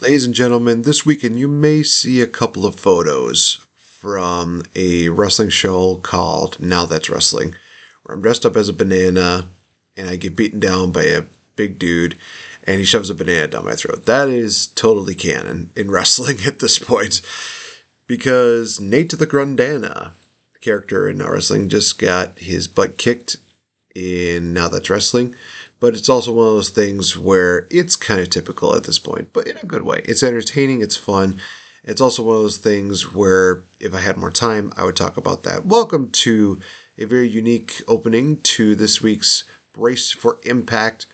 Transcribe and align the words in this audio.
Ladies 0.00 0.24
and 0.24 0.34
gentlemen, 0.34 0.80
this 0.80 1.04
weekend 1.04 1.38
you 1.38 1.46
may 1.46 1.82
see 1.82 2.22
a 2.22 2.26
couple 2.26 2.64
of 2.64 2.80
photos 2.80 3.66
from 3.74 4.62
a 4.74 5.10
wrestling 5.10 5.50
show 5.50 5.96
called 5.96 6.58
Now 6.58 6.86
That's 6.86 7.10
Wrestling, 7.10 7.54
where 8.02 8.16
I'm 8.16 8.22
dressed 8.22 8.46
up 8.46 8.56
as 8.56 8.70
a 8.70 8.72
banana 8.72 9.46
and 9.98 10.08
I 10.08 10.16
get 10.16 10.36
beaten 10.36 10.58
down 10.58 10.90
by 10.90 11.02
a 11.02 11.26
big 11.54 11.78
dude 11.78 12.16
and 12.66 12.78
he 12.78 12.86
shoves 12.86 13.10
a 13.10 13.14
banana 13.14 13.48
down 13.48 13.66
my 13.66 13.74
throat. 13.74 14.06
That 14.06 14.30
is 14.30 14.68
totally 14.68 15.14
canon 15.14 15.70
in 15.76 15.90
wrestling 15.90 16.38
at 16.46 16.60
this 16.60 16.78
point 16.78 17.20
because 18.06 18.80
Nate 18.80 19.10
the 19.10 19.26
Grundana 19.26 20.12
character 20.62 21.10
in 21.10 21.18
wrestling 21.18 21.68
just 21.68 21.98
got 21.98 22.38
his 22.38 22.68
butt 22.68 22.96
kicked 22.96 23.36
in 23.94 24.52
Now 24.52 24.68
That's 24.68 24.90
Wrestling. 24.90 25.34
But 25.80 25.94
it's 25.94 26.08
also 26.08 26.32
one 26.32 26.46
of 26.46 26.54
those 26.54 26.70
things 26.70 27.16
where 27.16 27.66
it's 27.70 27.94
kind 27.96 28.20
of 28.20 28.30
typical 28.30 28.74
at 28.74 28.84
this 28.84 28.98
point, 28.98 29.32
but 29.32 29.46
in 29.48 29.56
a 29.56 29.64
good 29.64 29.82
way. 29.82 30.02
It's 30.04 30.22
entertaining, 30.22 30.82
it's 30.82 30.96
fun. 30.96 31.40
It's 31.82 32.02
also 32.02 32.22
one 32.22 32.36
of 32.36 32.42
those 32.42 32.58
things 32.58 33.10
where 33.12 33.64
if 33.78 33.94
I 33.94 34.00
had 34.00 34.18
more 34.18 34.30
time, 34.30 34.72
I 34.76 34.84
would 34.84 34.96
talk 34.96 35.16
about 35.16 35.44
that. 35.44 35.64
Welcome 35.64 36.12
to 36.12 36.60
a 36.98 37.06
very 37.06 37.28
unique 37.28 37.80
opening 37.88 38.42
to 38.42 38.74
this 38.74 39.00
week's 39.00 39.44
Brace 39.72 40.12
for 40.12 40.38
Impact 40.44 41.06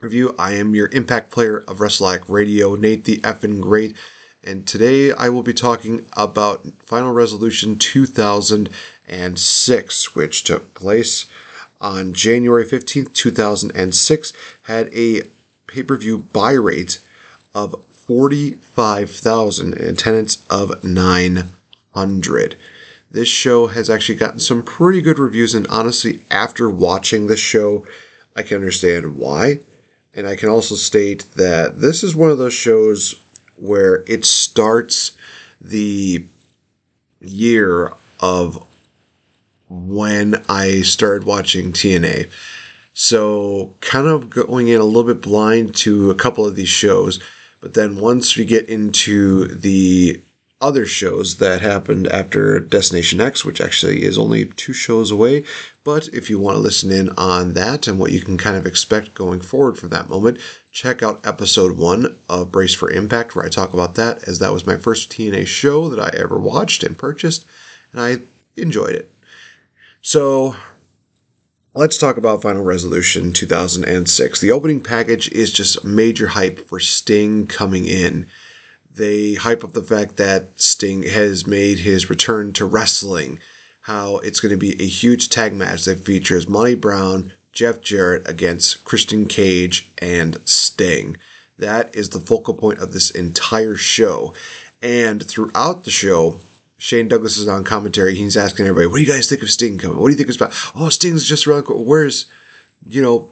review. 0.00 0.34
I 0.36 0.54
am 0.54 0.74
your 0.74 0.88
Impact 0.88 1.30
player 1.30 1.58
of 1.58 1.78
WrestleAct 1.78 2.28
Radio, 2.28 2.74
Nate 2.74 3.04
the 3.04 3.18
effing 3.18 3.62
great. 3.62 3.96
And 4.42 4.66
today 4.66 5.12
I 5.12 5.28
will 5.28 5.44
be 5.44 5.54
talking 5.54 6.08
about 6.14 6.66
Final 6.82 7.12
Resolution 7.12 7.78
2006, 7.78 10.14
which 10.16 10.42
took 10.42 10.74
place 10.74 11.26
on 11.82 12.14
January 12.14 12.64
15th, 12.64 13.12
2006, 13.12 14.32
had 14.62 14.88
a 14.94 15.22
pay 15.66 15.82
per 15.82 15.96
view 15.96 16.18
buy 16.18 16.52
rate 16.52 17.02
of 17.54 17.84
45,000 17.90 19.74
and 19.74 19.82
attendance 19.82 20.42
of 20.48 20.82
900. 20.82 22.56
This 23.10 23.28
show 23.28 23.66
has 23.66 23.90
actually 23.90 24.14
gotten 24.14 24.40
some 24.40 24.62
pretty 24.62 25.02
good 25.02 25.18
reviews, 25.18 25.54
and 25.54 25.66
honestly, 25.66 26.22
after 26.30 26.70
watching 26.70 27.26
this 27.26 27.40
show, 27.40 27.86
I 28.34 28.42
can 28.42 28.56
understand 28.56 29.16
why. 29.16 29.60
And 30.14 30.26
I 30.26 30.36
can 30.36 30.48
also 30.48 30.74
state 30.74 31.26
that 31.36 31.80
this 31.80 32.02
is 32.02 32.14
one 32.14 32.30
of 32.30 32.38
those 32.38 32.54
shows 32.54 33.20
where 33.56 34.04
it 34.06 34.24
starts 34.24 35.16
the 35.60 36.26
year 37.20 37.92
of 38.20 38.66
when 39.72 40.42
I 40.48 40.82
started 40.82 41.24
watching 41.24 41.72
TNA. 41.72 42.30
So, 42.94 43.74
kind 43.80 44.06
of 44.06 44.28
going 44.28 44.68
in 44.68 44.80
a 44.80 44.84
little 44.84 45.14
bit 45.14 45.22
blind 45.22 45.74
to 45.76 46.10
a 46.10 46.14
couple 46.14 46.46
of 46.46 46.56
these 46.56 46.68
shows. 46.68 47.20
But 47.60 47.74
then 47.74 47.96
once 47.96 48.36
we 48.36 48.44
get 48.44 48.68
into 48.68 49.46
the 49.46 50.20
other 50.62 50.86
shows 50.86 51.38
that 51.38 51.60
happened 51.60 52.06
after 52.06 52.60
Destination 52.60 53.20
X, 53.20 53.44
which 53.44 53.60
actually 53.60 54.04
is 54.04 54.16
only 54.16 54.46
two 54.46 54.72
shows 54.72 55.10
away. 55.10 55.44
But 55.82 56.08
if 56.08 56.30
you 56.30 56.38
want 56.38 56.54
to 56.54 56.60
listen 56.60 56.92
in 56.92 57.10
on 57.10 57.54
that 57.54 57.88
and 57.88 57.98
what 57.98 58.12
you 58.12 58.20
can 58.20 58.38
kind 58.38 58.56
of 58.56 58.64
expect 58.64 59.14
going 59.14 59.40
forward 59.40 59.76
from 59.76 59.88
that 59.90 60.08
moment, 60.08 60.38
check 60.70 61.02
out 61.02 61.26
episode 61.26 61.76
one 61.76 62.16
of 62.28 62.52
Brace 62.52 62.74
for 62.74 62.90
Impact, 62.90 63.34
where 63.34 63.44
I 63.44 63.48
talk 63.48 63.74
about 63.74 63.96
that, 63.96 64.28
as 64.28 64.38
that 64.38 64.52
was 64.52 64.66
my 64.66 64.78
first 64.78 65.10
TNA 65.10 65.48
show 65.48 65.88
that 65.88 65.98
I 65.98 66.16
ever 66.16 66.38
watched 66.38 66.84
and 66.84 66.96
purchased, 66.96 67.44
and 67.92 68.00
I 68.00 68.18
enjoyed 68.56 68.94
it. 68.94 69.11
So 70.04 70.56
let's 71.74 71.96
talk 71.96 72.16
about 72.16 72.42
Final 72.42 72.64
Resolution 72.64 73.32
2006. 73.32 74.40
The 74.40 74.50
opening 74.50 74.82
package 74.82 75.30
is 75.30 75.52
just 75.52 75.84
major 75.84 76.26
hype 76.26 76.66
for 76.66 76.80
Sting 76.80 77.46
coming 77.46 77.86
in. 77.86 78.28
They 78.90 79.34
hype 79.34 79.62
up 79.62 79.72
the 79.72 79.82
fact 79.84 80.16
that 80.16 80.60
Sting 80.60 81.04
has 81.04 81.46
made 81.46 81.78
his 81.78 82.10
return 82.10 82.52
to 82.54 82.66
wrestling, 82.66 83.38
how 83.82 84.18
it's 84.18 84.40
going 84.40 84.50
to 84.50 84.58
be 84.58 84.72
a 84.82 84.88
huge 84.88 85.28
tag 85.28 85.54
match 85.54 85.84
that 85.84 86.00
features 86.00 86.48
Monty 86.48 86.74
Brown, 86.74 87.32
Jeff 87.52 87.80
Jarrett 87.80 88.28
against 88.28 88.84
Christian 88.84 89.28
Cage 89.28 89.88
and 89.98 90.36
Sting. 90.48 91.16
That 91.58 91.94
is 91.94 92.10
the 92.10 92.20
focal 92.20 92.54
point 92.54 92.80
of 92.80 92.92
this 92.92 93.12
entire 93.12 93.76
show. 93.76 94.34
And 94.82 95.24
throughout 95.24 95.84
the 95.84 95.92
show, 95.92 96.40
Shane 96.82 97.06
Douglas 97.06 97.36
is 97.36 97.46
on 97.46 97.62
commentary. 97.62 98.16
He's 98.16 98.36
asking 98.36 98.66
everybody, 98.66 98.88
"What 98.88 98.96
do 98.96 99.04
you 99.04 99.12
guys 99.12 99.28
think 99.28 99.40
of 99.40 99.52
Sting 99.52 99.78
coming? 99.78 99.98
What 99.98 100.08
do 100.08 100.14
you 100.14 100.18
think 100.18 100.34
about? 100.34 100.52
Oh, 100.74 100.88
Sting's 100.88 101.24
just 101.24 101.46
around. 101.46 101.66
Where's, 101.68 102.26
you 102.88 103.00
know, 103.00 103.30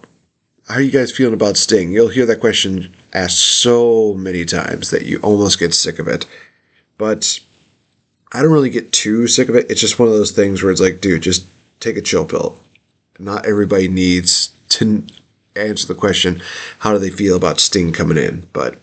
how 0.69 0.77
are 0.77 0.81
you 0.81 0.93
guys 0.93 1.11
feeling 1.11 1.35
about 1.35 1.57
Sting? 1.57 1.91
You'll 1.91 2.11
hear 2.11 2.27
that 2.27 2.39
question 2.39 2.95
asked 3.13 3.41
so 3.41 4.15
many 4.15 4.45
times 4.45 4.91
that 4.91 5.05
you 5.05 5.19
almost 5.23 5.59
get 5.59 5.75
sick 5.75 5.99
of 5.99 6.07
it. 6.07 6.27
But 6.97 7.41
I 8.31 8.41
don't 8.41 8.53
really 8.53 8.71
get 8.71 8.93
too 8.93 9.27
sick 9.27 9.49
of 9.49 9.57
it. 9.57 9.69
It's 9.69 9.81
just 9.81 9.99
one 9.99 10.07
of 10.07 10.15
those 10.15 10.31
things 10.31 10.63
where 10.63 10.71
it's 10.71 10.81
like, 10.81 11.01
dude, 11.01 11.23
just 11.23 11.45
take 11.81 11.97
a 11.97 12.03
chill 12.03 12.25
pill. 12.25 12.57
Not 13.19 13.47
everybody 13.47 13.89
needs 13.89 14.53
to 14.69 15.05
answer 15.57 15.89
the 15.89 15.97
question, 15.97 16.41
how 16.79 16.93
do 16.93 17.01
they 17.01 17.11
feel 17.11 17.35
about 17.35 17.59
Sting 17.59 17.93
coming 17.93 18.17
in? 18.17 18.47
But 18.53 18.79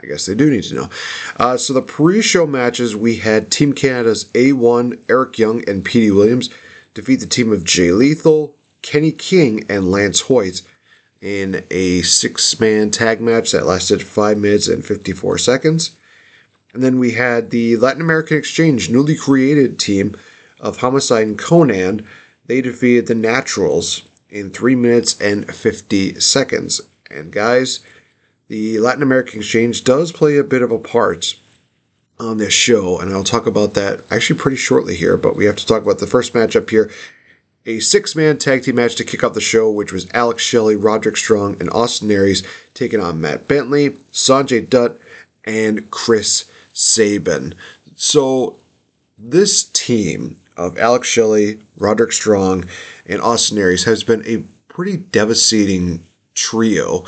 I 0.00 0.06
guess 0.06 0.26
they 0.26 0.34
do 0.34 0.50
need 0.50 0.62
to 0.64 0.74
know. 0.74 0.90
Uh, 1.38 1.56
so 1.56 1.72
the 1.72 1.82
pre-show 1.82 2.46
matches, 2.46 2.94
we 2.94 3.16
had 3.16 3.50
Team 3.50 3.72
Canada's 3.72 4.26
A1, 4.26 5.02
Eric 5.08 5.38
Young, 5.38 5.68
and 5.68 5.84
Petey 5.84 6.12
Williams 6.12 6.50
defeat 6.94 7.16
the 7.16 7.26
team 7.26 7.52
of 7.52 7.64
Jay 7.64 7.90
Lethal, 7.90 8.56
Kenny 8.82 9.10
King, 9.10 9.66
and 9.68 9.90
Lance 9.90 10.20
Hoyt 10.20 10.62
in 11.20 11.64
a 11.70 12.02
six-man 12.02 12.92
tag 12.92 13.20
match 13.20 13.50
that 13.50 13.66
lasted 13.66 14.00
5 14.00 14.38
minutes 14.38 14.68
and 14.68 14.84
54 14.84 15.36
seconds. 15.38 15.96
And 16.72 16.82
then 16.82 17.00
we 17.00 17.10
had 17.10 17.50
the 17.50 17.76
Latin 17.76 18.02
American 18.02 18.36
Exchange 18.36 18.90
newly 18.90 19.16
created 19.16 19.80
team 19.80 20.16
of 20.60 20.76
Homicide 20.76 21.26
and 21.26 21.38
Konnan. 21.38 22.06
They 22.46 22.60
defeated 22.60 23.06
the 23.06 23.16
Naturals 23.16 24.02
in 24.30 24.50
3 24.50 24.76
minutes 24.76 25.20
and 25.20 25.52
50 25.52 26.20
seconds. 26.20 26.80
And 27.10 27.32
guys, 27.32 27.80
the 28.48 28.78
Latin 28.80 29.02
American 29.02 29.40
Exchange 29.40 29.84
does 29.84 30.12
play 30.12 30.38
a 30.38 30.44
bit 30.44 30.62
of 30.62 30.72
a 30.72 30.78
part 30.78 31.38
on 32.18 32.38
this 32.38 32.52
show, 32.52 32.98
and 32.98 33.12
I'll 33.12 33.24
talk 33.24 33.46
about 33.46 33.74
that 33.74 34.02
actually 34.10 34.40
pretty 34.40 34.56
shortly 34.56 34.96
here. 34.96 35.16
But 35.16 35.36
we 35.36 35.44
have 35.44 35.56
to 35.56 35.66
talk 35.66 35.82
about 35.82 35.98
the 35.98 36.06
first 36.06 36.32
matchup 36.32 36.68
here 36.68 36.90
a 37.68 37.80
six 37.80 38.16
man 38.16 38.38
tag 38.38 38.62
team 38.62 38.76
match 38.76 38.96
to 38.96 39.04
kick 39.04 39.22
off 39.22 39.34
the 39.34 39.40
show, 39.40 39.70
which 39.70 39.92
was 39.92 40.10
Alex 40.14 40.42
Shelley, 40.42 40.74
Roderick 40.74 41.18
Strong, 41.18 41.60
and 41.60 41.70
Austin 41.70 42.10
Aries 42.10 42.42
taking 42.72 42.98
on 42.98 43.20
Matt 43.20 43.46
Bentley, 43.46 43.90
Sanjay 44.12 44.66
Dutt, 44.66 44.98
and 45.44 45.90
Chris 45.90 46.50
Sabin. 46.72 47.54
So, 47.94 48.58
this 49.18 49.64
team 49.64 50.40
of 50.56 50.78
Alex 50.78 51.06
Shelley, 51.08 51.60
Roderick 51.76 52.12
Strong, 52.12 52.64
and 53.04 53.20
Austin 53.20 53.58
Aries 53.58 53.84
has 53.84 54.02
been 54.02 54.24
a 54.24 54.44
pretty 54.72 54.96
devastating 54.96 56.06
trio 56.34 57.04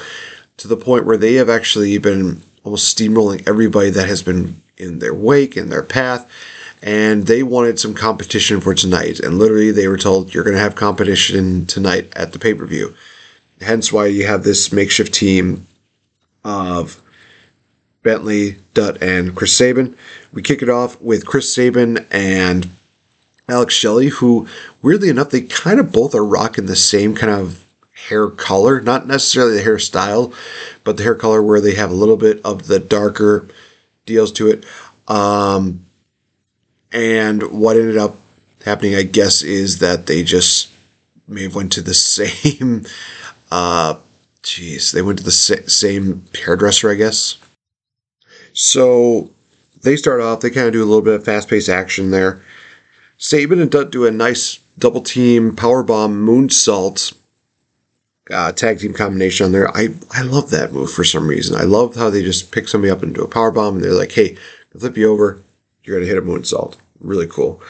to 0.60 0.68
the 0.68 0.76
point 0.76 1.06
where 1.06 1.16
they 1.16 1.34
have 1.34 1.48
actually 1.48 1.96
been 1.96 2.42
almost 2.64 2.94
steamrolling 2.94 3.48
everybody 3.48 3.88
that 3.88 4.06
has 4.06 4.22
been 4.22 4.62
in 4.76 4.98
their 4.98 5.14
wake, 5.14 5.56
in 5.56 5.70
their 5.70 5.82
path. 5.82 6.30
And 6.82 7.26
they 7.26 7.42
wanted 7.42 7.80
some 7.80 7.94
competition 7.94 8.60
for 8.60 8.74
tonight. 8.74 9.20
And 9.20 9.38
literally, 9.38 9.70
they 9.70 9.88
were 9.88 9.96
told, 9.96 10.34
you're 10.34 10.44
going 10.44 10.56
to 10.56 10.62
have 10.62 10.74
competition 10.74 11.64
tonight 11.64 12.12
at 12.14 12.32
the 12.32 12.38
pay 12.38 12.52
per 12.52 12.66
view. 12.66 12.94
Hence 13.62 13.90
why 13.90 14.06
you 14.06 14.26
have 14.26 14.44
this 14.44 14.70
makeshift 14.70 15.14
team 15.14 15.66
of 16.44 17.00
Bentley, 18.02 18.56
Dutt, 18.74 19.02
and 19.02 19.34
Chris 19.34 19.56
Sabin. 19.56 19.96
We 20.30 20.42
kick 20.42 20.60
it 20.60 20.68
off 20.68 21.00
with 21.00 21.26
Chris 21.26 21.52
Sabin 21.52 22.06
and 22.10 22.68
Alex 23.48 23.72
Shelley, 23.72 24.08
who, 24.08 24.46
weirdly 24.82 25.08
enough, 25.08 25.30
they 25.30 25.40
kind 25.40 25.80
of 25.80 25.90
both 25.90 26.14
are 26.14 26.24
rocking 26.24 26.66
the 26.66 26.76
same 26.76 27.14
kind 27.14 27.32
of 27.32 27.64
hair 28.08 28.28
color, 28.28 28.80
not 28.80 29.06
necessarily 29.06 29.56
the 29.56 29.62
hairstyle, 29.62 30.34
but 30.84 30.96
the 30.96 31.02
hair 31.02 31.14
color 31.14 31.42
where 31.42 31.60
they 31.60 31.74
have 31.74 31.90
a 31.90 31.94
little 31.94 32.16
bit 32.16 32.40
of 32.44 32.66
the 32.66 32.78
darker 32.78 33.46
deals 34.06 34.32
to 34.32 34.48
it. 34.48 34.64
Um, 35.08 35.84
and 36.92 37.42
what 37.52 37.76
ended 37.76 37.96
up 37.96 38.16
happening, 38.64 38.94
I 38.94 39.02
guess, 39.02 39.42
is 39.42 39.78
that 39.78 40.06
they 40.06 40.22
just 40.22 40.70
may 41.28 41.44
have 41.44 41.54
went 41.54 41.72
to 41.72 41.82
the 41.82 41.94
same. 41.94 42.86
Uh, 43.50 43.96
geez, 44.42 44.92
they 44.92 45.02
went 45.02 45.18
to 45.18 45.24
the 45.24 45.30
sa- 45.30 45.66
same 45.66 46.24
hairdresser, 46.34 46.90
I 46.90 46.94
guess. 46.94 47.38
So 48.52 49.30
they 49.82 49.96
start 49.96 50.20
off. 50.20 50.40
They 50.40 50.50
kind 50.50 50.66
of 50.66 50.72
do 50.72 50.82
a 50.82 50.86
little 50.86 51.02
bit 51.02 51.14
of 51.14 51.24
fast-paced 51.24 51.68
action 51.68 52.10
there. 52.10 52.40
Sabin 53.18 53.60
and 53.60 53.70
Dutt 53.70 53.90
do 53.90 54.06
a 54.06 54.10
nice 54.10 54.58
double 54.78 55.02
team 55.02 55.54
power 55.54 55.82
bomb 55.82 56.26
moonsault 56.26 57.14
uh, 58.32 58.52
tag 58.52 58.78
team 58.78 58.92
combination 58.92 59.46
on 59.46 59.52
there. 59.52 59.68
I, 59.76 59.88
I 60.12 60.22
love 60.22 60.50
that 60.50 60.72
move 60.72 60.92
for 60.92 61.04
some 61.04 61.26
reason. 61.26 61.56
I 61.56 61.64
love 61.64 61.94
how 61.96 62.10
they 62.10 62.22
just 62.22 62.52
pick 62.52 62.68
somebody 62.68 62.90
up 62.90 63.02
and 63.02 63.14
do 63.14 63.22
a 63.22 63.28
power 63.28 63.50
bomb, 63.50 63.76
and 63.76 63.84
they're 63.84 63.92
like, 63.92 64.12
"Hey, 64.12 64.36
flip 64.78 64.96
you 64.96 65.10
over. 65.10 65.40
You're 65.84 65.96
gonna 65.96 66.08
hit 66.08 66.18
a 66.18 66.22
moonsault." 66.22 66.76
Really 67.00 67.26
cool. 67.26 67.62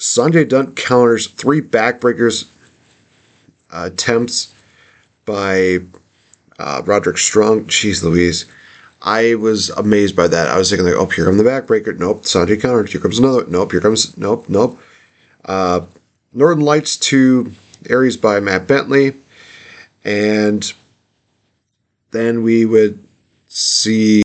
Sanjay 0.00 0.48
Dutt 0.48 0.76
counters 0.76 1.26
three 1.28 1.60
backbreakers 1.60 2.48
uh, 3.70 3.90
attempts 3.92 4.54
by 5.24 5.78
uh, 6.58 6.82
Roderick 6.84 7.18
Strong. 7.18 7.66
Jeez 7.66 8.02
Louise. 8.02 8.46
I 9.02 9.34
was 9.36 9.70
amazed 9.70 10.14
by 10.14 10.28
that. 10.28 10.48
I 10.48 10.58
was 10.58 10.68
thinking 10.68 10.86
like, 10.86 10.94
oh, 10.94 11.06
here 11.06 11.24
comes 11.24 11.38
the 11.38 11.48
backbreaker. 11.48 11.96
Nope, 11.98 12.24
Sanjay 12.24 12.60
counter. 12.60 12.84
Here 12.84 13.00
comes 13.00 13.18
another. 13.18 13.46
Nope, 13.46 13.72
here 13.72 13.80
comes. 13.80 14.16
Nope, 14.18 14.46
nope. 14.48 14.78
Uh, 15.44 15.86
Northern 16.34 16.60
Lights 16.64 16.96
to 16.98 17.50
Aries 17.88 18.16
by 18.16 18.40
Matt 18.40 18.66
Bentley, 18.66 19.14
and 20.04 20.72
then 22.10 22.42
we 22.42 22.64
would 22.64 23.04
see 23.46 24.22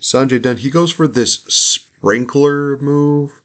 Sanjay 0.00 0.40
Dutt. 0.40 0.58
He 0.58 0.70
goes 0.70 0.92
for 0.92 1.06
this 1.06 1.34
sprinkler 1.44 2.78
move. 2.78 3.40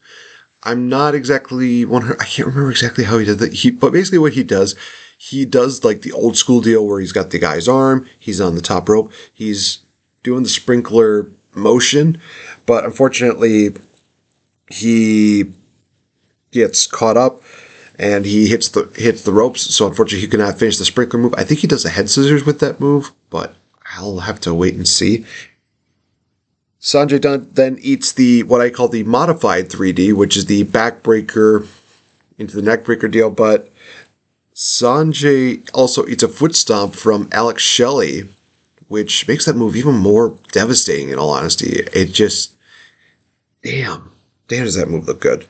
I'm 0.63 0.89
not 0.89 1.13
exactly 1.13 1.85
one. 1.85 2.11
I 2.19 2.25
can't 2.25 2.47
remember 2.47 2.71
exactly 2.71 3.03
how 3.03 3.17
he 3.17 3.25
did 3.25 3.39
that. 3.39 3.53
He, 3.53 3.71
but 3.71 3.93
basically, 3.93 4.19
what 4.19 4.33
he 4.33 4.43
does, 4.43 4.75
he 5.17 5.45
does 5.45 5.83
like 5.83 6.01
the 6.01 6.11
old 6.11 6.37
school 6.37 6.61
deal 6.61 6.85
where 6.85 6.99
he's 6.99 7.11
got 7.11 7.29
the 7.29 7.39
guy's 7.39 7.67
arm. 7.67 8.07
He's 8.17 8.41
on 8.41 8.55
the 8.55 8.61
top 8.61 8.89
rope. 8.89 9.11
He's 9.33 9.79
doing 10.23 10.43
the 10.43 10.49
sprinkler 10.49 11.29
motion, 11.53 12.19
but 12.65 12.83
unfortunately, 12.83 13.73
he 14.69 15.53
gets 16.51 16.87
caught 16.87 17.17
up 17.17 17.41
and 17.97 18.25
he 18.25 18.47
hits 18.47 18.69
the 18.69 18.85
hits 18.95 19.23
the 19.23 19.33
ropes. 19.33 19.61
So 19.75 19.87
unfortunately, 19.87 20.21
he 20.21 20.27
cannot 20.27 20.59
finish 20.59 20.77
the 20.77 20.85
sprinkler 20.85 21.19
move. 21.19 21.33
I 21.37 21.43
think 21.43 21.59
he 21.59 21.67
does 21.67 21.83
the 21.83 21.89
head 21.89 22.09
scissors 22.09 22.45
with 22.45 22.59
that 22.59 22.79
move, 22.79 23.11
but 23.29 23.55
I'll 23.95 24.19
have 24.19 24.39
to 24.41 24.53
wait 24.53 24.75
and 24.75 24.87
see. 24.87 25.25
Sanjay 26.81 27.19
Dutt 27.19 27.55
then 27.55 27.77
eats 27.81 28.11
the 28.11 28.43
what 28.43 28.61
I 28.61 28.69
call 28.69 28.87
the 28.87 29.03
modified 29.03 29.69
3D, 29.69 30.13
which 30.13 30.37
is 30.37 30.45
the 30.45 30.65
backbreaker 30.65 31.67
into 32.37 32.59
the 32.59 32.61
neckbreaker 32.61 33.09
deal, 33.09 33.29
but 33.29 33.71
Sanjay 34.53 35.67
also 35.73 36.05
eats 36.07 36.23
a 36.23 36.27
foot 36.27 36.55
stomp 36.55 36.95
from 36.95 37.29
Alex 37.31 37.63
Shelley, 37.63 38.29
which 38.87 39.27
makes 39.27 39.45
that 39.45 39.55
move 39.55 39.75
even 39.75 39.95
more 39.95 40.37
devastating, 40.51 41.09
in 41.09 41.19
all 41.19 41.31
honesty. 41.31 41.83
It 41.93 42.13
just, 42.13 42.55
damn, 43.63 44.11
damn, 44.47 44.65
does 44.65 44.75
that 44.75 44.89
move 44.89 45.07
look 45.07 45.21
good. 45.21 45.45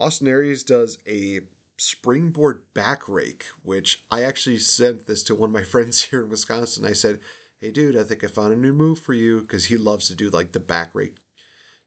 Austin 0.00 0.26
Aries 0.26 0.64
does 0.64 1.00
a 1.06 1.46
springboard 1.78 2.72
back 2.72 3.08
rake, 3.08 3.44
which 3.62 4.04
I 4.10 4.22
actually 4.22 4.58
sent 4.58 5.06
this 5.06 5.22
to 5.24 5.34
one 5.34 5.50
of 5.50 5.54
my 5.54 5.64
friends 5.72 6.02
here 6.02 6.22
in 6.22 6.30
Wisconsin. 6.30 6.84
I 6.84 6.92
said, 6.92 7.22
hey, 7.58 7.70
dude, 7.70 7.96
I 7.96 8.04
think 8.04 8.24
I 8.24 8.28
found 8.28 8.52
a 8.52 8.56
new 8.56 8.72
move 8.72 9.00
for 9.00 9.14
you 9.14 9.42
because 9.42 9.66
he 9.66 9.76
loves 9.76 10.08
to 10.08 10.14
do 10.14 10.30
like 10.30 10.52
the 10.52 10.60
back 10.60 10.94
rake 10.94 11.16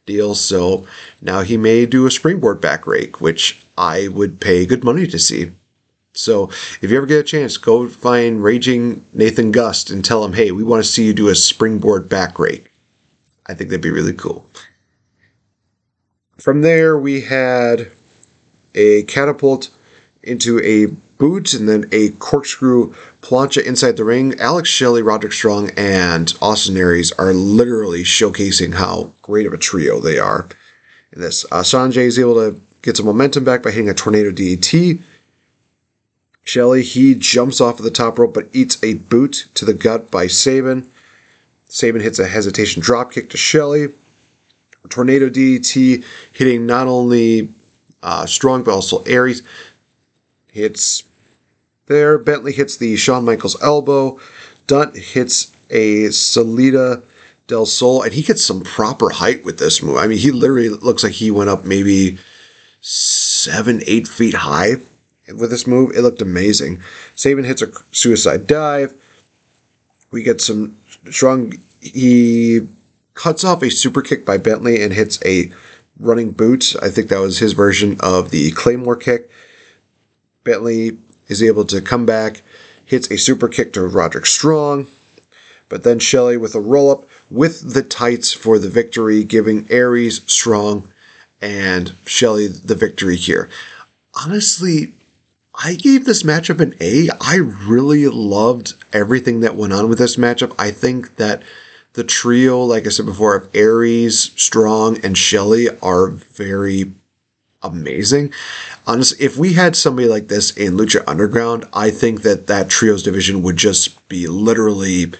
deal. 0.06 0.34
So 0.34 0.86
now 1.20 1.42
he 1.42 1.56
may 1.56 1.84
do 1.84 2.06
a 2.06 2.10
springboard 2.10 2.60
back 2.60 2.86
rake, 2.86 3.20
which 3.20 3.60
I 3.76 4.08
would 4.08 4.40
pay 4.40 4.64
good 4.64 4.84
money 4.84 5.06
to 5.06 5.18
see. 5.18 5.52
So 6.14 6.44
if 6.80 6.90
you 6.90 6.96
ever 6.96 7.06
get 7.06 7.20
a 7.20 7.24
chance, 7.24 7.58
go 7.58 7.88
find 7.88 8.42
Raging 8.42 9.04
Nathan 9.12 9.50
Gust 9.50 9.90
and 9.90 10.04
tell 10.04 10.24
him, 10.24 10.32
hey, 10.32 10.50
we 10.50 10.64
want 10.64 10.82
to 10.82 10.90
see 10.90 11.04
you 11.04 11.12
do 11.12 11.28
a 11.28 11.34
springboard 11.34 12.08
back 12.08 12.38
rake. 12.38 12.70
I 13.46 13.54
think 13.54 13.70
that'd 13.70 13.82
be 13.82 13.90
really 13.90 14.14
cool. 14.14 14.46
From 16.38 16.62
there, 16.62 16.98
we 16.98 17.20
had 17.20 17.90
a 18.74 19.02
catapult 19.04 19.70
into 20.26 20.60
a 20.60 20.86
boot 21.18 21.54
and 21.54 21.68
then 21.68 21.88
a 21.92 22.10
corkscrew 22.10 22.92
plancha 23.22 23.64
inside 23.64 23.96
the 23.96 24.04
ring. 24.04 24.38
Alex 24.38 24.68
Shelley, 24.68 25.02
Roderick 25.02 25.32
Strong, 25.32 25.70
and 25.76 26.32
Austin 26.42 26.76
Aries 26.76 27.12
are 27.12 27.32
literally 27.32 28.02
showcasing 28.02 28.74
how 28.74 29.12
great 29.22 29.46
of 29.46 29.52
a 29.52 29.58
trio 29.58 30.00
they 30.00 30.18
are 30.18 30.48
in 31.12 31.20
this. 31.20 31.44
Uh, 31.46 31.62
Sanjay 31.62 32.06
is 32.06 32.18
able 32.18 32.34
to 32.34 32.60
get 32.82 32.96
some 32.96 33.06
momentum 33.06 33.44
back 33.44 33.62
by 33.62 33.70
hitting 33.70 33.88
a 33.88 33.94
tornado 33.94 34.30
DDT. 34.30 35.00
Shelley, 36.44 36.82
he 36.82 37.14
jumps 37.16 37.60
off 37.60 37.78
of 37.78 37.84
the 37.84 37.90
top 37.90 38.18
rope 38.18 38.34
but 38.34 38.48
eats 38.52 38.82
a 38.84 38.94
boot 38.94 39.48
to 39.54 39.64
the 39.64 39.74
gut 39.74 40.10
by 40.10 40.28
Sabin. 40.28 40.88
Sabin 41.68 42.00
hits 42.00 42.20
a 42.20 42.28
hesitation 42.28 42.82
dropkick 42.82 43.30
to 43.30 43.36
Shelley. 43.36 43.92
Tornado 44.88 45.28
DDT 45.28 46.04
hitting 46.32 46.66
not 46.66 46.86
only 46.86 47.52
uh, 48.02 48.24
Strong 48.26 48.62
but 48.62 48.72
also 48.72 49.02
Aries. 49.02 49.42
Hits 50.56 51.04
there. 51.84 52.16
Bentley 52.16 52.50
hits 52.50 52.78
the 52.78 52.96
Shawn 52.96 53.26
Michaels 53.26 53.62
elbow. 53.62 54.18
Dutt 54.66 54.96
hits 54.96 55.54
a 55.68 56.08
Salida 56.08 57.02
del 57.46 57.66
Sol, 57.66 58.00
and 58.00 58.10
he 58.10 58.22
gets 58.22 58.42
some 58.42 58.62
proper 58.62 59.10
height 59.10 59.44
with 59.44 59.58
this 59.58 59.82
move. 59.82 59.98
I 59.98 60.06
mean, 60.06 60.16
he 60.16 60.30
literally 60.30 60.70
looks 60.70 61.04
like 61.04 61.12
he 61.12 61.30
went 61.30 61.50
up 61.50 61.66
maybe 61.66 62.16
seven, 62.80 63.82
eight 63.86 64.08
feet 64.08 64.32
high 64.32 64.76
with 65.28 65.50
this 65.50 65.66
move. 65.66 65.94
It 65.94 66.00
looked 66.00 66.22
amazing. 66.22 66.80
Sabin 67.16 67.44
hits 67.44 67.60
a 67.60 67.70
suicide 67.92 68.46
dive. 68.46 68.94
We 70.10 70.22
get 70.22 70.40
some 70.40 70.74
strong. 71.10 71.52
He 71.82 72.66
cuts 73.12 73.44
off 73.44 73.62
a 73.62 73.70
super 73.70 74.00
kick 74.00 74.24
by 74.24 74.38
Bentley 74.38 74.82
and 74.82 74.94
hits 74.94 75.22
a 75.22 75.52
running 75.98 76.30
boot. 76.30 76.74
I 76.80 76.88
think 76.88 77.10
that 77.10 77.20
was 77.20 77.38
his 77.38 77.52
version 77.52 77.98
of 78.00 78.30
the 78.30 78.52
Claymore 78.52 78.96
kick. 78.96 79.30
Bentley 80.46 80.96
is 81.28 81.42
able 81.42 81.66
to 81.66 81.82
come 81.82 82.06
back, 82.06 82.40
hits 82.84 83.10
a 83.10 83.18
super 83.18 83.48
kick 83.48 83.74
to 83.74 83.86
Roderick 83.86 84.24
Strong, 84.24 84.86
but 85.68 85.82
then 85.82 85.98
Shelley 85.98 86.36
with 86.36 86.54
a 86.54 86.60
roll 86.60 86.90
up 86.90 87.08
with 87.28 87.74
the 87.74 87.82
tights 87.82 88.32
for 88.32 88.58
the 88.58 88.70
victory, 88.70 89.24
giving 89.24 89.66
Aries 89.70 90.22
Strong 90.30 90.88
and 91.42 91.92
Shelley 92.06 92.46
the 92.46 92.76
victory 92.76 93.16
here. 93.16 93.50
Honestly, 94.14 94.94
I 95.52 95.74
gave 95.74 96.04
this 96.04 96.22
matchup 96.22 96.60
an 96.60 96.74
A. 96.80 97.08
I 97.20 97.36
really 97.36 98.06
loved 98.06 98.74
everything 98.92 99.40
that 99.40 99.56
went 99.56 99.72
on 99.72 99.88
with 99.88 99.98
this 99.98 100.16
matchup. 100.16 100.54
I 100.58 100.70
think 100.70 101.16
that 101.16 101.42
the 101.94 102.04
trio, 102.04 102.60
like 102.60 102.86
I 102.86 102.90
said 102.90 103.06
before, 103.06 103.34
of 103.34 103.50
Aries, 103.54 104.30
Strong, 104.36 105.04
and 105.04 105.18
Shelley 105.18 105.68
are 105.80 106.08
very 106.08 106.92
amazing. 107.62 108.32
Honestly, 108.86 109.24
if 109.24 109.36
we 109.36 109.52
had 109.52 109.76
somebody 109.76 110.08
like 110.08 110.28
this 110.28 110.56
in 110.56 110.74
Lucha 110.74 111.02
Underground, 111.06 111.64
I 111.72 111.90
think 111.90 112.22
that 112.22 112.46
that 112.46 112.68
trios 112.68 113.02
division 113.02 113.42
would 113.42 113.56
just 113.56 114.08
be 114.08 114.26
literally 114.26 115.12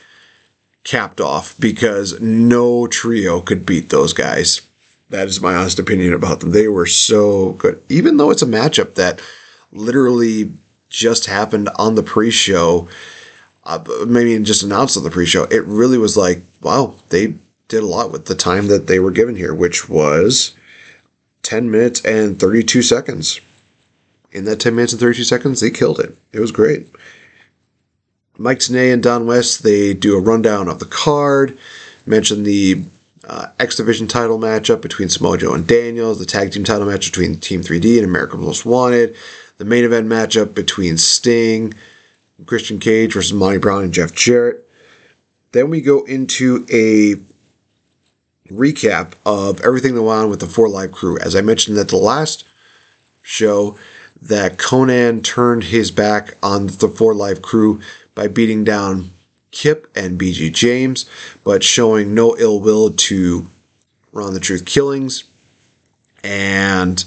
capped 0.85 1.21
off 1.21 1.59
because 1.59 2.21
no 2.21 2.87
trio 2.87 3.41
could 3.41 3.67
beat 3.67 3.89
those 3.91 4.13
guys. 4.13 4.63
That 5.11 5.29
is 5.29 5.41
my 5.41 5.55
honest 5.55 5.79
opinion 5.79 6.15
about 6.15 6.41
them. 6.41 6.51
They 6.51 6.69
were 6.69 6.87
so 6.87 7.53
good. 7.53 7.83
Even 7.89 8.17
though 8.17 8.31
it's 8.31 8.43
a 8.43 8.47
matchup 8.47 8.95
that 8.95 9.21
literally 9.73 10.53
just 10.89 11.27
happened 11.27 11.69
on 11.77 11.95
the 11.95 12.03
pre-show, 12.03 12.89
uh, 13.65 13.83
maybe 14.07 14.39
just 14.45 14.63
announced 14.63 14.97
on 14.97 15.03
the 15.03 15.11
pre-show. 15.11 15.45
It 15.45 15.65
really 15.65 15.99
was 15.99 16.17
like, 16.17 16.41
wow, 16.63 16.95
they 17.09 17.35
did 17.69 17.83
a 17.83 17.87
lot 17.87 18.13
with 18.13 18.27
the 18.27 18.35
time 18.35 18.69
that 18.69 18.87
they 18.87 19.01
were 19.01 19.11
given 19.11 19.35
here, 19.35 19.55
which 19.55 19.89
was 19.89 20.55
10 21.47 21.71
minutes 21.71 22.05
and 22.05 22.39
32 22.39 22.83
seconds. 22.83 23.41
In 24.33 24.45
that 24.45 24.61
10 24.61 24.75
minutes 24.75 24.93
and 24.93 25.01
32 25.01 25.25
seconds, 25.25 25.61
they 25.61 25.71
killed 25.71 26.01
it. 26.01 26.17
It 26.33 26.41
was 26.41 26.51
great. 26.51 26.89
Mike 28.37 28.59
Tenay 28.59 28.93
and 28.93 29.03
Don 29.03 29.27
West, 29.27 29.63
they 29.63 29.95
do 29.95 30.17
a 30.17 30.21
rundown 30.21 30.69
of 30.69 30.81
the 30.81 30.87
card, 30.87 31.57
mention 32.05 32.43
the 32.43 32.83
uh, 33.25 33.49
X 33.59 33.77
Division 33.77 34.09
title 34.09 34.39
matchup 34.39 34.83
between 34.83 35.09
Samoa 35.09 35.39
Joe 35.39 35.55
and 35.55 35.67
Daniels, 35.67 36.19
the 36.19 36.27
tag 36.27 36.53
team 36.53 36.65
title 36.65 36.87
match 36.87 37.11
between 37.11 37.37
Team 37.37 37.63
3D 37.63 37.97
and 37.97 38.05
America's 38.05 38.41
Most 38.41 38.67
Wanted, 38.67 39.17
the 39.59 39.65
main 39.65 39.85
event 39.85 40.07
matchup 40.07 40.53
between 40.53 40.99
Sting, 40.99 41.73
Christian 42.45 42.79
Cage 42.79 43.15
versus 43.15 43.33
Monty 43.33 43.59
Brown 43.59 43.85
and 43.85 43.95
Jeff 43.95 44.13
Jarrett. 44.15 44.69
Then 45.53 45.71
we 45.71 45.81
go 45.81 46.05
into 46.05 46.67
a 46.71 47.15
recap 48.49 49.13
of 49.25 49.61
everything 49.61 49.95
that 49.95 50.03
went 50.03 50.25
on 50.25 50.31
with 50.31 50.41
the 50.41 50.47
Four 50.47 50.69
Live 50.69 50.93
crew. 50.93 51.19
As 51.19 51.35
I 51.37 51.41
mentioned 51.41 51.79
at 51.79 51.89
the 51.89 51.97
last 51.97 52.45
show, 53.23 53.77
that 54.23 54.57
Konnan 54.57 55.23
turned 55.23 55.65
his 55.65 55.91
back 55.91 56.37
on 56.43 56.69
the 56.69 56.89
Four 56.89 57.15
Live 57.15 57.43
crew 57.43 57.81
by 58.15 58.29
beating 58.29 58.65
down 58.65 59.11
Kip 59.51 59.91
and 59.97 60.21
BG 60.21 60.53
James, 60.53 61.09
but 61.45 61.63
showing 61.63 62.15
no 62.15 62.37
ill 62.39 62.61
will 62.61 62.93
to 62.93 63.47
Ron 64.13 64.35
the 64.35 64.41
Truth 64.41 64.65
Killings. 64.65 65.25
And 66.23 67.05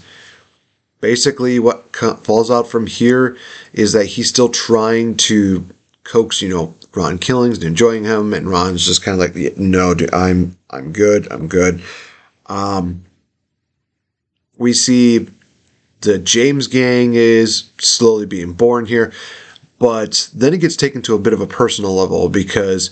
basically 1.02 1.60
what 1.60 1.96
falls 1.96 2.52
out 2.52 2.68
from 2.68 2.88
here 2.88 3.38
is 3.74 3.94
that 3.94 4.06
he's 4.06 4.30
still 4.30 4.50
trying 4.50 5.18
to 5.18 5.66
coax, 6.04 6.42
you 6.42 6.50
know, 6.50 6.74
Ron 6.96 7.18
Killings 7.18 7.58
and 7.58 7.68
enjoying 7.68 8.04
him, 8.04 8.34
and 8.34 8.50
Ron's 8.50 8.86
just 8.86 9.04
kind 9.04 9.20
of 9.20 9.36
like, 9.36 9.58
no, 9.58 9.94
dude, 9.94 10.14
I'm 10.14 10.58
I'm 10.70 10.92
good, 10.92 11.32
I'm 11.32 11.48
good. 11.48 11.82
Um, 12.46 13.06
we 14.58 14.74
see 14.74 15.28
the 16.02 16.20
James 16.20 16.68
gang 16.68 17.14
is 17.16 17.70
slowly 17.80 18.26
being 18.26 18.54
born 18.54 18.86
here, 18.86 19.12
but 19.80 20.30
then 20.34 20.54
it 20.54 20.60
gets 20.60 20.76
taken 20.76 21.02
to 21.04 21.16
a 21.16 21.20
bit 21.20 21.34
of 21.34 21.42
a 21.42 21.48
personal 21.48 21.94
level 21.96 22.30
because 22.30 22.92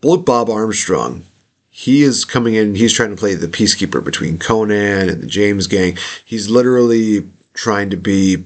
Bullet 0.00 0.24
Bob 0.24 0.50
Armstrong, 0.50 1.24
he 1.68 2.02
is 2.02 2.24
coming 2.24 2.54
in, 2.54 2.74
he's 2.74 2.92
trying 2.92 3.10
to 3.10 3.16
play 3.16 3.34
the 3.34 3.46
peacekeeper 3.46 4.02
between 4.04 4.38
Konnan 4.38 5.08
and 5.10 5.22
the 5.22 5.26
James 5.26 5.66
gang. 5.66 5.96
He's 6.24 6.48
literally 6.48 7.28
trying 7.54 7.90
to 7.90 7.96
be 7.96 8.44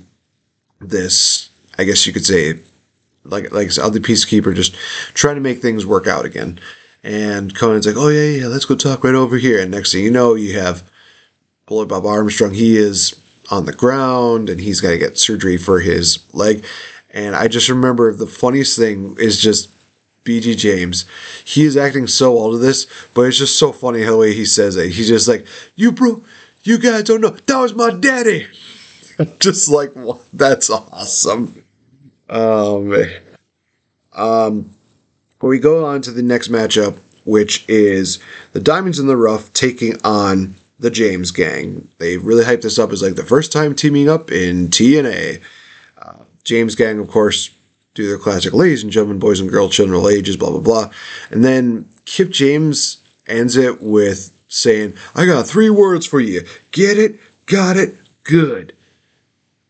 this, 0.81 1.51
I 1.79 1.85
guess 1.85 2.07
you 2.07 2.13
could 2.13 2.27
say, 2.27 2.61
like 3.25 3.53
like 3.53 3.71
other 3.79 4.01
peacekeeper, 4.01 4.55
just 4.55 4.75
trying 5.15 5.37
to 5.37 5.41
make 5.41 5.61
things 5.61 5.87
work 5.87 6.07
out 6.07 6.25
again. 6.25 6.59
And 7.03 7.55
Konnan's 7.55 7.87
like, 7.87 7.97
oh, 7.97 8.09
yeah, 8.09 8.43
yeah, 8.43 8.47
let's 8.47 8.65
go 8.65 8.77
talk 8.77 9.03
right 9.05 9.15
over 9.15 9.37
here. 9.37 9.61
And 9.61 9.71
next 9.71 9.93
thing 9.93 10.05
you 10.05 10.11
know, 10.11 10.35
you 10.35 10.59
have 10.59 10.89
Bullet 11.67 11.87
Bob 11.87 12.07
Armstrong. 12.07 12.55
He 12.55 12.77
is 12.77 13.21
on 13.51 13.67
the 13.67 13.73
ground 13.73 14.49
and 14.49 14.61
he's 14.61 14.81
got 14.81 14.91
to 14.91 14.99
get 14.99 15.19
surgery 15.19 15.57
for 15.57 15.81
his 15.81 16.21
leg. 16.33 16.65
And 17.11 17.35
I 17.35 17.49
just 17.49 17.69
remember 17.69 18.13
the 18.13 18.27
funniest 18.27 18.79
thing 18.79 19.17
is 19.19 19.41
just 19.41 19.69
BG 20.25 20.57
James. 20.57 21.05
He 21.45 21.65
is 21.65 21.77
acting 21.77 22.07
so 22.07 22.35
all 22.35 22.53
to 22.53 22.59
this, 22.59 22.87
but 23.15 23.23
it's 23.23 23.39
just 23.39 23.59
so 23.59 23.73
funny 23.73 24.03
how 24.03 24.23
he 24.23 24.45
says 24.45 24.77
it. 24.77 24.93
He's 24.93 25.09
just 25.09 25.29
like, 25.29 25.47
"You 25.75 25.93
bro, 25.93 26.23
you 26.63 26.79
guys 26.79 27.05
don't 27.05 27.21
know 27.21 27.31
that 27.31 27.59
was 27.59 27.75
my 27.75 27.91
daddy." 27.91 28.47
just 29.41 29.69
like 29.69 29.93
that's 30.33 30.71
awesome. 30.71 31.65
Oh 32.29 32.83
man. 32.83 33.21
Um, 34.15 34.71
but 35.43 35.49
we 35.49 35.59
go 35.59 35.85
on 35.85 36.01
to 36.03 36.13
the 36.13 36.23
next 36.23 36.49
matchup, 36.49 36.97
which 37.25 37.69
is 37.69 38.21
the 38.53 38.61
Diamonds 38.61 39.01
in 39.01 39.09
the 39.09 39.17
Rough 39.17 39.53
taking 39.53 40.01
on 40.05 40.55
the 40.79 40.91
James 40.91 41.33
Gang. 41.33 41.89
They 41.99 42.17
really 42.17 42.45
hyped 42.45 42.63
this 42.63 42.79
up 42.79 42.93
as 42.93 43.03
like 43.03 43.17
the 43.17 43.25
first 43.25 43.51
time 43.51 43.75
teaming 43.75 44.09
up 44.09 44.31
in 44.31 44.69
TNA. 44.69 45.43
Uh, 45.99 46.15
James 46.45 46.77
Gang, 46.77 47.01
of 47.01 47.09
course, 47.09 47.51
do 47.95 48.07
their 48.07 48.19
classic 48.19 48.55
ladies 48.55 48.85
and 48.85 48.93
gentlemen, 48.93 49.19
boys 49.19 49.41
and 49.41 49.51
girls, 49.51 49.75
children 49.75 49.99
of 49.99 50.05
all 50.05 50.11
ages, 50.11 50.37
blah, 50.37 50.51
blah, 50.51 50.61
blah. 50.61 50.91
And 51.31 51.45
then 51.45 51.89
Kip 52.05 52.31
James 52.31 53.03
ends 53.27 53.57
it 53.57 53.83
with 53.83 54.33
saying, 54.47 54.95
I 55.17 55.27
got 55.27 55.49
three 55.49 55.71
words 55.71 56.07
for 56.07 56.21
you 56.21 56.47
get 56.71 56.99
it, 56.99 57.19
got 57.47 57.77
it, 57.77 57.97
good. 58.23 58.77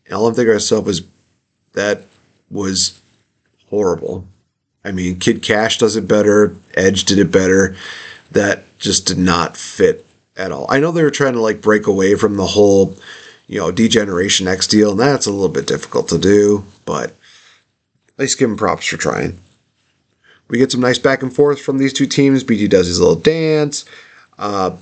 And 0.04 0.14
all 0.14 0.26
I'm 0.26 0.34
thinking 0.34 0.50
to 0.50 0.56
myself 0.56 0.86
is 0.86 1.02
that 1.72 2.02
was 2.50 3.00
horrible. 3.70 4.26
I 4.84 4.92
mean, 4.92 5.18
Kid 5.18 5.42
Kash 5.42 5.78
does 5.78 5.96
it 5.96 6.08
better, 6.08 6.56
Edge 6.74 7.04
did 7.04 7.18
it 7.18 7.30
better. 7.30 7.76
That 8.32 8.64
just 8.78 9.06
did 9.06 9.18
not 9.18 9.56
fit 9.56 10.06
at 10.36 10.52
all. 10.52 10.66
I 10.68 10.80
know 10.80 10.90
they 10.90 11.02
were 11.02 11.10
trying 11.10 11.34
to 11.34 11.40
like 11.40 11.60
break 11.60 11.86
away 11.86 12.14
from 12.14 12.36
the 12.36 12.46
whole, 12.46 12.96
you 13.46 13.58
know, 13.58 13.70
D-Generation 13.70 14.48
X 14.48 14.66
deal, 14.66 14.92
and 14.92 15.00
that's 15.00 15.26
a 15.26 15.30
little 15.30 15.48
bit 15.48 15.66
difficult 15.66 16.08
to 16.08 16.18
do, 16.18 16.64
but 16.84 17.10
at 17.10 18.18
least 18.18 18.38
give 18.38 18.48
them 18.48 18.56
props 18.56 18.86
for 18.86 18.96
trying. 18.96 19.38
We 20.48 20.58
get 20.58 20.72
some 20.72 20.80
nice 20.80 20.98
back 20.98 21.22
and 21.22 21.34
forth 21.34 21.60
from 21.60 21.78
these 21.78 21.92
two 21.92 22.06
teams. 22.06 22.44
BG 22.44 22.68
does 22.68 22.86
his 22.86 23.00
little 23.00 23.14
dance. 23.14 23.84
Uh, 24.38 24.76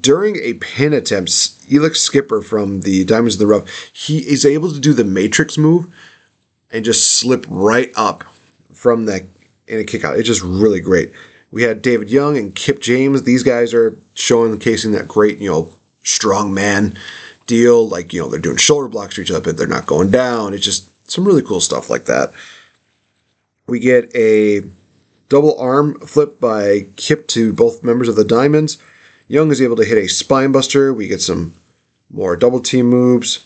during 0.00 0.36
a 0.36 0.54
pin 0.54 0.92
attempt, 0.92 1.30
Elix 1.30 1.96
Skipper 1.96 2.42
from 2.42 2.80
the 2.80 3.04
Diamonds 3.04 3.36
of 3.36 3.38
the 3.38 3.46
Rough, 3.46 3.68
he 3.92 4.18
is 4.18 4.44
able 4.44 4.72
to 4.72 4.80
do 4.80 4.92
the 4.92 5.04
Matrix 5.04 5.56
move 5.56 5.86
and 6.70 6.84
just 6.84 7.18
slip 7.18 7.46
right 7.48 7.92
up 7.94 8.24
from 8.72 9.06
that 9.06 9.24
in 9.68 9.80
a 9.80 9.84
kick 9.84 10.04
out. 10.04 10.18
It's 10.18 10.28
just 10.28 10.42
really 10.42 10.80
great. 10.80 11.12
We 11.50 11.62
had 11.62 11.82
David 11.82 12.10
Young 12.10 12.36
and 12.36 12.54
Kip 12.54 12.80
James. 12.80 13.22
These 13.22 13.42
guys 13.42 13.72
are 13.72 13.98
showing 14.14 14.50
the 14.50 14.58
casing 14.58 14.92
that 14.92 15.08
great, 15.08 15.38
you 15.38 15.50
know, 15.50 15.72
strong 16.02 16.52
man 16.52 16.98
deal. 17.46 17.88
Like, 17.88 18.12
you 18.12 18.20
know, 18.20 18.28
they're 18.28 18.40
doing 18.40 18.56
shoulder 18.56 18.88
blocks 18.88 19.14
to 19.14 19.22
each 19.22 19.30
other, 19.30 19.40
but 19.40 19.56
they're 19.56 19.66
not 19.66 19.86
going 19.86 20.10
down. 20.10 20.54
It's 20.54 20.64
just 20.64 20.88
some 21.10 21.24
really 21.24 21.42
cool 21.42 21.60
stuff 21.60 21.88
like 21.88 22.06
that. 22.06 22.32
We 23.66 23.78
get 23.80 24.14
a 24.14 24.62
double 25.28 25.58
arm 25.58 25.98
flip 26.00 26.40
by 26.40 26.86
Kip 26.96 27.26
to 27.28 27.52
both 27.52 27.82
members 27.82 28.08
of 28.08 28.16
the 28.16 28.24
Diamonds. 28.24 28.78
Young 29.28 29.50
is 29.50 29.60
able 29.60 29.76
to 29.76 29.84
hit 29.84 29.98
a 29.98 30.02
spinebuster. 30.02 30.94
We 30.94 31.08
get 31.08 31.20
some 31.20 31.54
more 32.10 32.36
double 32.36 32.60
team 32.60 32.86
moves. 32.86 33.44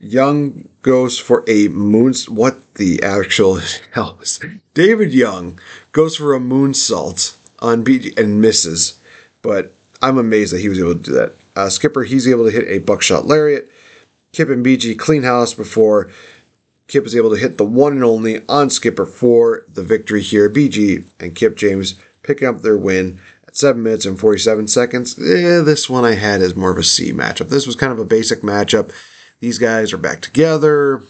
Young 0.00 0.68
goes 0.82 1.16
for 1.18 1.44
a 1.46 1.68
moon. 1.68 2.14
What 2.28 2.74
the 2.74 3.02
actual 3.02 3.60
hell 3.92 4.18
is 4.20 4.40
David 4.74 5.12
Young 5.12 5.58
goes 5.92 6.16
for 6.16 6.34
a 6.34 6.40
moonsault 6.40 7.36
on 7.58 7.84
BG 7.84 8.16
and 8.18 8.40
misses, 8.40 8.98
but 9.42 9.74
I'm 10.00 10.18
amazed 10.18 10.52
that 10.52 10.60
he 10.60 10.68
was 10.68 10.78
able 10.78 10.94
to 10.94 11.00
do 11.00 11.12
that. 11.12 11.34
Uh, 11.54 11.68
Skipper, 11.68 12.04
he's 12.04 12.26
able 12.26 12.46
to 12.46 12.50
hit 12.50 12.66
a 12.66 12.78
buckshot 12.78 13.26
lariat. 13.26 13.70
Kip 14.32 14.48
and 14.48 14.64
BG 14.64 14.98
clean 14.98 15.22
house 15.22 15.52
before 15.52 16.10
Kip 16.88 17.04
is 17.04 17.14
able 17.14 17.30
to 17.30 17.36
hit 17.36 17.58
the 17.58 17.64
one 17.64 17.92
and 17.92 18.04
only 18.04 18.42
on 18.48 18.70
Skipper 18.70 19.04
for 19.04 19.64
the 19.68 19.82
victory 19.82 20.22
here. 20.22 20.48
BG 20.48 21.04
and 21.20 21.34
Kip 21.34 21.56
James 21.56 21.94
picking 22.22 22.48
up 22.48 22.62
their 22.62 22.78
win 22.78 23.20
at 23.46 23.56
7 23.56 23.82
minutes 23.82 24.06
and 24.06 24.18
47 24.18 24.68
seconds. 24.68 25.18
Eh, 25.18 25.60
this 25.60 25.90
one 25.90 26.04
I 26.04 26.14
had 26.14 26.40
as 26.40 26.56
more 26.56 26.70
of 26.70 26.78
a 26.78 26.82
C 26.82 27.12
matchup. 27.12 27.50
This 27.50 27.66
was 27.66 27.76
kind 27.76 27.92
of 27.92 27.98
a 27.98 28.06
basic 28.06 28.40
matchup. 28.40 28.90
These 29.40 29.58
guys 29.58 29.92
are 29.92 29.98
back 29.98 30.22
together. 30.22 31.02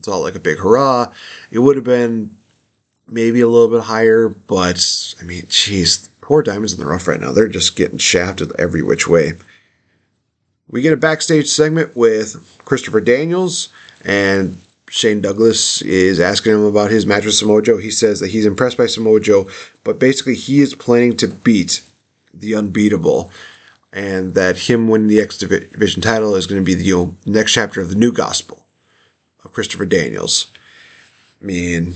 It's 0.00 0.08
all 0.08 0.22
like 0.22 0.34
a 0.34 0.40
big 0.40 0.58
hurrah. 0.58 1.12
It 1.50 1.58
would 1.60 1.76
have 1.76 1.84
been 1.84 2.37
maybe 3.08 3.40
a 3.40 3.48
little 3.48 3.68
bit 3.68 3.84
higher, 3.84 4.28
but 4.28 5.14
I 5.20 5.24
mean, 5.24 5.46
geez, 5.48 6.08
poor 6.20 6.42
Diamonds 6.42 6.72
in 6.72 6.80
the 6.80 6.86
Rough 6.86 7.08
right 7.08 7.20
now. 7.20 7.32
They're 7.32 7.48
just 7.48 7.76
getting 7.76 7.98
shafted 7.98 8.52
every 8.58 8.82
which 8.82 9.08
way. 9.08 9.32
We 10.70 10.82
get 10.82 10.92
a 10.92 10.98
backstage 10.98 11.48
segment 11.48 11.96
with 11.96 12.60
Christopher 12.64 13.00
Daniels, 13.00 13.70
and 14.04 14.58
Shane 14.90 15.22
Douglas 15.22 15.80
is 15.82 16.20
asking 16.20 16.52
him 16.52 16.64
about 16.64 16.90
his 16.90 17.06
match 17.06 17.24
with 17.24 17.34
Samoa 17.34 17.62
Joe. 17.62 17.78
He 17.78 17.90
says 17.90 18.20
that 18.20 18.30
he's 18.30 18.46
impressed 18.46 18.76
by 18.76 18.86
Samoa 18.86 19.20
Joe, 19.20 19.50
but 19.84 19.98
basically 19.98 20.34
he 20.34 20.60
is 20.60 20.74
planning 20.74 21.16
to 21.18 21.28
beat 21.28 21.82
the 22.34 22.54
unbeatable, 22.54 23.30
and 23.92 24.34
that 24.34 24.58
him 24.58 24.88
winning 24.88 25.08
the 25.08 25.20
X 25.20 25.38
Division 25.38 26.02
title 26.02 26.34
is 26.34 26.46
going 26.46 26.60
to 26.60 26.66
be 26.66 26.74
the 26.74 26.84
you 26.84 26.96
know, 26.96 27.16
next 27.24 27.52
chapter 27.52 27.80
of 27.80 27.88
the 27.88 27.94
new 27.94 28.12
gospel 28.12 28.66
of 29.44 29.52
Christopher 29.52 29.86
Daniels. 29.86 30.50
I 31.40 31.44
mean, 31.44 31.94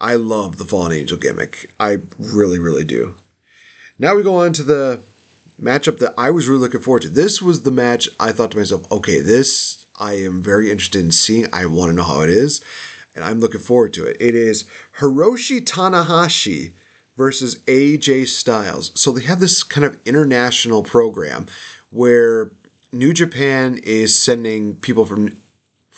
I 0.00 0.14
love 0.14 0.56
the 0.56 0.64
Fallen 0.64 0.92
Angel 0.92 1.18
gimmick. 1.18 1.70
I 1.78 1.98
really, 2.18 2.58
really 2.58 2.84
do. 2.84 3.14
Now 3.98 4.14
we 4.14 4.22
go 4.22 4.36
on 4.36 4.52
to 4.54 4.62
the 4.62 5.02
matchup 5.60 5.98
that 5.98 6.14
I 6.16 6.30
was 6.30 6.48
really 6.48 6.60
looking 6.60 6.80
forward 6.80 7.02
to. 7.02 7.10
This 7.10 7.42
was 7.42 7.62
the 7.62 7.70
match 7.70 8.08
I 8.18 8.32
thought 8.32 8.52
to 8.52 8.56
myself, 8.56 8.90
okay, 8.90 9.20
this 9.20 9.86
I 9.98 10.14
am 10.14 10.42
very 10.42 10.70
interested 10.70 11.04
in 11.04 11.12
seeing. 11.12 11.52
I 11.52 11.66
want 11.66 11.90
to 11.90 11.94
know 11.94 12.02
how 12.02 12.22
it 12.22 12.30
is, 12.30 12.64
and 13.14 13.22
I'm 13.22 13.40
looking 13.40 13.60
forward 13.60 13.92
to 13.94 14.06
it. 14.06 14.16
It 14.20 14.34
is 14.34 14.64
Hiroshi 14.96 15.60
Tanahashi 15.60 16.72
versus 17.16 17.56
AJ 17.66 18.28
Styles. 18.28 18.98
So 18.98 19.12
they 19.12 19.24
have 19.24 19.40
this 19.40 19.62
kind 19.62 19.84
of 19.84 20.06
international 20.06 20.82
program 20.82 21.46
where 21.90 22.50
New 22.92 23.12
Japan 23.12 23.78
is 23.82 24.18
sending 24.18 24.76
people 24.76 25.04
from 25.04 25.36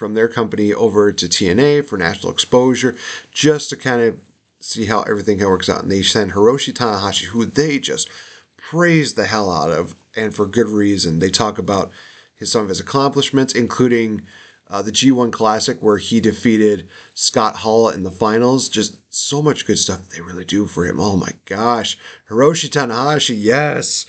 from 0.02 0.14
their 0.14 0.26
company 0.26 0.74
over 0.74 1.12
to 1.12 1.26
TNA 1.26 1.86
for 1.86 1.96
national 1.96 2.32
exposure, 2.32 2.98
just 3.30 3.70
to 3.70 3.76
kind 3.76 4.02
of 4.02 4.20
see 4.58 4.84
how 4.84 5.02
everything 5.02 5.38
works 5.38 5.68
out. 5.68 5.80
And 5.80 5.92
they 5.92 6.02
send 6.02 6.32
Hiroshi 6.32 6.72
Tanahashi, 6.72 7.26
who 7.26 7.46
they 7.46 7.78
just 7.78 8.08
praise 8.56 9.14
the 9.14 9.26
hell 9.26 9.48
out 9.48 9.70
of, 9.70 9.94
and 10.16 10.34
for 10.34 10.44
good 10.48 10.68
reason. 10.68 11.20
They 11.20 11.30
talk 11.30 11.56
about 11.56 11.92
his 12.34 12.50
some 12.50 12.62
of 12.62 12.68
his 12.68 12.80
accomplishments, 12.80 13.54
including 13.54 14.26
uh, 14.66 14.82
the 14.82 14.90
G1 14.90 15.32
Classic, 15.32 15.80
where 15.80 15.98
he 15.98 16.18
defeated 16.18 16.88
Scott 17.14 17.54
Hall 17.54 17.88
in 17.88 18.02
the 18.02 18.10
finals. 18.10 18.68
Just 18.68 19.00
so 19.14 19.40
much 19.40 19.66
good 19.66 19.78
stuff 19.78 20.08
they 20.08 20.20
really 20.20 20.44
do 20.44 20.66
for 20.66 20.84
him. 20.84 20.98
Oh 20.98 21.16
my 21.16 21.30
gosh, 21.44 21.96
Hiroshi 22.28 22.68
Tanahashi, 22.68 23.36
yes. 23.38 24.06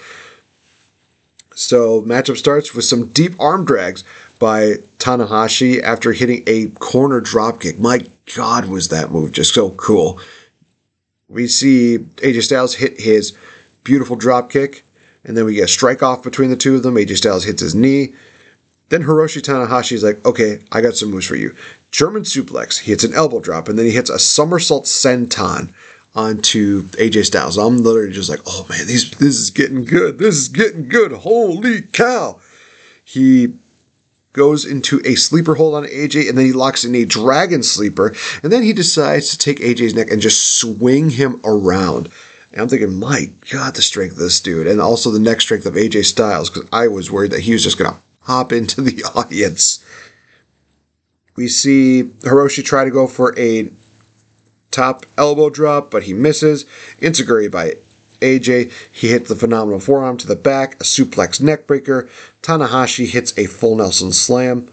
So 1.53 2.01
matchup 2.01 2.37
starts 2.37 2.73
with 2.73 2.85
some 2.85 3.09
deep 3.09 3.39
arm 3.39 3.63
drags 3.63 4.03
by 4.43 4.73
Tanahashi 4.97 5.81
after 5.81 6.11
hitting 6.11 6.43
a 6.47 6.67
corner 6.71 7.21
dropkick. 7.21 7.79
My 7.79 8.05
God, 8.35 8.65
was 8.65 8.89
that 8.89 9.09
move 9.09 9.31
just 9.31 9.53
so 9.53 9.69
cool. 9.69 10.19
We 11.29 11.47
see 11.47 11.99
AJ 12.17 12.43
Styles 12.43 12.75
hit 12.75 12.99
his 12.99 13.37
beautiful 13.85 14.17
dropkick, 14.17 14.81
and 15.23 15.37
then 15.37 15.45
we 15.45 15.55
get 15.55 15.63
a 15.63 15.67
strike 15.69 16.03
off 16.03 16.23
between 16.23 16.49
the 16.49 16.57
two 16.57 16.75
of 16.75 16.83
them. 16.83 16.95
AJ 16.95 17.15
Styles 17.15 17.45
hits 17.45 17.61
his 17.61 17.73
knee. 17.73 18.15
Then 18.89 19.01
Hiroshi 19.01 19.41
Tanahashi 19.41 19.93
is 19.93 20.03
like, 20.03 20.23
okay, 20.25 20.59
I 20.73 20.81
got 20.81 20.97
some 20.97 21.11
moves 21.11 21.25
for 21.25 21.37
you. 21.37 21.55
German 21.91 22.23
suplex. 22.23 22.77
He 22.77 22.91
hits 22.91 23.05
an 23.05 23.13
elbow 23.13 23.39
drop, 23.39 23.69
and 23.69 23.79
then 23.79 23.85
he 23.85 23.93
hits 23.93 24.09
a 24.09 24.19
somersault 24.19 24.83
senton 24.83 25.73
onto 26.15 26.83
AJ 26.99 27.27
Styles. 27.27 27.57
I'm 27.57 27.81
literally 27.81 28.11
just 28.11 28.29
like, 28.29 28.41
oh 28.45 28.65
man, 28.69 28.87
these 28.87 29.09
this 29.11 29.37
is 29.37 29.51
getting 29.51 29.85
good. 29.85 30.17
This 30.17 30.35
is 30.35 30.49
getting 30.49 30.89
good. 30.89 31.13
Holy 31.13 31.83
cow. 31.83 32.41
He 33.05 33.53
goes 34.33 34.65
into 34.65 34.99
a 35.05 35.15
sleeper 35.15 35.55
hold 35.55 35.75
on 35.75 35.85
AJ 35.85 36.27
and 36.27 36.37
then 36.37 36.45
he 36.45 36.53
locks 36.53 36.83
in 36.83 36.95
a 36.95 37.05
dragon 37.05 37.63
sleeper 37.63 38.15
and 38.41 38.51
then 38.51 38.63
he 38.63 38.73
decides 38.73 39.29
to 39.29 39.37
take 39.37 39.59
AJ's 39.59 39.93
neck 39.93 40.11
and 40.11 40.21
just 40.21 40.59
swing 40.59 41.11
him 41.11 41.39
around. 41.45 42.11
And 42.51 42.61
I'm 42.61 42.69
thinking, 42.69 42.99
my 42.99 43.31
God, 43.51 43.75
the 43.75 43.81
strength 43.81 44.13
of 44.13 44.19
this 44.19 44.39
dude, 44.39 44.67
and 44.67 44.79
also 44.79 45.09
the 45.09 45.19
neck 45.19 45.41
strength 45.41 45.65
of 45.65 45.73
AJ 45.73 46.05
Styles, 46.05 46.49
because 46.49 46.69
I 46.71 46.87
was 46.87 47.09
worried 47.09 47.31
that 47.31 47.39
he 47.39 47.53
was 47.53 47.63
just 47.63 47.79
to 47.79 47.95
hop 48.21 48.51
into 48.51 48.81
the 48.81 49.03
audience. 49.15 49.83
We 51.35 51.47
see 51.47 52.03
Hiroshi 52.19 52.63
try 52.63 52.85
to 52.85 52.91
go 52.91 53.07
for 53.07 53.37
a 53.39 53.71
top 54.69 55.07
elbow 55.17 55.49
drop, 55.49 55.89
but 55.89 56.03
he 56.03 56.13
misses. 56.13 56.65
Enzuigiri 57.01 57.49
by 57.49 57.77
AJ. 58.23 58.71
He 58.91 59.09
hits 59.09 59.29
the 59.29 59.35
phenomenal 59.35 59.79
forearm 59.79 60.17
to 60.17 60.27
the 60.27 60.35
back, 60.35 60.75
a 60.75 60.83
suplex 60.83 61.41
neckbreaker. 61.41 62.09
Tanahashi 62.41 63.07
hits 63.07 63.37
a 63.37 63.45
full 63.45 63.75
Nelson 63.75 64.11
slam. 64.11 64.71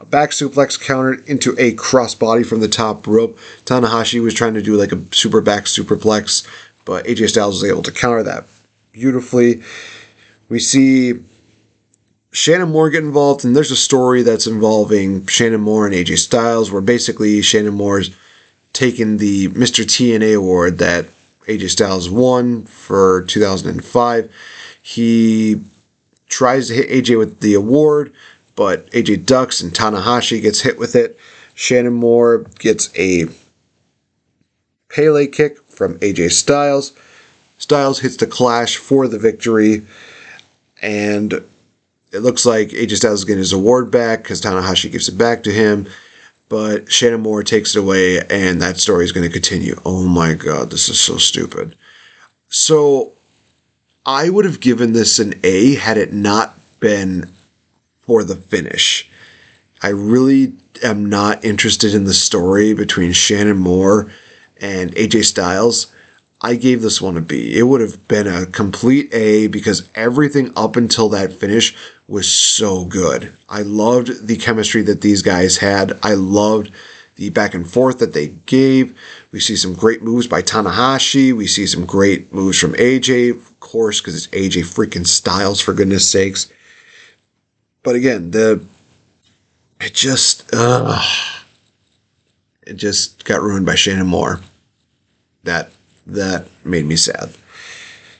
A 0.00 0.04
back 0.04 0.30
suplex 0.30 0.80
countered 0.80 1.28
into 1.28 1.52
a 1.58 1.74
crossbody 1.74 2.44
from 2.46 2.60
the 2.60 2.68
top 2.68 3.06
rope. 3.06 3.38
Tanahashi 3.64 4.22
was 4.22 4.34
trying 4.34 4.54
to 4.54 4.62
do 4.62 4.76
like 4.76 4.92
a 4.92 5.00
super 5.14 5.40
back 5.40 5.64
superplex, 5.64 6.46
but 6.84 7.04
AJ 7.06 7.30
Styles 7.30 7.62
was 7.62 7.70
able 7.70 7.82
to 7.82 7.92
counter 7.92 8.22
that 8.22 8.44
beautifully. 8.92 9.62
We 10.48 10.60
see 10.60 11.20
Shannon 12.32 12.70
Moore 12.70 12.90
get 12.90 13.04
involved, 13.04 13.44
and 13.44 13.54
there's 13.54 13.70
a 13.70 13.76
story 13.76 14.22
that's 14.22 14.46
involving 14.46 15.26
Shannon 15.26 15.60
Moore 15.60 15.86
and 15.86 15.94
AJ 15.94 16.18
Styles, 16.18 16.70
where 16.70 16.80
basically 16.80 17.42
Shannon 17.42 17.74
Moore's 17.74 18.10
taken 18.72 19.18
the 19.18 19.48
Mr. 19.48 19.84
TNA 19.84 20.36
award 20.36 20.78
that 20.78 21.06
AJ 21.46 21.70
Styles 21.70 22.10
won 22.10 22.64
for 22.64 23.22
2005. 23.22 24.30
He 24.82 25.60
tries 26.28 26.68
to 26.68 26.74
hit 26.74 26.88
AJ 26.88 27.18
with 27.18 27.40
the 27.40 27.54
award, 27.54 28.12
but 28.54 28.90
AJ 28.90 29.26
ducks 29.26 29.60
and 29.60 29.72
Tanahashi 29.72 30.40
gets 30.40 30.60
hit 30.60 30.78
with 30.78 30.96
it. 30.96 31.18
Shannon 31.54 31.92
Moore 31.92 32.46
gets 32.58 32.90
a 32.98 33.26
Pele 34.88 35.26
kick 35.26 35.58
from 35.68 35.98
AJ 35.98 36.32
Styles. 36.32 36.92
Styles 37.58 38.00
hits 38.00 38.16
the 38.16 38.26
clash 38.26 38.76
for 38.76 39.08
the 39.08 39.18
victory, 39.18 39.82
and 40.82 41.32
it 42.12 42.20
looks 42.20 42.46
like 42.46 42.68
AJ 42.70 42.96
Styles 42.96 43.20
is 43.20 43.24
getting 43.24 43.38
his 43.38 43.52
award 43.52 43.90
back 43.90 44.22
because 44.22 44.40
Tanahashi 44.40 44.90
gives 44.90 45.08
it 45.08 45.18
back 45.18 45.42
to 45.44 45.52
him. 45.52 45.86
But 46.48 46.92
Shannon 46.92 47.22
Moore 47.22 47.42
takes 47.42 47.74
it 47.74 47.80
away, 47.80 48.20
and 48.28 48.60
that 48.60 48.78
story 48.78 49.04
is 49.04 49.12
going 49.12 49.26
to 49.26 49.32
continue. 49.32 49.80
Oh 49.84 50.04
my 50.04 50.34
god, 50.34 50.70
this 50.70 50.88
is 50.88 51.00
so 51.00 51.16
stupid. 51.16 51.76
So, 52.48 53.12
I 54.06 54.28
would 54.28 54.44
have 54.44 54.60
given 54.60 54.92
this 54.92 55.18
an 55.18 55.40
A 55.42 55.74
had 55.74 55.96
it 55.96 56.12
not 56.12 56.58
been 56.80 57.30
for 58.02 58.22
the 58.22 58.36
finish. 58.36 59.08
I 59.82 59.88
really 59.88 60.52
am 60.82 61.08
not 61.08 61.44
interested 61.44 61.94
in 61.94 62.04
the 62.04 62.14
story 62.14 62.74
between 62.74 63.12
Shannon 63.12 63.56
Moore 63.56 64.10
and 64.60 64.92
AJ 64.92 65.24
Styles. 65.24 65.92
I 66.40 66.56
gave 66.56 66.82
this 66.82 67.00
one 67.00 67.16
a 67.16 67.22
B. 67.22 67.56
It 67.56 67.62
would 67.62 67.80
have 67.80 68.06
been 68.06 68.26
a 68.26 68.44
complete 68.44 69.12
A 69.14 69.46
because 69.46 69.88
everything 69.94 70.52
up 70.56 70.76
until 70.76 71.08
that 71.10 71.32
finish 71.32 71.74
was 72.06 72.30
so 72.30 72.84
good. 72.84 73.32
I 73.48 73.62
loved 73.62 74.26
the 74.26 74.36
chemistry 74.36 74.82
that 74.82 75.00
these 75.00 75.22
guys 75.22 75.56
had. 75.56 75.98
I 76.02 76.14
loved 76.14 76.70
the 77.16 77.30
back 77.30 77.54
and 77.54 77.70
forth 77.70 78.00
that 78.00 78.12
they 78.12 78.28
gave. 78.28 78.98
We 79.32 79.40
see 79.40 79.56
some 79.56 79.74
great 79.74 80.02
moves 80.02 80.26
by 80.26 80.42
Tanahashi. 80.42 81.32
We 81.32 81.46
see 81.46 81.66
some 81.66 81.86
great 81.86 82.32
moves 82.32 82.58
from 82.58 82.74
AJ, 82.74 83.30
of 83.30 83.60
course, 83.60 84.00
because 84.00 84.16
it's 84.16 84.34
AJ 84.34 84.62
freaking 84.64 85.06
Styles, 85.06 85.60
for 85.60 85.72
goodness 85.72 86.08
sakes. 86.10 86.52
But 87.82 87.94
again, 87.94 88.30
the 88.30 88.64
it 89.80 89.94
just 89.94 90.50
uh, 90.52 91.02
it 92.62 92.74
just 92.74 93.24
got 93.24 93.42
ruined 93.42 93.66
by 93.66 93.74
Shannon 93.74 94.06
Moore. 94.06 94.40
That 95.44 95.70
that 96.06 96.48
made 96.64 96.86
me 96.86 96.96
sad. 96.96 97.30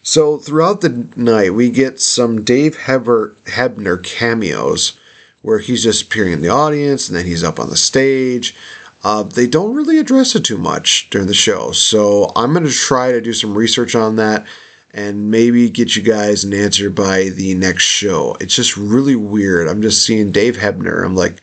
So 0.07 0.37
throughout 0.37 0.83
the 0.83 1.09
night, 1.17 1.55
we 1.55 1.71
get 1.71 1.99
some 1.99 2.45
Dave 2.45 2.77
Heber, 2.77 3.35
Hebner 3.47 4.05
cameos 4.05 4.99
where 5.41 5.59
he's 5.59 5.83
just 5.83 6.03
appearing 6.03 6.35
in 6.35 6.43
the 6.43 6.51
audience 6.51 7.09
and 7.09 7.17
then 7.17 7.25
he's 7.25 7.43
up 7.43 7.59
on 7.59 7.71
the 7.71 7.77
stage. 7.77 8.55
Uh, 9.03 9.23
they 9.23 9.47
don't 9.47 9.75
really 9.75 9.99
address 9.99 10.35
it 10.35 10.45
too 10.45 10.59
much 10.59 11.09
during 11.09 11.27
the 11.27 11.33
show, 11.33 11.73
so 11.73 12.33
I'm 12.37 12.53
going 12.53 12.67
to 12.67 12.71
try 12.71 13.13
to 13.13 13.21
do 13.23 13.33
some 13.33 13.57
research 13.57 13.95
on 13.95 14.17
that 14.17 14.47
and 14.93 15.31
maybe 15.31 15.71
get 15.71 15.97
you 15.97 16.03
guys 16.03 16.45
an 16.45 16.53
answer 16.53 16.91
by 16.91 17.31
the 17.31 17.55
next 17.55 17.85
show. 17.85 18.37
It's 18.41 18.55
just 18.55 18.77
really 18.77 19.17
weird. 19.17 19.69
I'm 19.69 19.81
just 19.81 20.05
seeing 20.05 20.33
Dave 20.33 20.57
Hebner. 20.57 21.03
I'm 21.03 21.17
like, 21.17 21.41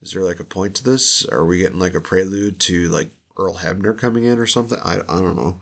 is 0.00 0.12
there 0.12 0.24
like 0.24 0.40
a 0.40 0.44
point 0.44 0.76
to 0.76 0.84
this? 0.84 1.26
Are 1.26 1.44
we 1.44 1.58
getting 1.58 1.78
like 1.78 1.94
a 1.94 2.00
prelude 2.00 2.58
to 2.62 2.88
like 2.88 3.10
Earl 3.36 3.54
Hebner 3.54 3.98
coming 3.98 4.24
in 4.24 4.38
or 4.38 4.46
something? 4.46 4.78
I, 4.78 5.00
I 5.00 5.20
don't 5.20 5.36
know 5.36 5.60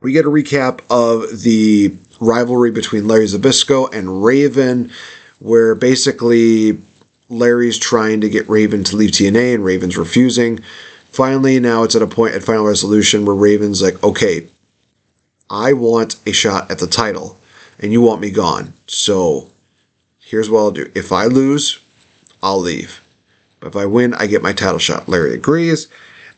we 0.00 0.12
get 0.12 0.24
a 0.24 0.30
recap 0.30 0.80
of 0.90 1.42
the 1.42 1.94
rivalry 2.20 2.70
between 2.70 3.06
Larry 3.06 3.26
Zbyszko 3.26 3.92
and 3.94 4.24
Raven, 4.24 4.90
where 5.38 5.74
basically 5.74 6.78
Larry's 7.28 7.78
trying 7.78 8.20
to 8.20 8.28
get 8.28 8.48
Raven 8.48 8.84
to 8.84 8.96
leave 8.96 9.10
TNA 9.10 9.54
and 9.54 9.64
Raven's 9.64 9.96
refusing. 9.96 10.60
Finally, 11.10 11.60
now 11.60 11.82
it's 11.82 11.96
at 11.96 12.02
a 12.02 12.06
point 12.06 12.34
at 12.34 12.42
Final 12.42 12.66
Resolution 12.66 13.24
where 13.24 13.34
Raven's 13.34 13.82
like, 13.82 14.02
okay, 14.02 14.46
I 15.48 15.72
want 15.72 16.16
a 16.26 16.32
shot 16.32 16.70
at 16.70 16.78
the 16.78 16.86
title, 16.86 17.36
and 17.80 17.92
you 17.92 18.00
want 18.00 18.20
me 18.20 18.30
gone. 18.30 18.72
So 18.86 19.50
here's 20.20 20.48
what 20.48 20.60
I'll 20.60 20.70
do. 20.70 20.90
If 20.94 21.10
I 21.10 21.26
lose, 21.26 21.80
I'll 22.42 22.60
leave. 22.60 23.00
But 23.58 23.68
if 23.68 23.76
I 23.76 23.86
win, 23.86 24.14
I 24.14 24.26
get 24.26 24.42
my 24.42 24.52
title 24.52 24.78
shot. 24.78 25.08
Larry 25.08 25.34
agrees. 25.34 25.88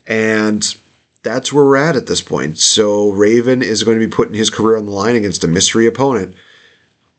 And 0.07 0.75
that's 1.23 1.51
where 1.51 1.63
we're 1.63 1.77
at 1.77 1.95
at 1.95 2.05
this 2.05 2.21
point. 2.21 2.59
So 2.59 3.09
Raven 3.11 3.63
is 3.63 3.83
going 3.83 3.99
to 3.99 4.05
be 4.05 4.13
putting 4.13 4.35
his 4.35 4.49
career 4.49 4.77
on 4.77 4.85
the 4.85 4.91
line 4.91 5.15
against 5.15 5.43
a 5.43 5.47
mystery 5.47 5.87
opponent. 5.87 6.35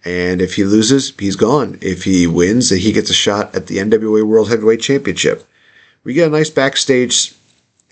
And 0.05 0.43
if 0.43 0.55
he 0.55 0.65
loses, 0.65 1.15
he's 1.19 1.37
gone. 1.37 1.79
If 1.81 2.05
he 2.05 2.27
wins, 2.27 2.69
he 2.69 2.93
gets 2.93 3.09
a 3.09 3.15
shot 3.15 3.55
at 3.55 3.67
the 3.67 3.79
NWA 3.79 4.23
World 4.23 4.51
Heavyweight 4.51 4.83
Championship. 4.83 5.49
We 6.05 6.13
get 6.13 6.29
a 6.29 6.31
nice 6.31 6.51
backstage 6.51 7.35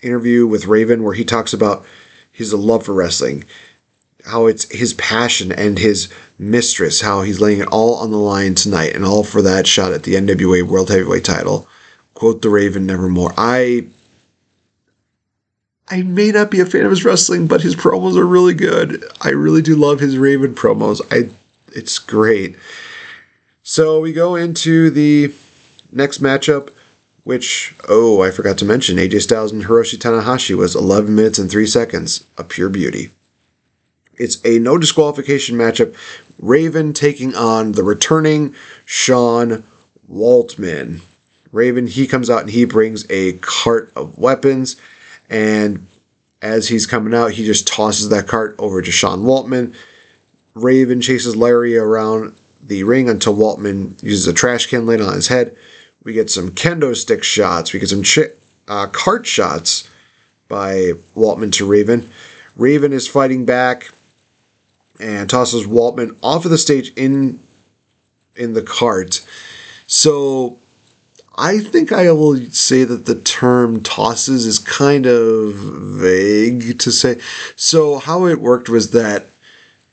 interview 0.03 0.45
with 0.45 0.67
Raven 0.67 1.01
where 1.01 1.15
he 1.15 1.25
talks 1.25 1.53
about 1.53 1.83
his 2.31 2.53
love 2.53 2.85
for 2.85 2.93
wrestling, 2.93 3.45
how 4.25 4.45
it's 4.45 4.69
his 4.69 4.93
passion 4.93 5.51
and 5.51 5.79
his 5.79 6.09
mistress, 6.37 7.01
how 7.01 7.23
he's 7.23 7.41
laying 7.41 7.61
it 7.61 7.67
all 7.69 7.95
on 7.95 8.11
the 8.11 8.17
line 8.17 8.53
tonight 8.53 8.95
and 8.95 9.03
all 9.03 9.23
for 9.23 9.41
that 9.41 9.65
shot 9.65 9.91
at 9.91 10.03
the 10.03 10.13
NWA 10.13 10.61
World 10.61 10.89
Heavyweight 10.89 11.25
title. 11.25 11.67
Quote 12.13 12.43
the 12.43 12.49
Raven 12.49 12.85
nevermore. 12.85 13.33
I 13.35 13.87
I 15.93 16.01
may 16.01 16.31
not 16.31 16.49
be 16.49 16.59
a 16.59 16.65
fan 16.65 16.85
of 16.85 16.89
his 16.89 17.05
wrestling, 17.05 17.45
but 17.45 17.61
his 17.61 17.75
promos 17.75 18.17
are 18.17 18.25
really 18.25 18.55
good. 18.55 19.03
I 19.21 19.29
really 19.29 19.61
do 19.61 19.75
love 19.75 19.99
his 19.99 20.17
Raven 20.17 20.55
promos. 20.55 21.01
I 21.11 21.29
it's 21.71 21.99
great. 21.99 22.55
So 23.61 23.99
we 23.99 24.11
go 24.11 24.33
into 24.33 24.89
the 24.89 25.31
next 25.91 26.19
matchup, 26.19 26.71
which 27.25 27.75
oh 27.89 28.23
I 28.23 28.31
forgot 28.31 28.57
to 28.57 28.65
mention 28.65 28.97
AJ 28.97 29.21
Styles 29.21 29.51
and 29.51 29.65
Hiroshi 29.65 29.99
Tanahashi 29.99 30.57
was 30.57 30.75
11 30.75 31.13
minutes 31.13 31.37
and 31.37 31.51
three 31.51 31.67
seconds, 31.67 32.23
a 32.39 32.43
pure 32.43 32.69
beauty. 32.69 33.11
It's 34.17 34.43
a 34.43 34.57
no 34.57 34.79
disqualification 34.79 35.55
matchup. 35.59 35.95
Raven 36.39 36.93
taking 36.93 37.35
on 37.35 37.73
the 37.73 37.83
returning 37.83 38.55
Sean 38.87 39.63
Waltman. 40.11 41.01
Raven 41.51 41.85
he 41.85 42.07
comes 42.07 42.31
out 42.31 42.41
and 42.41 42.49
he 42.49 42.65
brings 42.65 43.05
a 43.11 43.33
cart 43.33 43.91
of 43.95 44.17
weapons. 44.17 44.75
And 45.33 45.87
as 46.43 46.67
he's 46.67 46.85
coming 46.85 47.15
out, 47.15 47.31
he 47.31 47.43
just 47.43 47.67
tosses 47.67 48.09
that 48.09 48.27
cart 48.27 48.55
over 48.59 48.81
to 48.81 48.91
Sean 48.91 49.23
Waltman. 49.23 49.75
Raven 50.53 51.01
chases 51.01 51.35
Larry 51.35 51.75
around 51.75 52.35
the 52.61 52.83
ring 52.83 53.09
until 53.09 53.35
Waltman 53.35 54.01
uses 54.03 54.27
a 54.27 54.33
trash 54.33 54.67
can 54.67 54.85
lid 54.85 55.01
on 55.01 55.15
his 55.15 55.27
head. 55.27 55.57
We 56.03 56.13
get 56.13 56.29
some 56.29 56.51
kendo 56.51 56.95
stick 56.95 57.23
shots. 57.23 57.73
We 57.73 57.79
get 57.79 57.89
some 57.89 58.03
uh, 58.67 58.87
cart 58.87 59.25
shots 59.25 59.89
by 60.47 60.91
Waltman 61.15 61.51
to 61.53 61.65
Raven. 61.65 62.09
Raven 62.55 62.93
is 62.93 63.07
fighting 63.07 63.43
back 63.43 63.89
and 64.99 65.27
tosses 65.27 65.65
Waltman 65.65 66.15
off 66.21 66.45
of 66.45 66.51
the 66.51 66.57
stage 66.59 66.93
in 66.95 67.39
in 68.35 68.53
the 68.53 68.61
cart. 68.61 69.25
So 69.87 70.59
I 71.35 71.59
think 71.59 71.91
I 71.91 72.11
will 72.11 72.37
say 72.51 72.83
that 72.83 73.05
the 73.05 73.19
term 73.19 73.81
tosses 73.81 74.45
is 74.45 74.59
kind 74.59 75.07
of 75.07 75.53
vague 75.55 76.77
to 76.79 76.91
say. 76.91 77.19
So, 77.55 77.97
how 77.97 78.27
it 78.27 78.39
worked 78.39 78.69
was 78.69 78.91
that 78.91 79.25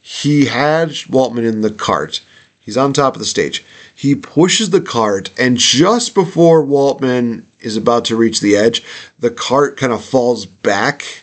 he 0.02 0.46
had 0.46 0.90
Waltman 0.90 1.48
in 1.48 1.62
the 1.62 1.70
cart. 1.70 2.20
He's 2.60 2.76
on 2.76 2.92
top 2.92 3.14
of 3.14 3.20
the 3.20 3.26
stage. 3.26 3.64
He 3.94 4.14
pushes 4.14 4.68
the 4.68 4.82
cart, 4.82 5.30
and 5.38 5.56
just 5.56 6.14
before 6.14 6.62
Waltman 6.64 7.44
is 7.60 7.76
about 7.76 8.04
to 8.06 8.16
reach 8.16 8.40
the 8.40 8.56
edge, 8.56 8.82
the 9.18 9.30
cart 9.30 9.78
kind 9.78 9.94
of 9.94 10.04
falls 10.04 10.44
back, 10.44 11.22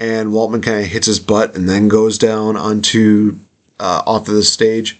and 0.00 0.30
Waltman 0.30 0.62
kind 0.62 0.80
of 0.80 0.86
hits 0.86 1.06
his 1.06 1.20
butt 1.20 1.54
and 1.54 1.68
then 1.68 1.88
goes 1.88 2.16
down 2.16 2.56
onto 2.56 3.38
uh, 3.78 4.02
off 4.06 4.28
of 4.28 4.34
the 4.34 4.42
stage. 4.42 4.98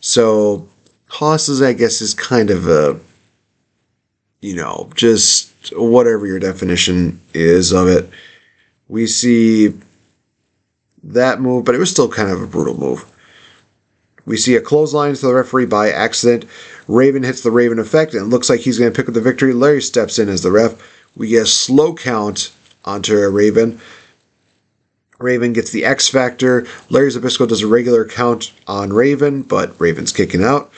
So, 0.00 0.66
tosses, 1.08 1.62
I 1.62 1.72
guess, 1.72 2.00
is 2.00 2.14
kind 2.14 2.50
of 2.50 2.66
a 2.66 2.98
you 4.40 4.54
know, 4.54 4.90
just 4.94 5.52
whatever 5.76 6.26
your 6.26 6.38
definition 6.38 7.20
is 7.34 7.72
of 7.72 7.88
it. 7.88 8.08
We 8.88 9.06
see 9.06 9.74
that 11.02 11.40
move, 11.40 11.64
but 11.64 11.74
it 11.74 11.78
was 11.78 11.90
still 11.90 12.08
kind 12.08 12.30
of 12.30 12.42
a 12.42 12.46
brutal 12.46 12.78
move. 12.78 13.04
We 14.26 14.36
see 14.36 14.56
a 14.56 14.60
clothesline 14.60 15.14
to 15.14 15.26
the 15.26 15.34
referee 15.34 15.66
by 15.66 15.90
accident. 15.90 16.46
Raven 16.88 17.22
hits 17.22 17.42
the 17.42 17.50
Raven 17.50 17.78
effect, 17.78 18.14
and 18.14 18.22
it 18.22 18.28
looks 18.28 18.50
like 18.50 18.60
he's 18.60 18.78
going 18.78 18.92
to 18.92 18.96
pick 18.96 19.08
up 19.08 19.14
the 19.14 19.20
victory. 19.20 19.52
Larry 19.52 19.82
steps 19.82 20.18
in 20.18 20.28
as 20.28 20.42
the 20.42 20.50
ref. 20.50 20.74
We 21.16 21.28
get 21.28 21.44
a 21.44 21.46
slow 21.46 21.94
count 21.94 22.52
onto 22.84 23.16
a 23.16 23.30
Raven. 23.30 23.80
Raven 25.18 25.52
gets 25.52 25.70
the 25.70 25.84
X 25.84 26.08
Factor. 26.08 26.66
Larry 26.90 27.10
Zbyszko 27.10 27.48
does 27.48 27.62
a 27.62 27.66
regular 27.66 28.04
count 28.04 28.52
on 28.66 28.92
Raven, 28.92 29.42
but 29.42 29.80
Raven's 29.80 30.12
kicking 30.12 30.44
out 30.44 30.70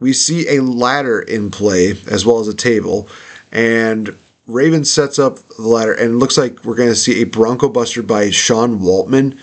we 0.00 0.12
see 0.12 0.56
a 0.56 0.62
ladder 0.62 1.20
in 1.20 1.50
play 1.50 1.90
as 2.08 2.24
well 2.24 2.38
as 2.40 2.48
a 2.48 2.54
table, 2.54 3.08
and 3.50 4.16
Raven 4.46 4.84
sets 4.84 5.18
up 5.18 5.38
the 5.38 5.62
ladder, 5.62 5.92
and 5.92 6.12
it 6.12 6.16
looks 6.16 6.38
like 6.38 6.64
we're 6.64 6.74
going 6.74 6.88
to 6.88 6.96
see 6.96 7.20
a 7.20 7.26
Bronco 7.26 7.68
Buster 7.68 8.02
by 8.02 8.30
Sean 8.30 8.78
Waltman 8.78 9.38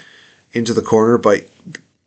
into 0.54 0.74
the 0.74 0.82
corner, 0.82 1.18
but 1.18 1.48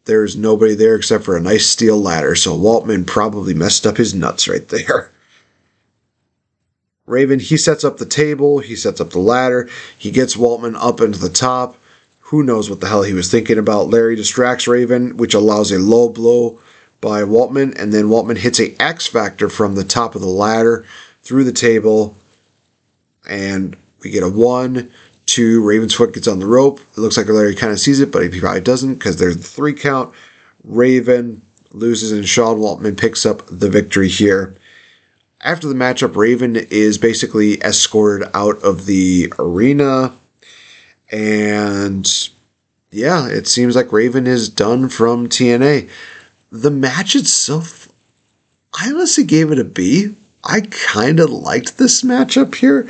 there's 0.04 0.36
nobody 0.36 0.74
there 0.74 0.96
except 0.96 1.24
for 1.24 1.36
a 1.36 1.40
nice 1.40 1.66
steel 1.66 1.98
ladder. 1.98 2.34
So 2.34 2.56
Waltman 2.56 3.06
probably 3.06 3.54
messed 3.54 3.86
up 3.86 3.98
his 3.98 4.14
nuts 4.14 4.48
right 4.48 4.66
there. 4.68 5.12
Raven, 7.06 7.38
he 7.38 7.56
sets 7.56 7.84
up 7.84 7.98
the 7.98 8.06
table, 8.06 8.58
he 8.58 8.74
sets 8.74 9.00
up 9.00 9.10
the 9.10 9.18
ladder, 9.18 9.68
he 9.98 10.10
gets 10.10 10.36
Waltman 10.36 10.76
up 10.78 11.00
into 11.00 11.18
the 11.18 11.28
top. 11.28 11.76
Who 12.20 12.42
knows 12.42 12.68
what 12.68 12.80
the 12.80 12.88
hell 12.88 13.02
he 13.02 13.14
was 13.14 13.30
thinking 13.30 13.58
about? 13.58 13.88
Larry 13.88 14.16
distracts 14.16 14.66
Raven, 14.66 15.16
which 15.16 15.34
allows 15.34 15.70
a 15.70 15.78
low 15.78 16.08
blow 16.08 16.58
by 17.00 17.22
Waltman, 17.22 17.78
and 17.78 17.92
then 17.92 18.04
Waltman 18.06 18.38
hits 18.38 18.60
a 18.60 18.74
X 18.80 19.06
Factor 19.06 19.48
from 19.48 19.74
the 19.74 19.84
top 19.84 20.14
of 20.14 20.20
the 20.20 20.28
ladder 20.28 20.84
through 21.22 21.44
the 21.44 21.52
table, 21.52 22.16
and 23.28 23.76
we 24.02 24.10
get 24.10 24.22
a 24.22 24.28
one, 24.28 24.90
two. 25.26 25.62
Raven's 25.62 25.94
foot 25.94 26.14
gets 26.14 26.28
on 26.28 26.38
the 26.38 26.46
rope. 26.46 26.80
It 26.96 27.00
looks 27.00 27.16
like 27.16 27.28
Larry 27.28 27.54
kind 27.54 27.72
of 27.72 27.80
sees 27.80 28.00
it, 28.00 28.10
but 28.10 28.32
he 28.32 28.40
probably 28.40 28.60
doesn't 28.60 28.94
because 28.94 29.16
there's 29.18 29.36
the 29.36 29.42
three 29.42 29.74
count. 29.74 30.14
Raven 30.64 31.42
loses, 31.72 32.12
and 32.12 32.26
Sean 32.26 32.58
Waltman 32.58 32.98
picks 32.98 33.26
up 33.26 33.42
the 33.50 33.70
victory 33.70 34.08
here. 34.08 34.54
After 35.40 35.68
the 35.68 35.74
matchup, 35.74 36.16
Raven 36.16 36.56
is 36.56 36.98
basically 36.98 37.62
escorted 37.62 38.28
out 38.34 38.62
of 38.64 38.86
the 38.86 39.32
arena 39.38 40.12
and 41.10 42.30
yeah, 42.90 43.28
it 43.28 43.46
seems 43.46 43.76
like 43.76 43.92
Raven 43.92 44.26
is 44.26 44.48
done 44.48 44.88
from 44.88 45.28
TNA. 45.28 45.88
The 46.50 46.70
match 46.70 47.14
itself, 47.14 47.92
I 48.72 48.90
honestly 48.90 49.24
gave 49.24 49.50
it 49.50 49.58
a 49.58 49.64
B. 49.64 50.14
I 50.44 50.62
kind 50.62 51.20
of 51.20 51.30
liked 51.30 51.76
this 51.76 52.02
matchup 52.02 52.54
here. 52.54 52.88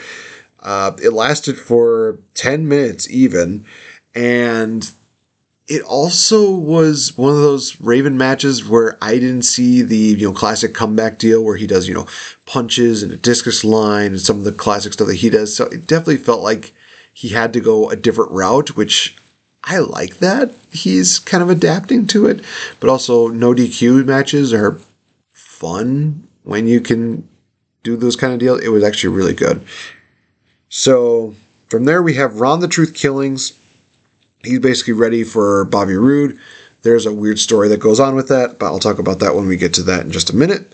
Uh, 0.61 0.97
it 1.03 1.13
lasted 1.13 1.59
for 1.59 2.19
10 2.35 2.69
minutes 2.69 3.11
even. 3.11 3.67
And 4.15 4.91
it 5.67 5.83
also 5.83 6.51
was 6.51 7.17
one 7.17 7.31
of 7.31 7.39
those 7.39 7.81
Raven 7.81 8.17
matches 8.17 8.67
where 8.67 8.97
I 9.03 9.19
didn't 9.19 9.43
see 9.43 9.83
the 9.83 9.97
you 9.97 10.29
know 10.29 10.33
classic 10.33 10.75
comeback 10.75 11.19
deal 11.19 11.45
where 11.45 11.57
he 11.57 11.67
does 11.67 11.87
you 11.87 11.95
know 11.95 12.09
punches 12.47 13.03
and 13.03 13.13
a 13.13 13.17
discus 13.17 13.65
line 13.65 14.13
and 14.13 14.21
some 14.21 14.39
of 14.39 14.45
the 14.45 14.53
classic 14.53 14.95
stuff 14.95 15.09
that 15.09 15.17
he 15.17 15.31
does. 15.31 15.55
So 15.55 15.67
it 15.67 15.87
definitely 15.87 16.17
felt 16.17 16.43
like 16.43 16.73
he 17.13 17.29
had 17.29 17.53
to 17.53 17.61
go 17.61 17.91
a 17.91 17.97
different 17.97 18.31
route, 18.31 18.77
which 18.77 19.17
I 19.65 19.79
like 19.79 20.19
that. 20.19 20.53
He's 20.73 21.19
kind 21.19 21.43
of 21.43 21.51
adapting 21.51 22.07
to 22.09 22.27
it, 22.27 22.45
but 22.81 22.89
also 22.89 23.29
no 23.29 23.53
DQ 23.53 24.05
matches 24.07 24.53
are 24.53 24.79
fun 25.33 26.27
when 26.45 26.67
you 26.67 26.81
can 26.81 27.29
do 27.83 27.97
those 27.97 28.17
kind 28.17 28.33
of 28.33 28.39
deals. 28.39 28.61
It 28.63 28.69
was 28.69 28.85
actually 28.85 29.15
really 29.15 29.35
good. 29.35 29.65
So 30.69 31.35
from 31.69 31.85
there, 31.85 32.03
we 32.03 32.15
have 32.15 32.41
Ron 32.41 32.61
the 32.61 32.69
Truth 32.69 32.95
Killings. 32.95 33.59
He's 34.45 34.61
basically 34.61 34.95
ready 34.95 35.25
for 35.25 35.65
Bobby 35.65 35.97
Roode. 35.97 36.39
There's 36.83 37.07
a 37.07 37.13
weird 37.13 37.39
story 37.39 37.69
that 37.69 37.81
goes 37.81 37.99
on 37.99 38.15
with 38.15 38.29
that, 38.29 38.59
but 38.59 38.67
I'll 38.67 38.79
talk 38.79 38.99
about 38.99 39.19
that 39.19 39.35
when 39.35 39.49
we 39.49 39.57
get 39.57 39.75
to 39.75 39.83
that 39.85 40.05
in 40.05 40.13
just 40.13 40.31
a 40.31 40.37
minute. 40.37 40.73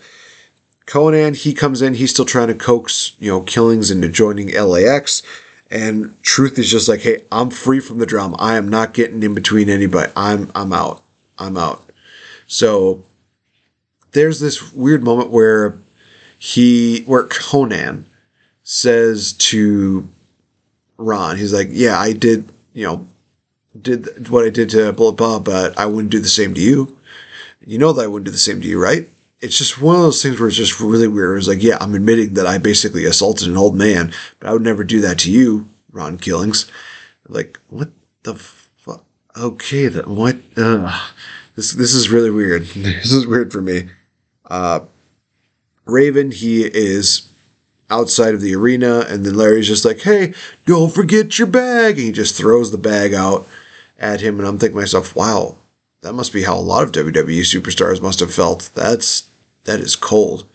Konnan, 0.85 1.35
he 1.35 1.53
comes 1.53 1.81
in, 1.81 1.95
he's 1.95 2.11
still 2.11 2.25
trying 2.25 2.47
to 2.47 2.53
coax, 2.53 3.15
you 3.19 3.31
know, 3.31 3.41
Killings 3.41 3.89
into 3.89 4.07
joining 4.07 4.53
LAX. 4.53 5.23
And 5.71 6.21
truth 6.23 6.59
is 6.59 6.69
just 6.69 6.87
like, 6.87 7.01
hey, 7.01 7.23
I'm 7.31 7.49
free 7.49 7.79
from 7.79 7.97
the 7.97 8.05
drama. 8.05 8.37
I 8.37 8.55
am 8.55 8.67
not 8.67 8.93
getting 8.93 9.23
in 9.23 9.33
between 9.33 9.69
anybody. 9.69 10.11
I'm 10.15 10.51
I'm 10.53 10.71
out. 10.71 11.03
I'm 11.39 11.57
out. 11.57 11.89
So 12.47 13.03
there's 14.11 14.39
this 14.39 14.71
weird 14.73 15.03
moment 15.03 15.31
where 15.31 15.77
he 16.37 17.01
where 17.03 17.23
Konnan 17.23 18.05
says 18.63 19.33
to 19.33 20.07
Ron, 20.97 21.37
he's 21.37 21.53
like, 21.53 21.69
Yeah, 21.71 21.99
I 21.99 22.13
did, 22.13 22.47
you 22.73 22.85
know, 22.85 23.07
did 23.81 24.29
what 24.29 24.45
I 24.45 24.49
did 24.49 24.69
to 24.71 24.93
Bullet 24.93 25.13
Bob, 25.13 25.45
but 25.45 25.77
I 25.77 25.85
wouldn't 25.85 26.11
do 26.11 26.19
the 26.19 26.27
same 26.27 26.53
to 26.53 26.61
you. 26.61 26.97
You 27.65 27.79
know 27.79 27.93
that 27.93 28.03
I 28.03 28.07
wouldn't 28.07 28.25
do 28.25 28.31
the 28.31 28.37
same 28.37 28.61
to 28.61 28.67
you, 28.67 28.81
right? 28.81 29.09
It's 29.41 29.57
just 29.57 29.81
one 29.81 29.95
of 29.95 30.01
those 30.01 30.21
things 30.21 30.39
where 30.39 30.47
it's 30.47 30.57
just 30.57 30.79
really 30.79 31.07
weird. 31.07 31.37
It's 31.37 31.47
like, 31.47 31.61
yeah, 31.61 31.77
I'm 31.81 31.95
admitting 31.95 32.33
that 32.35 32.47
I 32.47 32.57
basically 32.57 33.05
assaulted 33.05 33.47
an 33.47 33.57
old 33.57 33.75
man, 33.75 34.13
but 34.39 34.49
I 34.49 34.53
would 34.53 34.61
never 34.61 34.83
do 34.83 35.01
that 35.01 35.19
to 35.19 35.31
you, 35.31 35.67
Ron 35.91 36.17
Killings. 36.17 36.71
Like, 37.27 37.59
what 37.69 37.89
the 38.23 38.35
fuck? 38.35 39.03
Okay, 39.37 39.87
then 39.87 40.15
what? 40.15 40.37
Uh, 40.55 41.09
this 41.55 41.73
this 41.73 41.93
is 41.93 42.09
really 42.09 42.29
weird. 42.31 42.65
this 42.75 43.11
is 43.11 43.27
weird 43.27 43.51
for 43.51 43.61
me. 43.61 43.89
Uh, 44.45 44.81
Raven, 45.85 46.31
he 46.31 46.63
is 46.63 47.29
outside 47.89 48.33
of 48.33 48.41
the 48.41 48.55
arena, 48.55 49.01
and 49.01 49.25
then 49.25 49.35
Larry's 49.35 49.67
just 49.67 49.85
like, 49.85 50.01
"Hey, 50.01 50.33
don't 50.65 50.93
forget 50.93 51.37
your 51.37 51.47
bag," 51.47 51.97
and 51.97 52.05
he 52.05 52.11
just 52.11 52.35
throws 52.35 52.71
the 52.71 52.77
bag 52.77 53.13
out 53.13 53.47
at 53.97 54.21
him, 54.21 54.39
and 54.39 54.47
I'm 54.47 54.57
thinking 54.57 54.75
to 54.75 54.81
myself, 54.81 55.15
"Wow, 55.15 55.57
that 56.05 56.13
must 56.13 56.33
be 56.33 56.43
how 56.43 56.55
a 56.55 56.61
lot 56.61 56.83
of 56.83 56.91
WWE 56.91 57.41
superstars 57.41 57.99
must 57.99 58.19
have 58.19 58.31
felt. 58.31 58.69
That's 58.75 59.27
that 59.63 59.79
is 59.79 59.95
cold. 59.95 60.47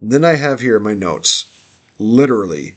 Then 0.00 0.24
I 0.24 0.34
have 0.34 0.58
here 0.58 0.80
my 0.80 0.94
notes. 0.94 1.48
Literally, 2.00 2.74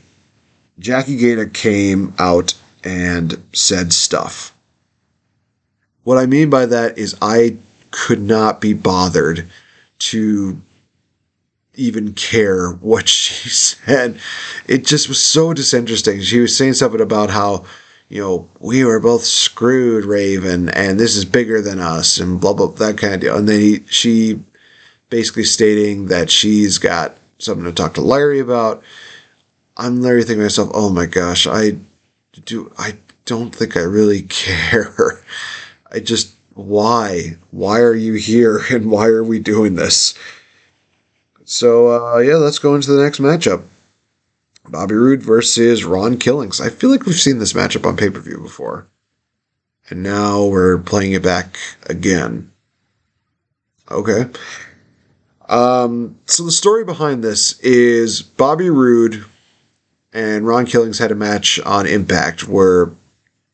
Jackie 0.78 1.18
Gayda 1.18 1.52
came 1.52 2.14
out 2.20 2.54
and 2.84 3.42
said 3.52 3.92
stuff. 3.92 4.54
What 6.04 6.18
I 6.18 6.26
mean 6.26 6.50
by 6.50 6.66
that 6.66 6.98
is 6.98 7.16
I 7.20 7.56
could 7.90 8.20
not 8.20 8.60
be 8.60 8.72
bothered 8.72 9.48
to 9.98 10.62
even 11.74 12.14
care 12.14 12.70
what 12.70 13.08
she 13.08 13.48
said. 13.48 14.20
It 14.68 14.86
just 14.86 15.08
was 15.08 15.20
so 15.20 15.52
disinteresting. 15.52 16.20
She 16.20 16.38
was 16.38 16.56
saying 16.56 16.74
something 16.74 17.00
about 17.00 17.30
how 17.30 17.64
you 18.08 18.22
know, 18.22 18.48
we 18.60 18.84
were 18.84 19.00
both 19.00 19.24
screwed, 19.24 20.04
Raven, 20.04 20.68
and 20.68 20.98
this 20.98 21.16
is 21.16 21.24
bigger 21.24 21.60
than 21.60 21.80
us, 21.80 22.18
and 22.18 22.40
blah 22.40 22.52
blah 22.52 22.68
that 22.68 22.98
kind 22.98 23.14
of 23.14 23.20
deal. 23.20 23.36
And 23.36 23.48
then 23.48 23.60
he, 23.60 23.82
she, 23.88 24.40
basically 25.10 25.44
stating 25.44 26.06
that 26.06 26.30
she's 26.30 26.78
got 26.78 27.16
something 27.38 27.64
to 27.64 27.72
talk 27.72 27.94
to 27.94 28.00
Larry 28.00 28.40
about. 28.40 28.82
I'm 29.76 30.02
Larry 30.02 30.22
thinking 30.22 30.38
to 30.38 30.44
myself, 30.44 30.70
oh 30.74 30.90
my 30.90 31.06
gosh, 31.06 31.46
I 31.46 31.76
do, 32.44 32.72
I 32.78 32.96
don't 33.24 33.54
think 33.54 33.76
I 33.76 33.80
really 33.80 34.22
care. 34.28 35.20
I 35.92 36.00
just, 36.00 36.32
why, 36.54 37.36
why 37.50 37.80
are 37.80 37.94
you 37.94 38.14
here, 38.14 38.60
and 38.70 38.90
why 38.90 39.06
are 39.06 39.24
we 39.24 39.38
doing 39.38 39.74
this? 39.74 40.14
So 41.44 42.14
uh, 42.14 42.18
yeah, 42.18 42.36
let's 42.36 42.58
go 42.58 42.74
into 42.74 42.92
the 42.92 43.02
next 43.02 43.20
matchup. 43.20 43.62
Bobby 44.70 44.94
Roode 44.94 45.22
versus 45.22 45.84
Ron 45.84 46.18
Killings. 46.18 46.60
I 46.60 46.70
feel 46.70 46.90
like 46.90 47.06
we've 47.06 47.16
seen 47.16 47.38
this 47.38 47.52
matchup 47.52 47.86
on 47.86 47.96
pay 47.96 48.10
per 48.10 48.20
view 48.20 48.38
before. 48.38 48.86
And 49.88 50.02
now 50.02 50.44
we're 50.44 50.78
playing 50.78 51.12
it 51.12 51.22
back 51.22 51.56
again. 51.86 52.50
Okay. 53.90 54.26
Um, 55.48 56.18
so 56.26 56.44
the 56.44 56.50
story 56.50 56.84
behind 56.84 57.22
this 57.22 57.60
is 57.60 58.20
Bobby 58.22 58.68
Roode 58.68 59.24
and 60.12 60.46
Ron 60.46 60.64
Killings 60.64 60.98
had 60.98 61.12
a 61.12 61.16
match 61.16 61.60
on 61.60 61.86
Impact 61.86 62.48
where 62.48 62.90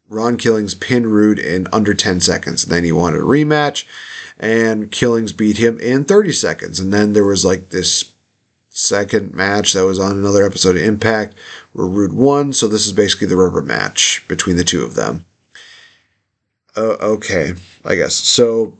Ron 0.09 0.37
Killings 0.37 0.75
pinned 0.75 1.13
Roode 1.13 1.39
in 1.41 1.67
under 1.73 1.93
10 1.93 2.21
seconds. 2.21 2.63
And 2.63 2.73
then 2.73 2.85
he 2.85 2.93
wanted 2.93 3.21
a 3.21 3.25
rematch, 3.25 3.85
and 4.39 4.91
Killings 4.91 5.33
beat 5.33 5.57
him 5.57 5.81
in 5.81 6.05
30 6.05 6.33
seconds. 6.33 6.79
And 6.79 6.93
then 6.93 7.15
there 7.15 7.25
was 7.25 7.45
like 7.45 7.71
this 7.71 8.12
second 8.73 9.35
match 9.35 9.75
that 9.75 9.85
was 9.85 9.99
on 9.99 10.13
another 10.13 10.45
episode 10.45 10.77
of 10.77 10.83
Impact 10.83 11.35
where 11.73 11.87
Roode 11.87 12.15
won. 12.15 12.53
So 12.53 12.69
this 12.69 12.87
is 12.87 12.93
basically 12.93 13.27
the 13.27 13.37
rubber 13.37 13.63
match 13.63 14.25
between 14.29 14.57
the 14.57 14.65
two 14.65 14.83
of 14.83 14.95
them. 14.95 15.25
Uh, 16.75 16.97
okay, 17.01 17.55
I 17.85 17.97
guess. 17.97 18.15
So, 18.15 18.77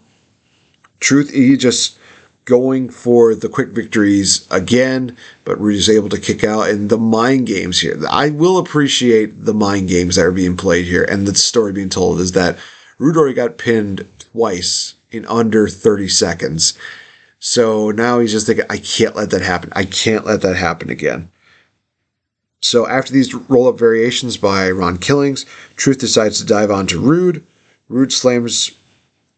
truth, 1.01 1.31
he 1.31 1.59
just 1.59 1.99
going 2.47 2.91
for 2.91 3.35
the 3.35 3.49
quick 3.49 3.69
victories 3.69 4.49
again, 4.51 5.17
but 5.45 5.61
Roode 5.61 5.77
is 5.77 5.91
able 5.91 6.09
to 6.09 6.21
kick 6.21 6.43
out. 6.43 6.71
And 6.71 6.89
the 6.89 6.99
mind 6.99 7.47
games 7.47 7.79
here, 7.79 8.01
I 8.09 8.31
will 8.31 8.59
appreciate 8.59 9.45
the 9.45 9.55
mind 9.55 9.89
games 9.89 10.17
that 10.17 10.25
are 10.25 10.33
being 10.33 10.57
played 10.57 10.87
here. 10.87 11.05
And 11.05 11.27
the 11.27 11.35
story 11.35 11.73
being 11.73 11.91
told 11.91 12.19
is 12.21 12.33
that 12.33 12.59
Roode 12.99 13.17
already 13.17 13.35
got 13.35 13.59
pinned 13.59 14.09
twice 14.33 14.95
in 15.11 15.27
under 15.27 15.69
30 15.69 16.09
seconds. 16.09 16.79
So 17.45 17.91
now 17.91 18.21
he's 18.21 18.31
just 18.31 18.47
thinking, 18.47 18.67
I 18.71 18.79
can't 18.79 19.17
let 19.17 19.31
that 19.31 19.43
happen. 19.43 19.73
I 19.75 19.85
can't 19.85 20.25
let 20.25 20.43
that 20.43 20.55
happen 20.55 20.91
again. 20.91 21.29
So 22.61 22.87
after 22.87 23.13
these 23.13 23.35
roll 23.35 23.67
up 23.67 23.77
variations 23.77 24.37
by 24.37 24.71
Ron 24.71 24.97
Killings, 24.97 25.45
Truth 25.75 25.99
decides 25.99 26.39
to 26.39 26.47
dive 26.47 26.71
onto 26.71 27.01
Roode. 27.01 27.45
Roode 27.89 28.13
slams 28.13 28.71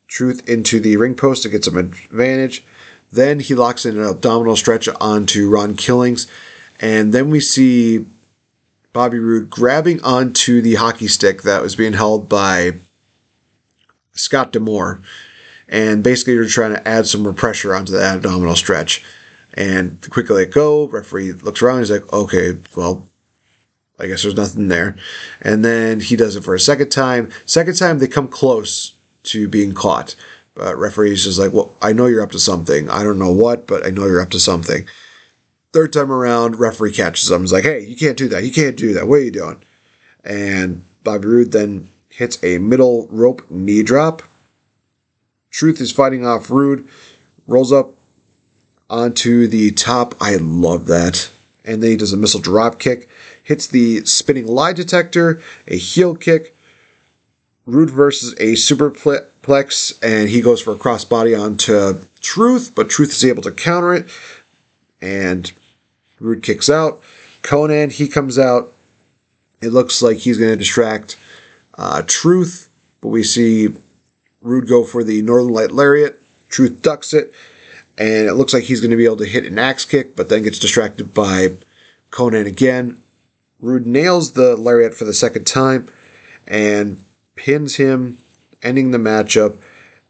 Truth 0.06 0.46
into 0.46 0.80
the 0.80 0.98
ring 0.98 1.14
post 1.14 1.44
to 1.44 1.48
get 1.48 1.64
some 1.64 1.78
advantage. 1.78 2.62
Then 3.10 3.40
he 3.40 3.54
locks 3.54 3.86
in 3.86 3.98
an 3.98 4.04
abdominal 4.04 4.56
stretch 4.56 4.86
onto 4.86 5.48
Ron 5.48 5.74
Killings. 5.74 6.26
And 6.80 7.14
then 7.14 7.30
we 7.30 7.40
see 7.40 8.04
Bobby 8.92 9.18
Roode 9.18 9.48
grabbing 9.48 10.04
onto 10.04 10.60
the 10.60 10.74
hockey 10.74 11.08
stick 11.08 11.40
that 11.42 11.62
was 11.62 11.74
being 11.74 11.94
held 11.94 12.28
by 12.28 12.72
Scott 14.12 14.52
D'Amore 14.52 15.00
and 15.68 16.04
basically 16.04 16.34
you're 16.34 16.46
trying 16.46 16.74
to 16.74 16.88
add 16.88 17.06
some 17.06 17.22
more 17.22 17.32
pressure 17.32 17.74
onto 17.74 17.92
the 17.92 18.02
abdominal 18.02 18.56
stretch. 18.56 19.04
And 19.56 20.00
quickly 20.10 20.36
let 20.36 20.50
go. 20.50 20.88
Referee 20.88 21.32
looks 21.32 21.62
around. 21.62 21.78
He's 21.78 21.90
like, 21.90 22.12
"Okay, 22.12 22.58
well, 22.74 23.06
I 23.98 24.06
guess 24.08 24.22
there's 24.22 24.34
nothing 24.34 24.68
there. 24.68 24.96
And 25.40 25.64
then 25.64 26.00
he 26.00 26.16
does 26.16 26.34
it 26.36 26.42
for 26.42 26.54
a 26.54 26.60
second 26.60 26.90
time. 26.90 27.30
Second 27.46 27.76
time, 27.76 27.98
they 27.98 28.08
come 28.08 28.28
close 28.28 28.92
to 29.24 29.48
being 29.48 29.72
caught. 29.72 30.16
But 30.54 30.76
referee's 30.76 31.24
just 31.24 31.38
like, 31.38 31.52
well, 31.52 31.74
I 31.80 31.92
know 31.92 32.06
you're 32.06 32.22
up 32.22 32.32
to 32.32 32.38
something. 32.38 32.88
I 32.88 33.02
don't 33.02 33.18
know 33.18 33.32
what, 33.32 33.66
but 33.66 33.86
I 33.86 33.90
know 33.90 34.06
you're 34.06 34.20
up 34.20 34.30
to 34.30 34.40
something. 34.40 34.86
Third 35.72 35.92
time 35.92 36.12
around, 36.12 36.58
referee 36.58 36.92
catches 36.92 37.30
him. 37.30 37.42
He's 37.42 37.52
like, 37.52 37.64
hey, 37.64 37.80
you 37.80 37.96
can't 37.96 38.16
do 38.16 38.28
that. 38.28 38.44
You 38.44 38.52
can't 38.52 38.76
do 38.76 38.94
that. 38.94 39.08
What 39.08 39.16
are 39.16 39.22
you 39.22 39.30
doing? 39.32 39.62
And 40.22 40.84
Bobby 41.02 41.26
Roode 41.26 41.52
then 41.52 41.88
hits 42.08 42.42
a 42.44 42.58
middle 42.58 43.08
rope 43.08 43.48
knee 43.50 43.82
drop. 43.82 44.22
Truth 45.54 45.80
is 45.80 45.92
fighting 45.92 46.26
off 46.26 46.50
Roode, 46.50 46.88
rolls 47.46 47.70
up 47.70 47.94
onto 48.90 49.46
the 49.46 49.70
top. 49.70 50.16
I 50.20 50.34
love 50.34 50.86
that. 50.86 51.30
And 51.64 51.80
then 51.80 51.90
he 51.92 51.96
does 51.96 52.12
a 52.12 52.16
missile 52.16 52.40
drop 52.40 52.80
kick, 52.80 53.08
hits 53.44 53.68
the 53.68 54.04
spinning 54.04 54.48
lie 54.48 54.72
detector, 54.72 55.40
a 55.68 55.76
heel 55.76 56.16
kick. 56.16 56.56
Roode 57.66 57.90
versus 57.90 58.32
a 58.32 58.54
superplex, 58.54 59.96
and 60.02 60.28
he 60.28 60.40
goes 60.40 60.60
for 60.60 60.72
a 60.72 60.76
crossbody 60.76 61.40
onto 61.40 62.00
Truth, 62.20 62.74
but 62.74 62.90
Truth 62.90 63.10
is 63.10 63.24
able 63.24 63.42
to 63.42 63.52
counter 63.52 63.94
it. 63.94 64.08
And 65.00 65.52
Roode 66.18 66.42
kicks 66.42 66.68
out. 66.68 67.00
Konnan, 67.42 67.92
he 67.92 68.08
comes 68.08 68.40
out. 68.40 68.72
It 69.60 69.68
looks 69.68 70.02
like 70.02 70.16
he's 70.16 70.36
going 70.36 70.50
to 70.50 70.56
distract 70.56 71.16
uh, 71.74 72.02
Truth, 72.08 72.68
but 73.00 73.10
we 73.10 73.22
see 73.22 73.68
Roode 74.44 74.68
go 74.68 74.84
for 74.84 75.02
the 75.02 75.22
Northern 75.22 75.52
Light 75.52 75.72
Lariat. 75.72 76.20
Truth 76.50 76.82
ducks 76.82 77.14
it, 77.14 77.34
and 77.96 78.28
it 78.28 78.34
looks 78.34 78.52
like 78.52 78.64
he's 78.64 78.80
going 78.80 78.90
to 78.90 78.96
be 78.96 79.06
able 79.06 79.16
to 79.16 79.24
hit 79.24 79.46
an 79.46 79.58
axe 79.58 79.86
kick, 79.86 80.14
but 80.14 80.28
then 80.28 80.42
gets 80.42 80.58
distracted 80.58 81.14
by 81.14 81.56
Konnan 82.10 82.46
again. 82.46 83.02
Roode 83.58 83.86
nails 83.86 84.32
the 84.32 84.54
Lariat 84.54 84.94
for 84.94 85.06
the 85.06 85.14
second 85.14 85.46
time 85.46 85.88
and 86.46 87.02
pins 87.36 87.76
him, 87.76 88.18
ending 88.62 88.90
the 88.90 88.98
matchup 88.98 89.56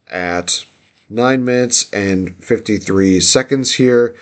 at 0.09 0.65
9 1.09 1.45
minutes 1.45 1.91
and 1.93 2.35
53 2.43 3.21
seconds 3.21 3.73
here. 3.73 4.17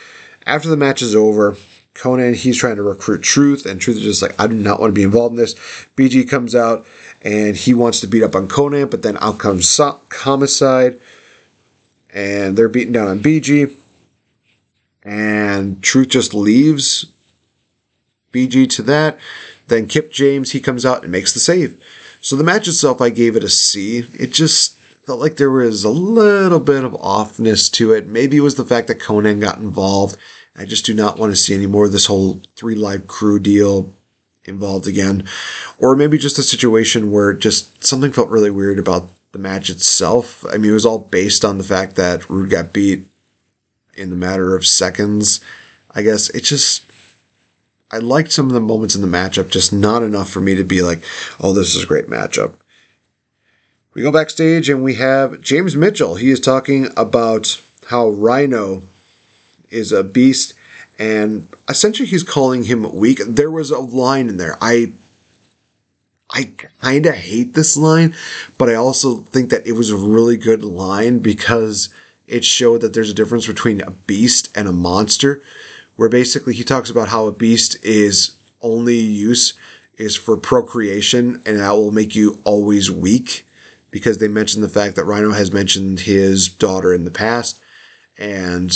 After 0.45 0.69
the 0.69 0.78
match 0.78 1.02
is 1.02 1.15
over, 1.15 1.58
Konnan, 1.95 2.36
he's 2.36 2.58
trying 2.58 2.77
to 2.77 2.84
recruit 2.84 3.21
Truth, 3.21 3.65
and 3.65 3.79
Truth 3.79 3.97
is 3.97 4.03
just 4.03 4.21
like, 4.21 4.39
I 4.39 4.47
do 4.47 4.56
not 4.56 4.79
want 4.79 4.91
to 4.91 4.95
be 4.95 5.03
involved 5.03 5.34
in 5.34 5.38
this. 5.38 5.53
BG 5.95 6.27
comes 6.27 6.56
out 6.56 6.86
and 7.21 7.56
he 7.56 7.73
wants 7.73 7.99
to 8.01 8.08
beat 8.08 8.23
up 8.23 8.36
on 8.36 8.47
Konnan, 8.47 8.89
but 8.89 9.03
then 9.03 9.17
out 9.19 9.38
comes 9.38 9.69
so- 9.69 9.99
Homicide, 10.12 10.99
and 12.10 12.58
they're 12.58 12.69
beating 12.69 12.93
down 12.93 13.08
on 13.08 13.19
BG. 13.19 13.75
And 15.03 15.84
Truth 15.84 16.10
just 16.10 16.34
leaves 16.34 17.06
BG 18.32 18.69
to 18.71 18.82
that. 18.84 19.19
Then 19.67 19.88
Kip 19.88 20.12
James, 20.12 20.51
he 20.51 20.60
comes 20.60 20.86
out 20.86 21.03
and 21.03 21.12
makes 21.12 21.34
the 21.34 21.39
save. 21.39 21.82
So 22.21 22.36
the 22.36 22.43
match 22.43 22.67
itself, 22.67 23.01
I 23.01 23.10
gave 23.10 23.36
it 23.36 23.43
a 23.43 23.49
C. 23.49 23.99
It 24.17 24.32
just 24.32 24.75
felt 25.06 25.19
like 25.19 25.36
there 25.36 25.51
was 25.51 25.84
a 25.84 25.89
little 25.89 26.60
bit 26.60 26.84
of 26.84 26.93
offness 26.93 27.71
to 27.73 27.91
it. 27.91 28.08
Maybe 28.08 28.38
it 28.38 28.41
was 28.41 28.56
the 28.56 28.65
fact 28.65 28.88
that 28.88 28.99
Konnan 28.99 29.41
got 29.41 29.58
involved. 29.58 30.17
I 30.56 30.66
just 30.66 30.86
do 30.86 30.94
not 30.94 31.18
want 31.18 31.32
to 31.32 31.36
see 31.36 31.54
any 31.54 31.66
more 31.66 31.86
of 31.86 31.92
this 31.92 32.06
whole 32.06 32.42
three 32.56 32.76
live 32.76 33.08
crew 33.08 33.39
deal 33.39 33.94
involved 34.46 34.88
again. 34.88 35.28
Or 35.80 35.96
maybe 35.96 36.18
just 36.18 36.38
a 36.38 36.44
situation 36.44 37.12
where 37.12 37.34
just 37.34 37.84
something 37.84 38.12
felt 38.12 38.30
really 38.30 38.52
weird 38.52 38.80
about 38.80 39.10
the 39.32 39.39
match 39.39 39.70
itself. 39.70 40.46
I 40.46 40.58
mean, 40.58 40.72
it 40.72 40.76
was 40.76 40.86
all 40.86 41.00
based 41.00 41.44
on 41.44 41.58
the 41.58 41.63
fact 41.63 41.96
that 41.96 42.30
Roode 42.30 42.52
got 42.52 42.74
beat 42.74 43.06
in 43.96 44.10
the 44.10 44.16
matter 44.16 44.56
of 44.56 44.66
seconds. 44.66 45.42
I 45.92 46.02
guess 46.04 46.30
it 46.30 46.42
just. 46.42 46.86
I 47.92 47.98
liked 48.00 48.32
some 48.32 48.48
of 48.48 48.54
the 48.54 48.60
moments 48.60 48.96
in 48.96 49.02
the 49.02 49.08
matchup, 49.08 49.52
just 49.52 49.72
not 49.72 50.02
enough 50.02 50.32
for 50.32 50.42
me 50.42 50.56
to 50.56 50.63
be 50.63 50.82
like, 50.82 51.04
oh, 51.39 51.54
this 51.54 51.76
is 51.76 51.84
a 51.84 51.88
great 51.88 52.08
matchup. 52.08 52.54
We 53.94 54.02
go 54.02 54.12
backstage 54.12 54.68
and 54.68 54.84
we 54.84 54.96
have 54.96 55.42
James 55.42 55.76
Mitchell. 55.76 56.16
He 56.16 56.32
is 56.32 56.39
talking 56.39 56.88
about 56.98 57.62
how 57.86 58.10
Rhino 58.10 58.82
is 59.74 59.92
a 59.92 60.04
beast 60.04 60.54
and 61.00 61.48
essentially 61.70 62.08
he's 62.08 62.24
calling 62.24 62.64
him 62.64 62.92
weak. 62.94 63.20
There 63.26 63.52
was 63.52 63.72
a 63.72 63.80
line 63.80 64.30
in 64.30 64.38
there. 64.38 64.58
I 64.62 64.94
I 66.30 66.50
kind 66.82 67.06
of 67.06 67.14
hate 67.14 67.54
this 67.54 67.78
line, 67.78 68.16
but 68.58 68.70
I 68.70 68.76
also 68.76 69.18
think 69.18 69.52
that 69.52 69.68
it 69.68 69.74
was 69.74 69.92
a 69.92 69.98
really 69.98 70.38
good 70.38 70.64
line 70.64 71.20
because 71.20 71.94
it 72.26 72.44
showed 72.44 72.82
that 72.82 72.94
there's 72.94 73.12
a 73.12 73.14
difference 73.14 73.46
between 73.46 73.82
a 73.82 73.92
beast 73.92 74.56
and 74.58 74.68
a 74.68 74.72
monster, 74.72 75.44
where 75.96 76.10
basically 76.10 76.54
he 76.54 76.64
talks 76.64 76.90
about 76.90 77.10
how 77.10 77.28
a 77.28 77.32
beast 77.32 77.84
is 77.86 78.36
only 78.62 78.98
use 78.98 79.54
is 79.96 80.16
for 80.16 80.36
procreation 80.38 81.36
and 81.46 81.60
that 81.60 81.72
will 81.72 81.92
make 81.92 82.16
you 82.16 82.42
always 82.46 82.90
weak 82.90 83.46
because 83.92 84.18
they 84.18 84.28
mentioned 84.28 84.64
the 84.64 84.70
fact 84.70 84.96
that 84.96 85.04
Rhino 85.04 85.32
has 85.32 85.52
mentioned 85.52 86.00
his 86.00 86.50
daughter 86.50 86.94
in 86.94 87.06
the 87.06 87.12
past 87.12 87.62
and 88.18 88.74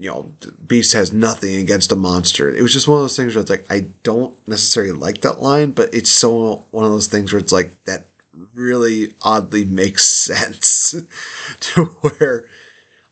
you 0.00 0.08
know, 0.08 0.22
Beast 0.66 0.94
has 0.94 1.12
nothing 1.12 1.56
against 1.56 1.92
a 1.92 1.94
monster. 1.94 2.48
It 2.48 2.62
was 2.62 2.72
just 2.72 2.88
one 2.88 2.96
of 2.96 3.02
those 3.02 3.18
things 3.18 3.34
where 3.34 3.42
it's 3.42 3.50
like 3.50 3.70
I 3.70 3.80
don't 4.02 4.34
necessarily 4.48 4.92
like 4.92 5.20
that 5.20 5.42
line, 5.42 5.72
but 5.72 5.92
it's 5.92 6.08
so 6.08 6.64
one 6.70 6.86
of 6.86 6.90
those 6.90 7.06
things 7.06 7.30
where 7.34 7.38
it's 7.38 7.52
like 7.52 7.84
that 7.84 8.06
really 8.32 9.14
oddly 9.20 9.66
makes 9.66 10.06
sense 10.06 10.92
to 11.60 11.84
where 11.84 12.48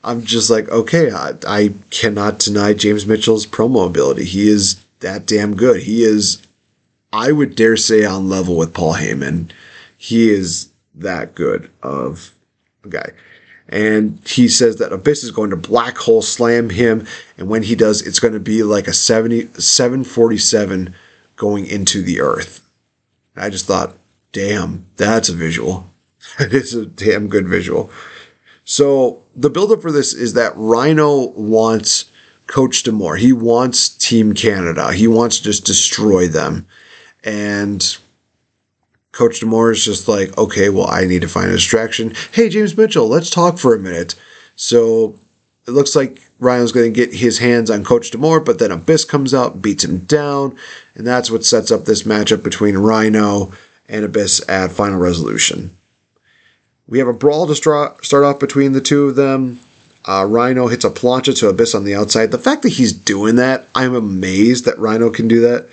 I'm 0.03 0.25
just 0.25 0.49
like, 0.49 0.71
okay, 0.71 1.11
I, 1.11 1.35
I 1.47 1.75
cannot 1.91 2.39
deny 2.39 2.73
James 2.73 3.05
Mitchell's 3.05 3.45
promo 3.47 3.87
ability. 3.87 4.25
He 4.25 4.49
is 4.49 4.83
that 5.01 5.27
damn 5.27 5.57
good. 5.57 5.83
He 5.83 6.05
is, 6.05 6.41
I 7.13 7.33
would 7.33 7.55
dare 7.55 7.77
say, 7.77 8.07
on 8.07 8.31
level 8.31 8.57
with 8.57 8.73
Paul 8.73 8.95
Heyman. 8.95 9.51
He 9.99 10.31
is 10.31 10.71
that 10.95 11.35
good 11.35 11.71
of 11.83 12.33
a 12.83 12.89
guy 12.89 13.13
and 13.69 14.19
he 14.27 14.49
says 14.49 14.77
that 14.77 14.93
Abyss 14.93 15.25
is 15.25 15.31
going 15.31 15.51
to 15.51 15.57
black 15.57 15.97
hole 15.97 16.23
slam 16.23 16.71
him, 16.71 17.07
and 17.37 17.49
when 17.49 17.63
he 17.63 17.75
does, 17.75 18.03
it's 18.03 18.21
going 18.21 18.35
to 18.35 18.41
be 18.41 18.63
like 18.63 18.89
a 18.89 18.93
70, 18.93 19.47
747 19.61 20.95
going 21.37 21.67
into 21.67 22.03
the 22.03 22.21
Earth. 22.21 22.65
I 23.37 23.51
just 23.51 23.67
thought, 23.67 23.97
damn, 24.33 24.87
that's 24.97 25.29
a 25.29 25.35
visual. 25.35 25.89
it 26.41 26.53
is 26.53 26.75
a 26.75 26.87
damn 26.87 27.29
good 27.29 27.47
visual. 27.47 27.91
So 28.65 29.23
the 29.37 29.51
buildup 29.51 29.81
for 29.81 29.93
this 29.93 30.13
is 30.13 30.35
that 30.35 30.53
Rhino 30.57 31.29
wants 31.29 32.11
Coach 32.47 32.83
D'Amore. 32.83 33.17
He 33.17 33.33
wants 33.33 33.89
Team 33.89 34.35
Canada. 34.35 34.93
He 34.93 35.09
wants 35.09 35.39
to 35.39 35.45
just 35.45 35.65
destroy 35.65 36.29
them. 36.29 36.67
And 37.25 37.97
Coach 39.19 39.41
D'Amore 39.41 39.73
is 39.73 39.85
just 39.85 40.07
like, 40.07 40.39
okay, 40.39 40.69
well, 40.69 40.87
I 40.87 41.05
need 41.05 41.23
to 41.23 41.29
find 41.29 41.51
a 41.51 41.55
distraction. 41.55 42.15
Hey, 42.33 42.49
James 42.49 42.77
Mitchell, 42.77 43.09
let's 43.09 43.31
talk 43.31 43.59
for 43.59 43.75
a 43.75 43.79
minute. 43.81 44.15
So 44.55 45.19
it 45.67 45.73
looks 45.73 45.97
like 45.97 46.21
Rhino's 46.39 46.71
going 46.71 46.95
to 46.95 46.97
get 46.97 47.13
his 47.13 47.37
hands 47.37 47.69
on 47.69 47.83
Coach 47.83 48.13
D'Amore, 48.13 48.39
but 48.39 48.61
then 48.61 48.71
Abyss 48.71 49.05
comes 49.05 49.35
out, 49.35 49.61
beats 49.61 49.83
him 49.83 50.05
down, 50.05 50.57
and 50.95 51.05
that's 51.05 51.33
what 51.33 51.45
sets 51.45 51.73
up 51.73 51.85
this 51.85 52.05
matchup 52.05 52.45
between 52.45 52.79
Rhino 52.79 53.51
and 53.89 54.05
Abyss 54.05 54.49
at 54.49 54.71
Final 54.71 55.01
Resolution. 55.01 55.77
We 56.87 57.01
have 57.01 57.09
a 57.09 57.13
brawl 57.13 57.49
to 57.49 57.57
start 57.57 58.25
off 58.25 58.39
between 58.39 58.71
the 58.71 58.81
two 58.81 59.09
of 59.09 59.17
them. 59.17 59.59
Uh, 60.05 60.27
Rhino 60.29 60.69
hits 60.69 60.85
a 60.85 60.91
plancha 60.91 61.37
to 61.41 61.49
Abyss 61.49 61.75
on 61.75 61.83
the 61.83 61.97
outside. 61.97 62.31
The 62.31 62.39
fact 62.39 62.63
that 62.63 62.69
he's 62.69 62.93
doing 62.93 63.35
that, 63.35 63.67
I'm 63.75 63.97
amazed 63.97 64.65
that 64.67 64.79
Rhino 64.79 65.11
can 65.11 65.27
do 65.27 65.41
that. 65.41 65.69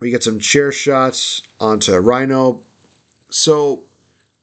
We 0.00 0.10
get 0.10 0.22
some 0.22 0.38
chair 0.38 0.70
shots 0.72 1.42
onto 1.60 1.96
Rhino. 1.96 2.64
So 3.30 3.84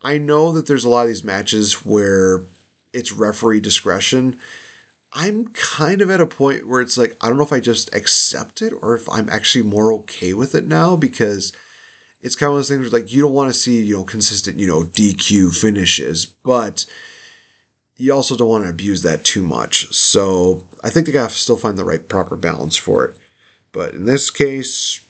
I 0.01 0.17
know 0.17 0.51
that 0.53 0.67
there's 0.67 0.85
a 0.85 0.89
lot 0.89 1.03
of 1.03 1.07
these 1.07 1.23
matches 1.23 1.85
where 1.85 2.43
it's 2.93 3.11
referee 3.11 3.61
discretion. 3.61 4.39
I'm 5.13 5.53
kind 5.53 6.01
of 6.01 6.09
at 6.09 6.19
a 6.19 6.27
point 6.27 6.67
where 6.67 6.81
it's 6.81 6.97
like, 6.97 7.17
I 7.23 7.27
don't 7.27 7.37
know 7.37 7.43
if 7.43 7.53
I 7.53 7.61
just 7.61 7.93
accept 7.95 8.61
it 8.61 8.73
or 8.73 8.95
if 8.95 9.07
I'm 9.09 9.29
actually 9.29 9.63
more 9.63 9.93
okay 9.93 10.33
with 10.33 10.55
it 10.55 10.65
now 10.65 10.97
because 10.97 11.53
it's 12.21 12.35
kind 12.35 12.47
of 12.47 12.53
one 12.53 12.59
of 12.59 12.67
those 12.67 12.69
things 12.69 12.91
where 12.91 13.01
like 13.01 13.13
you 13.13 13.21
don't 13.21 13.33
want 13.33 13.53
to 13.53 13.59
see, 13.59 13.81
you 13.81 13.95
know, 13.95 14.03
consistent, 14.03 14.59
you 14.59 14.67
know, 14.67 14.81
DQ 14.81 15.55
finishes, 15.59 16.25
but 16.25 16.85
you 17.97 18.13
also 18.13 18.35
don't 18.35 18.49
want 18.49 18.65
to 18.65 18.69
abuse 18.69 19.03
that 19.03 19.23
too 19.23 19.41
much. 19.41 19.93
So 19.93 20.67
I 20.83 20.89
think 20.89 21.05
they 21.05 21.13
got 21.13 21.29
to 21.29 21.35
still 21.35 21.57
find 21.57 21.77
the 21.77 21.85
right 21.85 22.07
proper 22.07 22.35
balance 22.35 22.75
for 22.75 23.05
it. 23.05 23.17
But 23.71 23.93
in 23.93 24.05
this 24.05 24.29
case, 24.29 25.04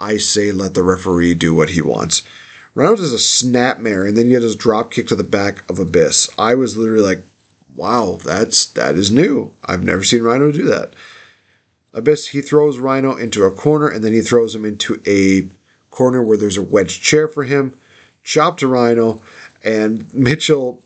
I 0.00 0.16
say 0.16 0.52
let 0.52 0.74
the 0.74 0.82
referee 0.82 1.34
do 1.34 1.54
what 1.54 1.70
he 1.70 1.82
wants. 1.82 2.22
Reynolds 2.74 3.00
is 3.00 3.12
a 3.12 3.16
snapmare, 3.16 4.06
and 4.06 4.16
then 4.16 4.26
he 4.26 4.32
had 4.32 4.42
his 4.42 4.54
drop 4.54 4.92
kick 4.92 5.08
to 5.08 5.16
the 5.16 5.24
back 5.24 5.68
of 5.68 5.78
Abyss. 5.78 6.30
I 6.38 6.54
was 6.54 6.76
literally 6.76 7.02
like, 7.02 7.24
wow, 7.74 8.20
that's 8.22 8.66
that 8.68 8.94
is 8.94 9.10
new. 9.10 9.52
I've 9.64 9.82
never 9.82 10.04
seen 10.04 10.22
Rhino 10.22 10.52
do 10.52 10.64
that. 10.66 10.92
Abyss, 11.92 12.28
he 12.28 12.40
throws 12.40 12.78
Rhino 12.78 13.16
into 13.16 13.44
a 13.44 13.50
corner, 13.50 13.88
and 13.88 14.04
then 14.04 14.12
he 14.12 14.20
throws 14.20 14.54
him 14.54 14.64
into 14.64 15.02
a 15.06 15.48
corner 15.90 16.22
where 16.22 16.36
there's 16.36 16.56
a 16.56 16.62
wedge 16.62 17.00
chair 17.00 17.26
for 17.26 17.42
him. 17.44 17.78
Chop 18.22 18.58
to 18.58 18.68
Rhino, 18.68 19.22
and 19.64 20.12
Mitchell 20.14 20.84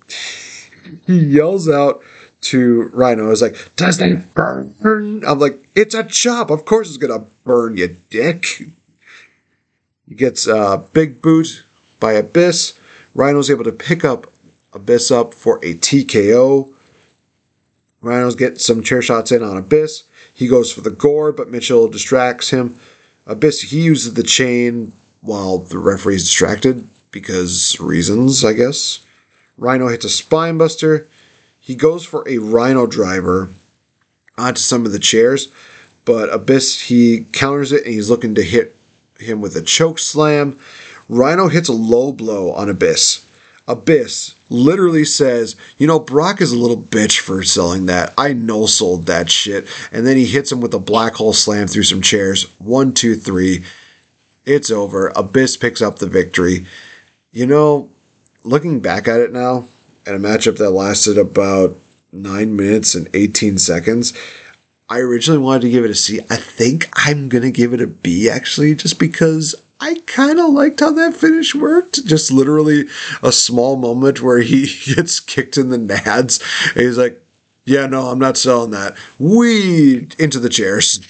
he 1.06 1.18
yells 1.18 1.68
out 1.68 2.02
to 2.42 2.82
Rhino. 2.94 3.30
It's 3.30 3.42
like, 3.42 3.56
does 3.76 4.00
it 4.00 4.34
burn? 4.34 4.74
I'm 5.26 5.38
like, 5.38 5.68
it's 5.74 5.94
a 5.94 6.04
chop. 6.04 6.50
Of 6.50 6.64
course 6.64 6.88
it's 6.88 6.96
gonna 6.96 7.26
burn, 7.44 7.76
you 7.76 7.96
dick. 8.10 8.62
He 10.12 10.18
gets 10.18 10.46
a 10.46 10.84
big 10.92 11.22
boot 11.22 11.64
by 11.98 12.12
Abyss. 12.12 12.74
Rhino's 13.14 13.48
able 13.48 13.64
to 13.64 13.72
pick 13.72 14.04
up 14.04 14.30
Abyss 14.74 15.10
up 15.10 15.32
for 15.32 15.56
a 15.64 15.72
TKO. 15.72 16.70
Rhino's 18.02 18.34
get 18.34 18.60
some 18.60 18.82
chair 18.82 19.00
shots 19.00 19.32
in 19.32 19.42
on 19.42 19.56
Abyss. 19.56 20.04
He 20.34 20.48
goes 20.48 20.70
for 20.70 20.82
the 20.82 20.90
gore, 20.90 21.32
but 21.32 21.48
Mitchell 21.48 21.88
distracts 21.88 22.50
him. 22.50 22.78
Abyss, 23.24 23.62
he 23.62 23.80
uses 23.80 24.12
the 24.12 24.22
chain 24.22 24.92
while 25.22 25.56
the 25.56 25.78
referee's 25.78 26.24
distracted 26.24 26.86
because 27.10 27.80
reasons, 27.80 28.44
I 28.44 28.52
guess. 28.52 29.02
Rhino 29.56 29.88
hits 29.88 30.04
a 30.04 30.08
spinebuster. 30.08 31.06
He 31.58 31.74
goes 31.74 32.04
for 32.04 32.28
a 32.28 32.36
Rhino 32.36 32.86
driver 32.86 33.48
onto 34.36 34.60
some 34.60 34.84
of 34.84 34.92
the 34.92 34.98
chairs, 34.98 35.48
but 36.04 36.30
Abyss, 36.30 36.82
he 36.82 37.24
counters 37.32 37.72
it 37.72 37.86
and 37.86 37.94
he's 37.94 38.10
looking 38.10 38.34
to 38.34 38.42
hit 38.42 38.76
him 39.18 39.40
with 39.40 39.56
a 39.56 39.62
choke 39.62 39.98
slam. 39.98 40.58
Rhino 41.08 41.48
hits 41.48 41.68
a 41.68 41.72
low 41.72 42.12
blow 42.12 42.52
on 42.52 42.68
Abyss. 42.68 43.24
Abyss 43.68 44.34
literally 44.50 45.04
says, 45.04 45.56
You 45.78 45.86
know, 45.86 45.98
Brock 45.98 46.40
is 46.40 46.52
a 46.52 46.58
little 46.58 46.80
bitch 46.80 47.20
for 47.20 47.42
selling 47.42 47.86
that. 47.86 48.12
I 48.18 48.32
no 48.32 48.66
sold 48.66 49.06
that 49.06 49.30
shit. 49.30 49.66
And 49.92 50.06
then 50.06 50.16
he 50.16 50.26
hits 50.26 50.50
him 50.50 50.60
with 50.60 50.74
a 50.74 50.78
black 50.78 51.14
hole 51.14 51.32
slam 51.32 51.68
through 51.68 51.84
some 51.84 52.02
chairs. 52.02 52.44
One, 52.58 52.92
two, 52.92 53.14
three. 53.14 53.64
It's 54.44 54.70
over. 54.70 55.12
Abyss 55.14 55.56
picks 55.56 55.80
up 55.80 55.98
the 55.98 56.08
victory. 56.08 56.66
You 57.30 57.46
know, 57.46 57.90
looking 58.42 58.80
back 58.80 59.06
at 59.06 59.20
it 59.20 59.32
now, 59.32 59.66
at 60.06 60.14
a 60.14 60.18
matchup 60.18 60.58
that 60.58 60.70
lasted 60.70 61.16
about 61.16 61.78
nine 62.10 62.56
minutes 62.56 62.94
and 62.94 63.08
18 63.14 63.58
seconds, 63.58 64.12
I 64.92 64.98
originally 64.98 65.38
wanted 65.38 65.62
to 65.62 65.70
give 65.70 65.86
it 65.86 65.90
a 65.90 65.94
C. 65.94 66.20
I 66.28 66.36
think 66.36 66.86
I'm 66.92 67.30
going 67.30 67.44
to 67.44 67.50
give 67.50 67.72
it 67.72 67.80
a 67.80 67.86
B 67.86 68.28
actually, 68.28 68.74
just 68.74 68.98
because 68.98 69.54
I 69.80 69.94
kind 70.04 70.38
of 70.38 70.50
liked 70.50 70.80
how 70.80 70.92
that 70.92 71.16
finish 71.16 71.54
worked. 71.54 72.04
Just 72.04 72.30
literally 72.30 72.84
a 73.22 73.32
small 73.32 73.76
moment 73.76 74.20
where 74.20 74.40
he 74.40 74.66
gets 74.94 75.18
kicked 75.18 75.56
in 75.56 75.70
the 75.70 75.78
nads. 75.78 76.42
And 76.74 76.82
he's 76.82 76.98
like, 76.98 77.24
yeah, 77.64 77.86
no, 77.86 78.08
I'm 78.08 78.18
not 78.18 78.36
selling 78.36 78.72
that. 78.72 78.94
We 79.18 80.08
into 80.18 80.38
the 80.38 80.50
chairs. 80.50 81.00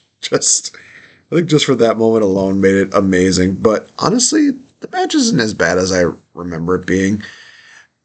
Just, 0.20 0.76
I 1.32 1.36
think 1.36 1.48
just 1.48 1.64
for 1.64 1.76
that 1.76 1.96
moment 1.96 2.24
alone 2.24 2.60
made 2.60 2.74
it 2.74 2.92
amazing. 2.92 3.54
But 3.54 3.88
honestly, 3.98 4.50
the 4.80 4.88
match 4.90 5.14
isn't 5.14 5.38
as 5.38 5.54
bad 5.54 5.78
as 5.78 5.92
I 5.92 6.12
remember 6.34 6.74
it 6.74 6.86
being. 6.86 7.22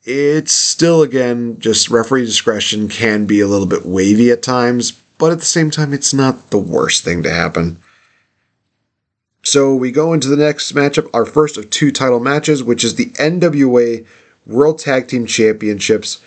It's 0.03 0.53
still, 0.53 1.01
again, 1.01 1.57
just 1.59 1.89
referee 1.89 2.25
discretion 2.25 2.87
can 2.87 3.25
be 3.25 3.39
a 3.39 3.47
little 3.47 3.65
bit 3.65 3.85
wavy 3.85 4.29
at 4.29 4.43
times, 4.43 4.93
but 5.23 5.31
at 5.31 5.39
the 5.39 5.45
same 5.45 5.71
time, 5.71 5.93
it's 5.93 6.13
not 6.13 6.49
the 6.49 6.59
worst 6.59 7.05
thing 7.05 7.23
to 7.23 7.31
happen. 7.31 7.79
So 9.41 9.73
we 9.73 9.89
go 9.89 10.11
into 10.11 10.27
the 10.27 10.35
next 10.35 10.73
matchup, 10.73 11.09
our 11.13 11.25
first 11.25 11.55
of 11.55 11.69
two 11.69 11.93
title 11.93 12.19
matches, 12.19 12.61
which 12.61 12.83
is 12.83 12.95
the 12.95 13.05
NWA 13.05 14.05
World 14.45 14.79
Tag 14.79 15.07
Team 15.07 15.25
Championships. 15.25 16.21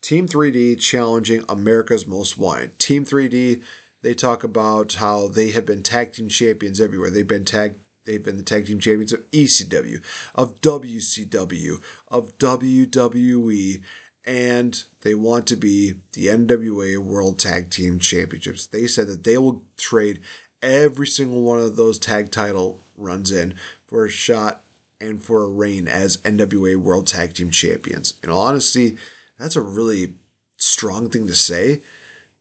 Team 0.00 0.26
3D 0.26 0.80
challenging 0.80 1.44
America's 1.50 2.06
Most 2.06 2.38
Wanted. 2.38 2.78
Team 2.78 3.04
3D, 3.04 3.62
they 4.00 4.14
talk 4.14 4.44
about 4.44 4.94
how 4.94 5.28
they 5.28 5.50
have 5.50 5.66
been 5.66 5.82
tag 5.82 6.14
team 6.14 6.30
champions 6.30 6.80
everywhere. 6.80 7.10
They've 7.10 7.28
been 7.28 7.44
tag 7.44 7.74
They've 8.04 8.24
been 8.24 8.38
the 8.38 8.42
tag 8.42 8.64
team 8.64 8.80
champions 8.80 9.12
of 9.12 9.30
ECW, 9.32 10.02
of 10.34 10.58
WCW, 10.62 11.82
of 12.08 12.38
WWE, 12.38 13.84
and 14.28 14.84
they 15.00 15.14
want 15.14 15.48
to 15.48 15.56
be 15.56 15.92
the 16.12 16.26
NWA 16.26 16.98
World 16.98 17.38
Tag 17.38 17.70
Team 17.70 17.98
Championships. 17.98 18.66
They 18.66 18.86
said 18.86 19.06
that 19.06 19.24
they 19.24 19.38
will 19.38 19.66
trade 19.78 20.22
every 20.60 21.06
single 21.06 21.44
one 21.44 21.60
of 21.60 21.76
those 21.76 21.98
tag 21.98 22.30
title 22.30 22.78
runs 22.94 23.30
in 23.32 23.58
for 23.86 24.04
a 24.04 24.10
shot 24.10 24.62
and 25.00 25.24
for 25.24 25.42
a 25.42 25.48
reign 25.48 25.88
as 25.88 26.18
NWA 26.18 26.76
World 26.76 27.06
Tag 27.06 27.34
Team 27.34 27.50
Champions. 27.50 28.20
In 28.22 28.28
all 28.28 28.42
honesty, 28.42 28.98
that's 29.38 29.56
a 29.56 29.62
really 29.62 30.14
strong 30.58 31.08
thing 31.08 31.26
to 31.26 31.34
say, 31.34 31.82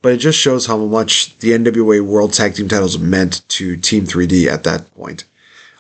but 0.02 0.12
it 0.12 0.18
just 0.18 0.38
shows 0.38 0.66
how 0.66 0.76
much 0.76 1.38
the 1.38 1.52
NWA 1.52 2.02
World 2.02 2.34
Tag 2.34 2.56
Team 2.56 2.68
titles 2.68 3.00
meant 3.00 3.48
to 3.48 3.78
Team 3.78 4.04
3D 4.04 4.48
at 4.48 4.66
that 4.66 4.94
point. 4.94 5.24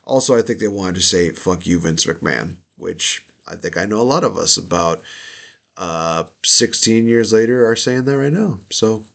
Also, 0.06 0.38
I 0.38 0.41
think 0.41 0.60
they 0.60 0.70
wanted 0.70 0.96
to 0.96 1.02
say 1.02 1.32
"fuck 1.32 1.67
you, 1.67 1.82
Vince 1.82 2.06
McMahon," 2.06 2.56
which 2.78 3.28
I 3.46 3.58
think 3.58 3.76
I 3.76 3.84
know 3.84 4.00
a 4.00 4.04
lot 4.04 4.24
of 4.24 4.38
us 4.38 4.56
about. 4.56 5.04
Uh, 5.78 6.28
16 6.44 7.08
years 7.08 7.32
later, 7.32 7.70
are 7.70 7.76
saying 7.76 8.06
that 8.06 8.18
right 8.18 8.34
now. 8.34 8.60
So 8.72 9.06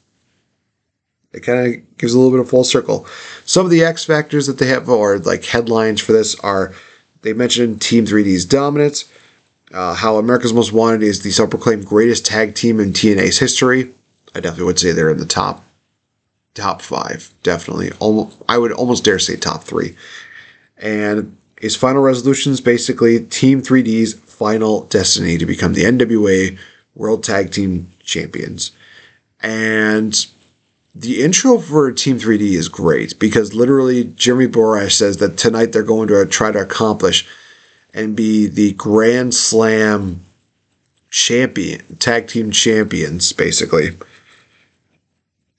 it 1.33 1.41
kind 1.41 1.75
of 1.75 1.99
gives 1.99 2.15
a 2.15 2.19
little 2.19 2.31
bit 2.31 2.41
of 2.41 2.49
full 2.49 2.65
circle. 2.65 3.07
Some 3.45 3.65
of 3.65 3.71
the 3.71 3.85
X 3.85 4.05
factors 4.05 4.47
that 4.47 4.59
they 4.59 4.67
have, 4.69 4.89
or 4.89 5.19
like 5.19 5.45
headlines 5.45 6.01
for 6.01 6.13
this, 6.13 6.39
are 6.41 6.73
they 7.23 7.33
mentioned 7.33 7.81
Team 7.81 8.07
3D's 8.07 8.45
dominance, 8.45 9.11
uh, 9.73 9.95
how 9.95 10.17
America's 10.17 10.53
Most 10.53 10.73
Wanted 10.73 11.03
is 11.03 11.23
the 11.23 11.31
self-proclaimed 11.31 11.87
greatest 11.87 12.27
tag 12.27 12.55
team 12.55 12.79
in 12.79 12.93
TNA's 12.93 13.39
history. 13.39 13.93
I 14.35 14.41
definitely 14.41 14.67
would 14.67 14.79
say 14.79 14.93
they're 14.93 15.11
in 15.11 15.19
the 15.19 15.27
top 15.27 15.65
top 16.55 16.83
five, 16.83 17.33
definitely. 17.43 17.93
Almost, 17.99 18.37
I 18.49 18.59
would 18.59 18.73
almost 18.73 19.05
dare 19.05 19.19
say 19.19 19.37
top 19.37 19.65
three. 19.65 19.97
And 20.77 21.37
his 21.61 21.77
final 21.77 22.03
resolution 22.03 22.53
is 22.53 22.61
basically 22.61 23.25
Team 23.27 23.63
3D's 23.63 24.15
final 24.43 24.83
destiny 24.87 25.39
to 25.39 25.47
become 25.47 25.73
the 25.73 25.85
NWA 25.85 26.59
World 26.97 27.23
Tag 27.23 27.53
Team 27.53 27.93
Champions. 28.03 28.73
And 29.41 30.27
the 30.97 31.23
intro 31.23 31.59
for 31.59 31.93
Team 31.93 32.19
3D 32.19 32.41
is 32.55 32.69
great 32.69 33.17
because 33.21 33.55
literally 33.55 34.03
Jeremy 34.03 34.49
Borash 34.49 34.95
says 34.95 35.19
that 35.19 35.39
tonight 35.39 35.67
they're 35.67 35.85
going 35.85 36.09
to 36.09 36.27
try 36.27 36.51
to 36.51 36.59
accomplish 36.59 37.25
and 37.95 38.17
be 38.17 38.49
the 38.49 38.73
Grand 38.73 39.33
Slam 39.33 40.19
champion, 41.11 41.81
tag 42.01 42.27
team 42.27 42.51
champions, 42.51 43.33
basically. 43.33 43.91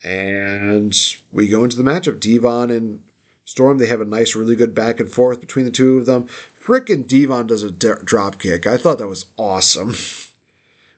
And 0.04 0.94
we 1.32 1.48
go 1.48 1.64
into 1.64 1.78
the 1.78 1.84
matchup. 1.84 2.20
Devon 2.20 2.70
and 2.70 3.08
Storm, 3.46 3.78
they 3.78 3.88
have 3.88 4.02
a 4.02 4.06
nice, 4.06 4.36
really 4.36 4.56
good 4.56 4.74
back 4.74 5.00
and 5.00 5.12
forth 5.12 5.42
between 5.42 5.66
the 5.66 5.72
two 5.72 6.00
of 6.00 6.06
them. 6.06 6.28
Frickin' 6.64 7.06
Devon 7.06 7.48
does 7.48 7.62
a 7.62 7.72
drop 7.72 8.40
kick. 8.40 8.66
I 8.66 8.78
thought 8.78 8.98
that 9.00 9.08
was 9.10 9.26
awesome. 9.38 9.96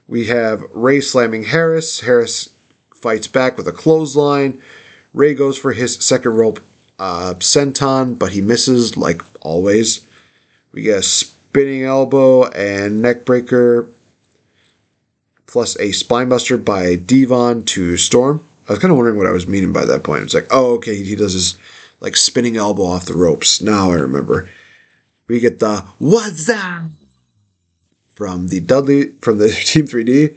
We 0.06 0.26
have 0.26 0.62
Ray 0.72 1.00
slamming 1.00 1.42
Harris. 1.42 1.98
Harris 1.98 2.50
fights 2.94 3.26
back 3.26 3.56
with 3.56 3.66
a 3.66 3.72
clothesline. 3.72 4.62
Ray 5.12 5.34
goes 5.34 5.58
for 5.58 5.72
his 5.72 5.96
second 5.96 6.36
rope 6.36 6.60
uh, 7.00 7.34
senton, 7.38 8.16
but 8.16 8.30
he 8.30 8.40
misses 8.40 8.96
like 8.96 9.22
always. 9.40 10.06
We 10.70 10.82
get 10.82 11.00
a 11.00 11.02
spinning 11.02 11.82
elbow 11.82 12.44
and 12.50 13.04
neckbreaker, 13.04 13.90
plus 15.46 15.74
a 15.76 15.88
spinebuster 15.88 16.64
by 16.64 16.94
Devon 16.94 17.64
to 17.64 17.96
Storm. 17.96 18.46
I 18.68 18.72
was 18.74 18.78
kind 18.78 18.92
of 18.92 18.98
wondering 18.98 19.18
what 19.18 19.26
I 19.26 19.32
was 19.32 19.48
meaning 19.48 19.72
by 19.72 19.84
that 19.84 20.04
point. 20.04 20.22
It's 20.22 20.34
like, 20.34 20.46
oh, 20.52 20.74
okay, 20.74 21.02
he 21.02 21.16
does 21.16 21.32
his 21.32 21.58
like 21.98 22.14
spinning 22.14 22.56
elbow 22.56 22.84
off 22.84 23.06
the 23.06 23.14
ropes. 23.14 23.60
Now 23.60 23.90
I 23.90 23.94
remember. 23.96 24.48
We 25.28 25.40
get 25.40 25.58
the 25.58 25.80
what's 25.98 26.46
that 26.46 26.88
from 28.14 28.48
the 28.48 28.60
Dudley 28.60 29.12
from 29.20 29.38
the 29.38 29.48
Team 29.64 29.86
3D, 29.86 30.36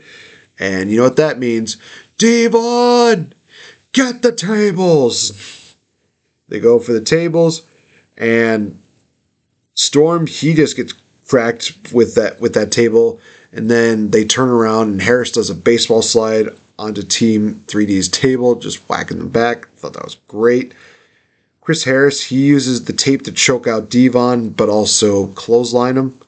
and 0.58 0.90
you 0.90 0.96
know 0.96 1.04
what 1.04 1.16
that 1.16 1.38
means? 1.38 1.76
Devon, 2.18 3.32
get 3.92 4.22
the 4.22 4.32
tables. 4.32 5.76
They 6.48 6.60
go 6.60 6.78
for 6.78 6.92
the 6.92 7.00
tables, 7.00 7.62
and 8.16 8.80
Storm 9.74 10.26
he 10.26 10.54
just 10.54 10.76
gets 10.76 10.94
cracked 11.26 11.92
with 11.92 12.16
that 12.16 12.40
with 12.40 12.54
that 12.54 12.72
table, 12.72 13.20
and 13.52 13.70
then 13.70 14.10
they 14.10 14.24
turn 14.24 14.48
around 14.48 14.88
and 14.88 15.02
Harris 15.02 15.30
does 15.30 15.50
a 15.50 15.54
baseball 15.54 16.02
slide 16.02 16.48
onto 16.78 17.02
Team 17.02 17.62
3D's 17.66 18.08
table, 18.08 18.54
just 18.56 18.78
whacking 18.88 19.18
them 19.18 19.28
back. 19.28 19.68
Thought 19.76 19.92
that 19.92 20.04
was 20.04 20.16
great. 20.26 20.74
Chris 21.60 21.84
Harris, 21.84 22.22
he 22.22 22.46
uses 22.46 22.84
the 22.84 22.92
tape 22.92 23.22
to 23.22 23.32
choke 23.32 23.66
out 23.66 23.90
Devon, 23.90 24.50
but 24.50 24.68
also 24.68 25.28
clothesline 25.28 25.96
him. 25.96 26.18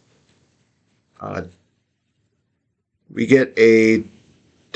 Uh, 1.21 1.43
we 3.13 3.27
get 3.27 3.57
a 3.59 4.05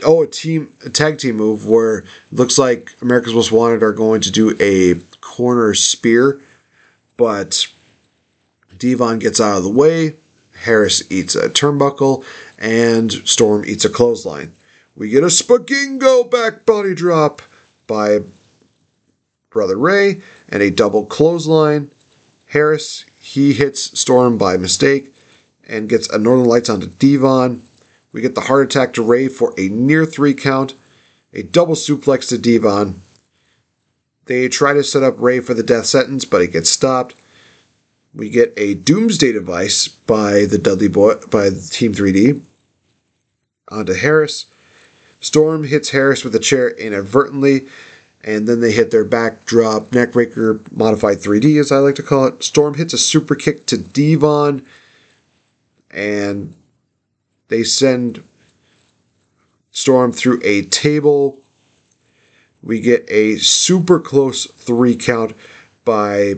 oh 0.05 0.23
a 0.23 0.27
team 0.27 0.75
a 0.85 0.91
tag 0.91 1.19
team 1.19 1.37
move 1.37 1.67
where 1.67 2.05
looks 2.33 2.59
like 2.59 2.93
America's 3.01 3.35
Most 3.35 3.53
Wanted 3.53 3.83
are 3.83 3.93
going 3.93 4.21
to 4.23 4.31
do 4.31 4.57
a 4.61 4.95
corner 5.21 5.75
spear, 5.75 6.41
but 7.17 7.67
Devon 8.77 9.19
gets 9.19 9.41
out 9.41 9.59
of 9.59 9.65
the 9.65 9.71
way. 9.71 10.17
Harris 10.55 11.03
eats 11.11 11.35
a 11.35 11.49
turnbuckle, 11.51 12.25
and 12.59 13.13
Storm 13.13 13.65
eats 13.67 13.85
a 13.85 13.91
clothesline. 13.91 14.55
We 14.95 15.11
get 15.11 15.23
a 15.23 15.27
Spagingo 15.27 16.31
back 16.31 16.65
body 16.65 16.95
drop 16.95 17.43
by 17.87 18.21
Brother 19.57 19.79
Ray, 19.79 20.21
and 20.51 20.63
a 20.63 20.71
double 20.71 21.07
clothesline. 21.07 21.91
Harris, 22.49 23.07
he 23.23 23.55
hits 23.55 23.99
Storm 23.99 24.37
by 24.37 24.59
mistake 24.59 25.15
and 25.67 25.89
gets 25.89 26.11
a 26.11 26.19
Northern 26.19 26.47
Lights 26.47 26.69
onto 26.69 26.87
Devon. 26.87 27.67
We 28.13 28.21
get 28.21 28.35
the 28.35 28.43
heart 28.43 28.67
attack 28.67 28.93
to 28.93 29.03
Ray 29.03 29.29
for 29.29 29.55
a 29.57 29.69
near 29.69 30.05
three 30.05 30.35
count, 30.35 30.75
a 31.33 31.43
double 31.43 31.75
suplex 31.75 32.29
to 32.29 32.37
Devon. 32.37 33.01
They 34.27 34.47
try 34.49 34.75
to 34.75 34.85
set 34.85 35.03
up 35.03 35.19
Ray 35.19 35.41
for 35.41 35.55
the 35.55 35.63
death 35.63 35.87
sentence, 35.87 36.27
but 36.27 36.43
it 36.43 36.53
gets 36.53 36.69
stopped. 36.69 37.15
We 38.13 38.29
get 38.29 38.53
a 38.59 38.75
doomsday 38.75 39.33
device 39.33 39.89
by 39.89 40.45
the 40.45 40.59
Dudley 40.59 40.89
Boy 40.89 41.15
by 41.31 41.49
Team 41.49 41.95
3D 41.95 42.43
onto 43.71 43.95
Harris. 43.95 44.45
Storm 45.21 45.65
hits 45.65 45.89
Harris 45.89 46.25
with 46.25 46.35
a 46.35 46.41
chair 46.41 46.69
inadvertently, 46.69 47.69
and 48.23 48.49
then 48.49 48.61
they 48.61 48.73
hit 48.73 48.91
their 48.91 49.05
backdrop 49.05 49.91
neckbreaker 49.91 50.61
modified 50.73 51.19
3D, 51.19 51.61
as 51.61 51.71
I 51.71 51.79
like 51.79 51.95
to 51.97 52.03
call 52.03 52.27
it. 52.27 52.43
Storm 52.43 52.75
hits 52.75 52.93
a 52.93 52.99
super 52.99 53.35
kick 53.35 53.67
to 53.67 53.79
Devon, 53.79 54.67
and 55.91 56.55
they 57.49 57.63
send 57.63 58.23
Storm 59.71 60.11
through 60.11 60.41
a 60.43 60.63
table. 60.63 61.43
We 62.63 62.81
get 62.81 63.05
a 63.09 63.37
super 63.37 64.01
close 64.01 64.47
three 64.47 64.97
count 64.97 65.37
by 65.85 66.37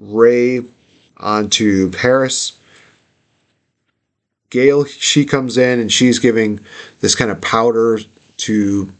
Ray 0.00 0.64
onto 1.18 1.92
Harris. 1.92 2.58
Gail, 4.50 4.84
she 4.84 5.24
comes 5.24 5.56
in 5.56 5.80
and 5.80 5.92
she's 5.92 6.18
giving 6.18 6.60
this 7.00 7.14
kind 7.14 7.30
of 7.30 7.40
powder 7.40 8.00
to 8.38 8.92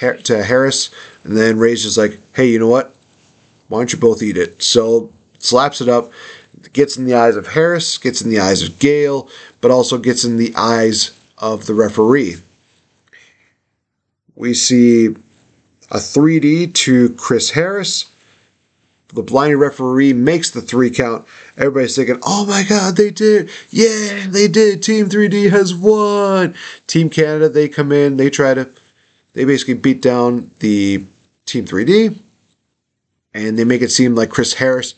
to 0.00 0.44
Harris, 0.44 0.90
and 1.28 1.36
then 1.36 1.58
Ray's 1.58 1.82
just 1.82 1.98
like, 1.98 2.18
"Hey, 2.34 2.48
you 2.48 2.58
know 2.58 2.68
what? 2.68 2.94
Why 3.68 3.80
don't 3.80 3.92
you 3.92 3.98
both 3.98 4.22
eat 4.22 4.38
it?" 4.38 4.62
So 4.62 5.12
slaps 5.38 5.82
it 5.82 5.88
up, 5.88 6.10
gets 6.72 6.96
in 6.96 7.04
the 7.04 7.14
eyes 7.14 7.36
of 7.36 7.46
Harris, 7.46 7.98
gets 7.98 8.22
in 8.22 8.30
the 8.30 8.40
eyes 8.40 8.62
of 8.62 8.78
Gail, 8.78 9.28
but 9.60 9.70
also 9.70 9.98
gets 9.98 10.24
in 10.24 10.38
the 10.38 10.54
eyes 10.56 11.12
of 11.36 11.66
the 11.66 11.74
referee. 11.74 12.36
We 14.34 14.54
see 14.54 15.08
a 15.90 15.98
3D 15.98 16.72
to 16.74 17.10
Chris 17.10 17.50
Harris. 17.50 18.10
The 19.08 19.22
blind 19.22 19.58
referee 19.58 20.14
makes 20.14 20.50
the 20.50 20.62
three 20.62 20.90
count. 20.90 21.26
Everybody's 21.56 21.96
thinking, 21.96 22.20
oh 22.26 22.46
my 22.46 22.62
God, 22.62 22.96
they 22.96 23.10
did. 23.10 23.50
Yeah, 23.70 24.26
they 24.28 24.48
did. 24.48 24.82
Team 24.82 25.08
3D 25.08 25.50
has 25.50 25.74
won. 25.74 26.54
Team 26.86 27.10
Canada, 27.10 27.48
they 27.48 27.68
come 27.68 27.92
in, 27.92 28.16
they 28.16 28.30
try 28.30 28.54
to, 28.54 28.68
they 29.32 29.44
basically 29.44 29.74
beat 29.74 30.02
down 30.02 30.50
the 30.60 31.04
Team 31.48 31.64
3D. 31.64 32.16
And 33.34 33.58
they 33.58 33.64
make 33.64 33.82
it 33.82 33.90
seem 33.90 34.14
like 34.14 34.30
Chris 34.30 34.54
Harris 34.54 34.94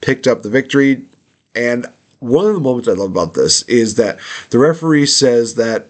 picked 0.00 0.26
up 0.26 0.42
the 0.42 0.50
victory. 0.50 1.06
And 1.54 1.86
one 2.20 2.46
of 2.46 2.54
the 2.54 2.60
moments 2.60 2.88
I 2.88 2.92
love 2.92 3.10
about 3.10 3.34
this 3.34 3.62
is 3.62 3.96
that 3.96 4.18
the 4.50 4.58
referee 4.58 5.06
says 5.06 5.54
that 5.56 5.88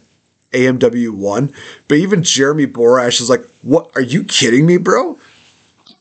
AMW 0.52 1.10
won, 1.10 1.52
but 1.88 1.98
even 1.98 2.22
Jeremy 2.22 2.66
Borash 2.66 3.20
is 3.20 3.28
like, 3.28 3.46
"What? 3.62 3.90
Are 3.94 4.00
you 4.00 4.24
kidding 4.24 4.66
me, 4.66 4.78
bro? 4.78 5.18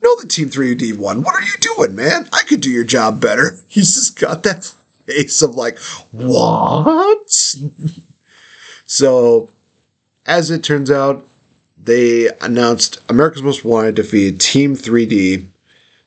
Know 0.01 0.15
the 0.21 0.27
Team 0.27 0.49
3D 0.49 0.95
won. 0.95 1.23
What 1.23 1.35
are 1.35 1.43
you 1.43 1.57
doing, 1.59 1.95
man? 1.95 2.29
I 2.31 2.43
could 2.43 2.61
do 2.61 2.69
your 2.69 2.83
job 2.83 3.19
better." 3.19 3.61
He's 3.67 3.95
just 3.95 4.19
got 4.19 4.43
that 4.43 4.73
face 5.05 5.41
of 5.41 5.55
like, 5.55 5.77
"What?" 6.11 7.29
so, 8.85 9.49
as 10.25 10.49
it 10.49 10.63
turns 10.63 10.89
out, 10.89 11.27
they 11.77 12.29
announced 12.41 13.01
America's 13.09 13.43
Most 13.43 13.63
Wanted 13.63 13.95
defeated 13.95 14.41
Team 14.41 14.75
3D 14.75 15.47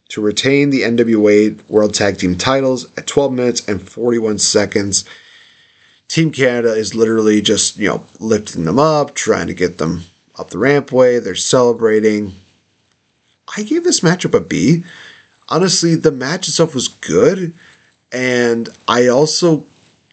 to 0.08 0.20
retain 0.20 0.70
the 0.70 0.82
NWA 0.82 1.68
World 1.68 1.94
Tag 1.94 2.18
Team 2.18 2.36
titles 2.36 2.86
at 2.98 3.06
12 3.06 3.32
minutes 3.32 3.68
and 3.68 3.80
41 3.80 4.38
seconds. 4.38 5.04
Team 6.08 6.32
Canada 6.32 6.74
is 6.74 6.96
literally 6.96 7.40
just, 7.40 7.76
you 7.76 7.88
know, 7.88 8.04
lifting 8.18 8.64
them 8.64 8.80
up, 8.80 9.14
trying 9.14 9.46
to 9.46 9.54
get 9.54 9.78
them 9.78 10.02
up 10.36 10.50
the 10.50 10.58
rampway. 10.58 11.22
They're 11.22 11.36
celebrating. 11.36 12.34
I 13.56 13.62
gave 13.62 13.84
this 13.84 14.00
matchup 14.00 14.34
a 14.34 14.40
B. 14.40 14.82
Honestly, 15.48 15.94
the 15.94 16.10
match 16.10 16.48
itself 16.48 16.74
was 16.74 16.88
good. 16.88 17.54
And 18.10 18.68
I 18.88 19.06
also 19.06 19.64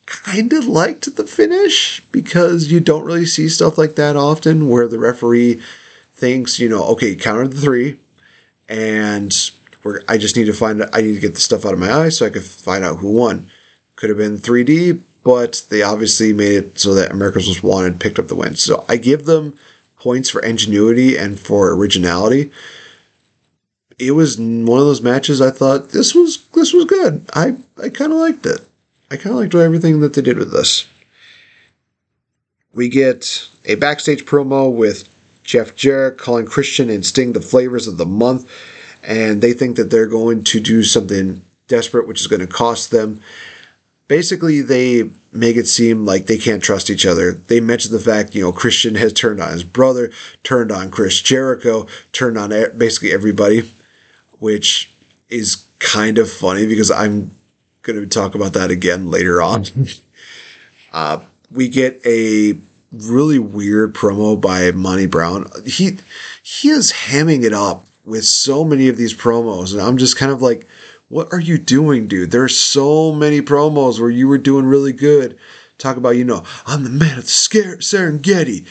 kind 0.07 0.53
of 0.53 0.65
liked 0.65 1.15
the 1.15 1.27
finish 1.27 2.01
because 2.11 2.71
you 2.71 2.79
don't 2.79 3.03
really 3.03 3.25
see 3.25 3.47
stuff 3.47 3.77
like 3.77 3.95
that 3.95 4.15
often 4.15 4.69
where 4.69 4.87
the 4.87 4.97
referee 4.97 5.61
thinks, 6.13 6.59
you 6.59 6.67
know, 6.67 6.83
okay, 6.85 7.15
counter 7.15 7.47
the 7.47 7.59
three. 7.59 7.99
And 8.67 9.31
I 10.07 10.17
just 10.17 10.35
need 10.35 10.45
to 10.45 10.53
find 10.53 10.83
I 10.93 11.01
need 11.01 11.13
to 11.13 11.19
get 11.19 11.35
the 11.35 11.41
stuff 11.41 11.65
out 11.65 11.73
of 11.73 11.79
my 11.79 11.91
eyes 11.91 12.17
so 12.17 12.25
I 12.25 12.29
could 12.29 12.43
find 12.43 12.83
out 12.83 12.97
who 12.97 13.11
won. 13.11 13.49
Could 13.95 14.09
have 14.09 14.17
been 14.17 14.37
3D, 14.37 15.01
but 15.23 15.65
they 15.69 15.81
obviously 15.81 16.33
made 16.33 16.55
it 16.55 16.79
so 16.79 16.93
that 16.93 17.11
America's 17.11 17.47
Most 17.47 17.63
Wanted 17.63 17.99
picked 17.99 18.19
up 18.19 18.27
the 18.27 18.35
win. 18.35 18.55
So 18.55 18.85
I 18.89 18.97
give 18.97 19.25
them 19.25 19.57
points 19.97 20.29
for 20.29 20.41
ingenuity 20.41 21.17
and 21.17 21.39
for 21.39 21.71
originality. 21.71 22.51
It 23.99 24.11
was 24.11 24.37
one 24.37 24.79
of 24.79 24.85
those 24.85 25.01
matches 25.01 25.41
I 25.41 25.51
thought 25.51 25.89
this 25.89 26.15
was 26.15 26.45
this 26.49 26.73
was 26.73 26.85
good. 26.85 27.29
I 27.33 27.57
I 27.81 27.89
kind 27.89 28.13
of 28.13 28.19
liked 28.19 28.45
it. 28.45 28.61
I 29.09 29.17
kind 29.17 29.33
of 29.33 29.37
liked 29.37 29.55
everything 29.55 29.99
that 30.01 30.13
they 30.13 30.21
did 30.21 30.37
with 30.37 30.51
this. 30.51 30.87
We 32.73 32.89
get 32.89 33.47
a 33.65 33.75
backstage 33.75 34.25
promo 34.25 34.71
with 34.71 35.09
Jeff 35.43 35.75
Jarrett 35.75 36.17
calling 36.17 36.45
Christian 36.45 36.89
and 36.89 37.05
Sting 37.05 37.33
the 37.33 37.41
flavors 37.41 37.87
of 37.87 37.97
the 37.97 38.05
month 38.05 38.51
and 39.07 39.41
they 39.41 39.53
think 39.53 39.77
that 39.77 39.89
they're 39.89 40.07
going 40.07 40.43
to 40.43 40.59
do 40.59 40.83
something 40.83 41.43
desperate, 41.67 42.07
which 42.07 42.21
is 42.21 42.27
going 42.27 42.41
to 42.41 42.47
cost 42.47 42.91
them. 42.91 43.21
Basically, 44.09 44.61
they 44.61 45.09
make 45.31 45.55
it 45.55 45.67
seem 45.67 46.05
like 46.05 46.25
they 46.25 46.37
can't 46.37 46.63
trust 46.63 46.89
each 46.89 47.05
other. 47.05 47.31
They 47.31 47.59
mention 47.59 47.91
the 47.91 47.99
fact, 47.99 48.35
you 48.35 48.41
know, 48.41 48.51
Christian 48.51 48.95
has 48.95 49.13
turned 49.13 49.41
on 49.41 49.51
his 49.51 49.63
brother, 49.63 50.11
turned 50.43 50.71
on 50.71 50.91
Chris 50.91 51.21
Jericho, 51.21 51.87
turned 52.11 52.37
on 52.37 52.49
basically 52.77 53.11
everybody, 53.11 53.69
which 54.39 54.89
is 55.29 55.65
kind 55.79 56.17
of 56.17 56.31
funny 56.31 56.65
because 56.67 56.91
I'm 56.91 57.31
going 57.87 57.99
to 57.99 58.07
talk 58.07 58.35
about 58.35 58.53
that 58.53 58.69
again 58.69 59.09
later 59.09 59.41
on. 59.41 59.65
uh, 60.93 61.19
we 61.49 61.69
get 61.69 62.05
a 62.05 62.57
really 62.91 63.39
weird 63.39 63.93
promo 63.93 64.39
by 64.39 64.71
Monty 64.71 65.07
Brown. 65.07 65.49
He 65.65 65.97
he 66.43 66.69
is 66.69 66.91
hamming 66.91 67.43
it 67.43 67.53
up 67.53 67.85
with 68.05 68.25
so 68.25 68.63
many 68.63 68.87
of 68.87 68.97
these 68.97 69.13
promos. 69.13 69.73
And 69.73 69.81
I'm 69.81 69.97
just 69.97 70.17
kind 70.17 70.31
of 70.31 70.41
like, 70.41 70.65
what 71.09 71.31
are 71.33 71.39
you 71.39 71.57
doing, 71.57 72.07
dude? 72.07 72.31
There's 72.31 72.57
so 72.57 73.13
many 73.13 73.41
promos 73.41 73.99
where 73.99 74.09
you 74.09 74.27
were 74.27 74.37
doing 74.37 74.65
really 74.65 74.93
good. 74.93 75.39
Talk 75.77 75.97
about, 75.97 76.11
you 76.11 76.23
know, 76.23 76.45
I'm 76.65 76.83
the 76.83 76.89
man 76.89 77.17
of 77.17 77.25
the 77.25 77.29
Scare 77.29 77.77
Serengeti 77.77 78.65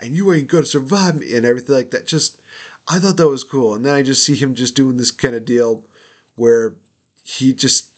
and 0.00 0.16
you 0.16 0.32
ain't 0.32 0.48
gonna 0.48 0.66
survive 0.66 1.20
me 1.20 1.36
and 1.36 1.44
everything 1.44 1.74
like 1.74 1.90
that. 1.90 2.06
Just, 2.06 2.40
I 2.88 2.98
thought 2.98 3.18
that 3.18 3.28
was 3.28 3.44
cool. 3.44 3.74
And 3.74 3.84
then 3.84 3.94
I 3.94 4.02
just 4.02 4.24
see 4.24 4.34
him 4.34 4.54
just 4.54 4.76
doing 4.76 4.96
this 4.96 5.10
kind 5.10 5.34
of 5.34 5.44
deal 5.44 5.86
where 6.36 6.74
he 7.22 7.52
just, 7.52 7.89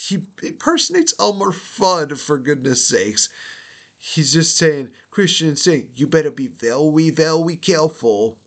he 0.00 0.26
impersonates 0.42 1.18
Elmer 1.18 1.52
Fudd 1.52 2.20
for 2.20 2.38
goodness 2.38 2.86
sakes. 2.86 3.28
He's 3.98 4.32
just 4.32 4.56
saying, 4.56 4.92
Christian 5.10 5.56
saying, 5.56 5.90
you 5.94 6.06
better 6.06 6.30
be 6.30 6.46
very, 6.46 7.10
very 7.10 7.56
careful 7.56 8.38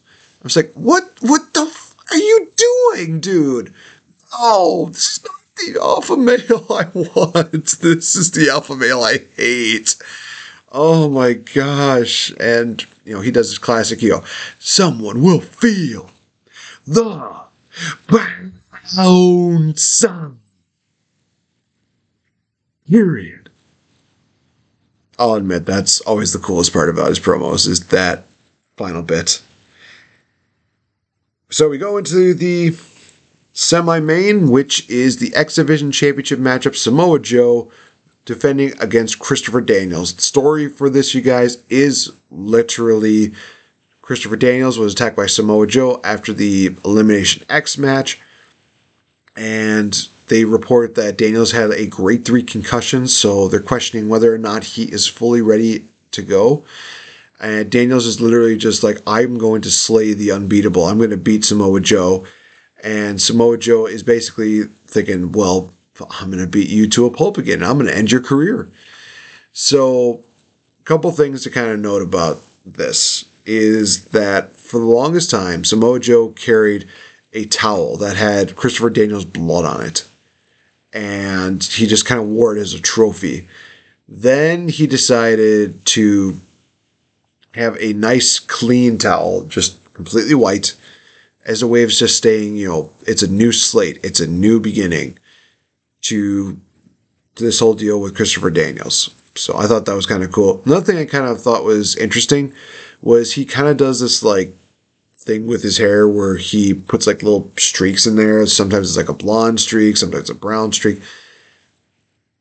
I 0.42 0.44
was 0.44 0.56
like, 0.56 0.72
what, 0.74 1.08
what 1.20 1.54
the 1.54 1.62
f- 1.62 1.96
are 2.10 2.18
you 2.18 2.52
doing, 2.56 3.20
dude? 3.20 3.76
Oh, 4.34 4.88
this 4.88 5.18
is 5.18 5.24
not 5.24 5.36
the 5.56 5.80
alpha 5.80 6.18
male 6.18 6.66
I 6.72 6.86
want. 6.96 7.68
This 7.80 8.16
is 8.16 8.32
the 8.32 8.50
alpha 8.50 8.76
male 8.76 9.04
I 9.04 9.20
hate. 9.36 9.96
Oh 10.72 11.10
my 11.10 11.34
gosh. 11.34 12.34
And, 12.40 12.84
you 13.06 13.14
know, 13.14 13.22
he 13.22 13.30
does 13.30 13.50
his 13.50 13.60
classic, 13.60 14.02
you 14.02 14.10
know, 14.10 14.26
someone 14.58 15.22
will 15.22 15.42
feel 15.42 16.10
the 16.88 17.04
ah. 17.06 17.48
brown 18.08 19.76
sun. 19.76 20.41
Period. 22.92 23.50
I'll 25.18 25.36
admit 25.36 25.66
that's 25.66 26.02
always 26.02 26.34
the 26.34 26.40
coolest 26.40 26.74
part 26.74 26.90
about 26.90 27.08
his 27.08 27.22
promos 27.22 27.66
is 27.66 27.88
that 27.88 28.26
final 28.76 29.02
bit. 29.02 29.42
So 31.50 31.70
we 31.70 31.78
go 31.78 31.96
into 31.96 32.34
the 32.34 32.76
semi 33.54 34.02
main, 34.02 34.52
which 34.52 34.90
is 34.90 35.20
the 35.20 35.34
X 35.34 35.56
Division 35.56 35.94
Championship 35.94 36.40
matchup 36.40 36.76
Samoa 36.76 37.20
Joe 37.20 37.72
defending 38.26 38.78
against 38.82 39.20
Christopher 39.20 39.62
Daniels. 39.62 40.14
The 40.14 40.22
story 40.22 40.68
for 40.68 40.90
this, 40.90 41.16
you 41.16 41.22
guys, 41.22 41.64
is 41.70 42.12
literally 42.30 43.32
Christopher 44.02 44.36
Daniels 44.36 44.78
was 44.78 44.92
attacked 44.92 45.16
by 45.16 45.28
Samoa 45.28 45.66
Joe 45.66 46.02
after 46.04 46.34
the 46.34 46.76
Elimination 46.84 47.46
X 47.48 47.78
match. 47.78 48.20
And 49.38 50.10
they 50.32 50.46
report 50.46 50.96
that 50.96 51.18
Daniels 51.18 51.52
had 51.52 51.72
a 51.72 51.86
grade 51.86 52.24
three 52.24 52.42
concussion, 52.42 53.06
so 53.06 53.50
they're 53.50 53.60
questioning 53.60 54.08
whether 54.08 54.34
or 54.34 54.38
not 54.38 54.64
he 54.64 54.90
is 54.90 55.06
fully 55.06 55.42
ready 55.42 55.86
to 56.12 56.22
go. 56.22 56.64
And 57.42 57.70
Daniels 57.70 58.06
is 58.06 58.22
literally 58.22 58.56
just 58.56 58.82
like, 58.82 59.00
I'm 59.06 59.38
going 59.38 59.62
to 59.64 59.70
slay 59.70 60.14
the 60.14 60.32
unbeatable. 60.32 60.86
I'm 60.86 61.00
going 61.00 61.10
to 61.10 61.18
beat 61.18 61.44
Samoa 61.44 61.82
Joe. 61.82 62.26
And 62.82 63.22
Samoa 63.22 63.58
Joe 63.58 63.86
is 63.88 64.04
basically 64.04 64.64
thinking, 64.88 65.34
well, 65.34 65.74
I'm 66.00 66.32
going 66.32 66.42
to 66.42 66.50
beat 66.50 66.70
you 66.70 66.88
to 66.92 67.08
a 67.08 67.12
pulp 67.12 67.38
again. 67.38 67.62
I'm 67.62 67.78
going 67.78 67.92
to 67.92 67.98
end 67.98 68.10
your 68.10 68.22
career. 68.22 68.72
So 69.52 70.24
a 70.80 70.84
couple 70.86 71.12
things 71.12 71.44
to 71.44 71.50
kind 71.50 71.72
of 71.72 71.80
note 71.80 72.04
about 72.04 72.42
this 72.66 73.28
is 73.46 74.06
that 74.06 74.52
for 74.52 74.80
the 74.80 74.86
longest 74.86 75.30
time, 75.30 75.66
Samoa 75.66 76.00
Joe 76.00 76.30
carried 76.30 76.88
a 77.34 77.48
towel 77.48 77.98
that 77.98 78.16
had 78.16 78.56
Christopher 78.56 78.90
Daniels' 78.90 79.26
blood 79.26 79.66
on 79.66 79.86
it. 79.86 80.08
And 80.94 81.64
he 81.64 81.88
just 81.88 82.06
kind 82.06 82.20
of 82.20 82.28
wore 82.28 82.56
it 82.56 82.60
as 82.60 82.74
a 82.74 82.82
trophy. 82.82 83.48
Then 84.08 84.68
he 84.68 84.88
decided 84.88 85.86
to 85.86 86.38
have 87.54 87.78
a 87.80 87.94
nice, 87.94 88.40
clean 88.40 88.98
towel, 88.98 89.46
just 89.46 89.82
completely 89.94 90.36
white, 90.36 90.76
as 91.46 91.62
a 91.62 91.68
way 91.68 91.84
of 91.84 91.90
just 91.90 92.18
staying, 92.18 92.56
you 92.56 92.68
know, 92.68 92.92
it's 93.08 93.24
a 93.24 93.32
new 93.32 93.52
slate, 93.52 94.00
it's 94.04 94.20
a 94.20 94.28
new 94.28 94.60
beginning 94.60 95.18
to, 96.02 96.60
to 97.36 97.44
this 97.44 97.60
whole 97.60 97.74
deal 97.74 98.00
with 98.00 98.16
Christopher 98.16 98.52
Daniels. 98.52 99.10
So 99.36 99.56
I 99.56 99.66
thought 99.66 99.86
that 99.86 99.96
was 99.96 100.06
kind 100.06 100.24
of 100.24 100.32
cool. 100.32 100.62
Another 100.66 100.86
thing 100.86 100.98
I 100.98 101.06
kind 101.06 101.26
of 101.26 101.42
thought 101.42 101.64
was 101.64 101.96
interesting 101.96 102.54
was 103.02 103.34
he 103.34 103.46
kind 103.46 103.68
of 103.68 103.78
does 103.78 104.00
this 104.02 104.24
like 104.24 104.54
thing 105.22 105.46
with 105.46 105.62
his 105.62 105.78
hair 105.78 106.08
where 106.08 106.36
he 106.36 106.74
puts 106.74 107.06
like 107.06 107.22
little 107.22 107.52
streaks 107.58 108.08
in 108.08 108.16
there. 108.16 108.46
Sometimes 108.48 108.90
it's 108.90 108.98
like 108.98 109.10
a 109.10 109.14
blonde 109.14 109.60
streak, 109.60 109.98
sometimes 109.98 110.30
a 110.30 110.36
brown 110.36 110.72
streak. 110.72 111.00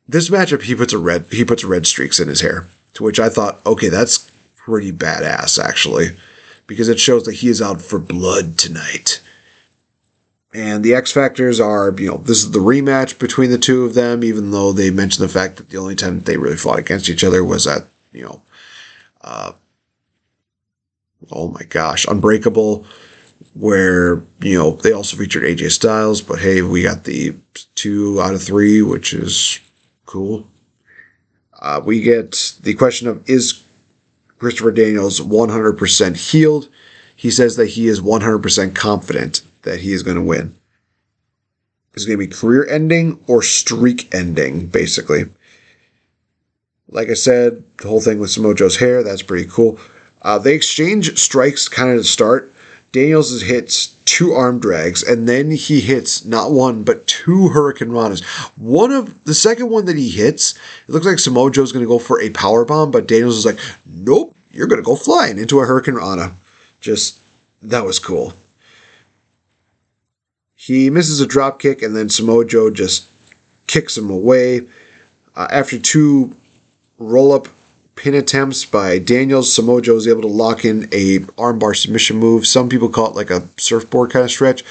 This 0.07 0.29
matchup, 0.29 0.63
he 0.63 0.75
puts 0.75 0.91
a 0.91 0.97
red 0.97 1.25
he 1.31 1.45
puts 1.45 1.63
red 1.63 1.85
streaks 1.85 2.19
in 2.19 2.27
his 2.27 2.41
hair, 2.41 2.67
to 2.93 3.03
which 3.03 3.19
I 3.19 3.29
thought, 3.29 3.63
okay, 3.65 3.89
that's 3.89 4.29
pretty 4.55 4.91
badass 4.91 5.63
actually, 5.63 6.07
because 6.67 6.89
it 6.89 6.99
shows 6.99 7.23
that 7.25 7.35
he 7.35 7.49
is 7.49 7.61
out 7.61 7.81
for 7.81 7.99
blood 7.99 8.57
tonight. 8.57 9.21
And 10.53 10.83
the 10.83 10.95
X 10.95 11.11
Factors 11.13 11.61
are, 11.61 11.93
you 11.97 12.09
know, 12.09 12.17
this 12.17 12.43
is 12.43 12.51
the 12.51 12.59
rematch 12.59 13.17
between 13.19 13.51
the 13.51 13.57
two 13.57 13.85
of 13.85 13.93
them, 13.93 14.23
even 14.23 14.51
though 14.51 14.73
they 14.73 14.89
mentioned 14.89 15.23
the 15.23 15.33
fact 15.33 15.57
that 15.57 15.69
the 15.69 15.77
only 15.77 15.95
time 15.95 16.19
they 16.21 16.35
really 16.35 16.57
fought 16.57 16.79
against 16.79 17.09
each 17.09 17.23
other 17.23 17.43
was 17.43 17.67
at, 17.67 17.83
you 18.11 18.23
know, 18.23 18.41
uh, 19.21 19.53
oh 21.29 21.49
my 21.49 21.63
gosh, 21.63 22.05
Unbreakable, 22.07 22.85
where, 23.53 24.21
you 24.39 24.57
know, 24.57 24.71
they 24.71 24.91
also 24.91 25.17
featured 25.17 25.43
AJ 25.43 25.71
Styles, 25.71 26.21
but 26.21 26.39
hey, 26.39 26.61
we 26.61 26.83
got 26.83 27.03
the 27.03 27.35
two 27.75 28.21
out 28.21 28.33
of 28.33 28.41
three, 28.41 28.81
which 28.81 29.13
is 29.13 29.59
cool. 30.05 30.47
Uh, 31.59 31.81
we 31.83 32.01
get 32.01 32.57
the 32.63 32.73
question 32.73 33.07
of 33.07 33.29
is 33.29 33.61
Christopher 34.39 34.71
Daniels 34.71 35.19
100% 35.19 36.31
healed? 36.31 36.69
He 37.15 37.29
says 37.29 37.55
that 37.57 37.67
he 37.67 37.87
is 37.87 38.01
100% 38.01 38.73
confident 38.73 39.43
that 39.61 39.79
he 39.79 39.93
is 39.93 40.01
going 40.01 40.17
to 40.17 40.23
win. 40.23 40.55
It's 41.93 42.05
going 42.05 42.17
to 42.17 42.25
be 42.25 42.33
career 42.33 42.65
ending 42.67 43.23
or 43.27 43.43
streak 43.43 44.13
ending, 44.15 44.67
basically. 44.67 45.25
Like 46.87 47.09
I 47.09 47.13
said, 47.13 47.63
the 47.77 47.87
whole 47.87 48.01
thing 48.01 48.19
with 48.19 48.31
Samoa 48.31 48.55
Joe's 48.55 48.77
hair, 48.77 49.03
that's 49.03 49.21
pretty 49.21 49.47
cool. 49.49 49.79
Uh, 50.21 50.37
they 50.37 50.53
exchange 50.53 51.17
strikes 51.17 51.67
kind 51.67 51.91
of 51.91 51.97
to 51.97 52.03
start. 52.03 52.51
Daniels 52.91 53.41
hits 53.41 53.95
two 54.03 54.33
arm 54.33 54.59
drags, 54.59 55.01
and 55.01 55.27
then 55.27 55.49
he 55.49 55.79
hits 55.79 56.25
not 56.25 56.51
one 56.51 56.83
but 56.83 57.07
two 57.07 57.49
hurricanranas. 57.49 58.21
One 58.57 58.91
of 58.91 59.23
the 59.23 59.33
second 59.33 59.69
one 59.69 59.85
that 59.85 59.95
he 59.95 60.09
hits, 60.09 60.55
it 60.87 60.91
looks 60.91 61.05
like 61.05 61.19
Samoa 61.19 61.51
going 61.51 61.65
to 61.73 61.85
go 61.85 61.99
for 61.99 62.21
a 62.21 62.29
power 62.31 62.65
bomb, 62.65 62.91
but 62.91 63.07
Daniels 63.07 63.37
is 63.37 63.45
like, 63.45 63.59
"Nope, 63.85 64.35
you're 64.51 64.67
going 64.67 64.81
to 64.81 64.85
go 64.85 64.97
flying 64.97 65.37
into 65.37 65.61
a 65.61 65.65
hurricanrana." 65.65 66.33
Just 66.81 67.19
that 67.61 67.85
was 67.85 67.99
cool. 67.99 68.33
He 70.55 70.89
misses 70.89 71.21
a 71.21 71.27
drop 71.27 71.59
kick, 71.59 71.81
and 71.81 71.95
then 71.95 72.09
Samoa 72.09 72.45
Joe 72.45 72.69
just 72.69 73.07
kicks 73.67 73.97
him 73.97 74.09
away. 74.09 74.67
Uh, 75.33 75.47
after 75.49 75.79
two 75.79 76.35
roll 76.97 77.31
up 77.31 77.47
pin 77.95 78.15
attempts 78.15 78.65
by 78.65 78.97
Daniels. 78.99 79.53
Samoa 79.53 79.81
Joe 79.81 79.95
is 79.95 80.07
able 80.07 80.21
to 80.21 80.27
lock 80.27 80.65
in 80.65 80.85
a 80.91 81.19
armbar 81.37 81.75
submission 81.75 82.17
move. 82.17 82.47
Some 82.47 82.69
people 82.69 82.89
call 82.89 83.07
it 83.07 83.15
like 83.15 83.29
a 83.29 83.47
surfboard 83.57 84.11
kind 84.11 84.25
of 84.25 84.31
stretch. 84.31 84.63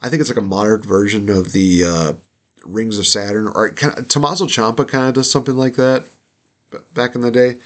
I 0.00 0.08
think 0.08 0.20
it's 0.20 0.30
like 0.30 0.38
a 0.38 0.42
modern 0.42 0.82
version 0.82 1.28
of 1.28 1.52
the 1.52 1.84
uh, 1.84 2.12
Rings 2.64 2.98
of 2.98 3.06
Saturn, 3.06 3.48
or 3.48 3.70
kind 3.70 3.98
of, 3.98 4.08
Tommaso 4.08 4.46
Ciampa 4.46 4.86
kind 4.86 5.08
of 5.08 5.14
does 5.14 5.30
something 5.30 5.56
like 5.56 5.74
that 5.76 6.06
back 6.94 7.14
in 7.14 7.20
the 7.20 7.30
day. 7.30 7.58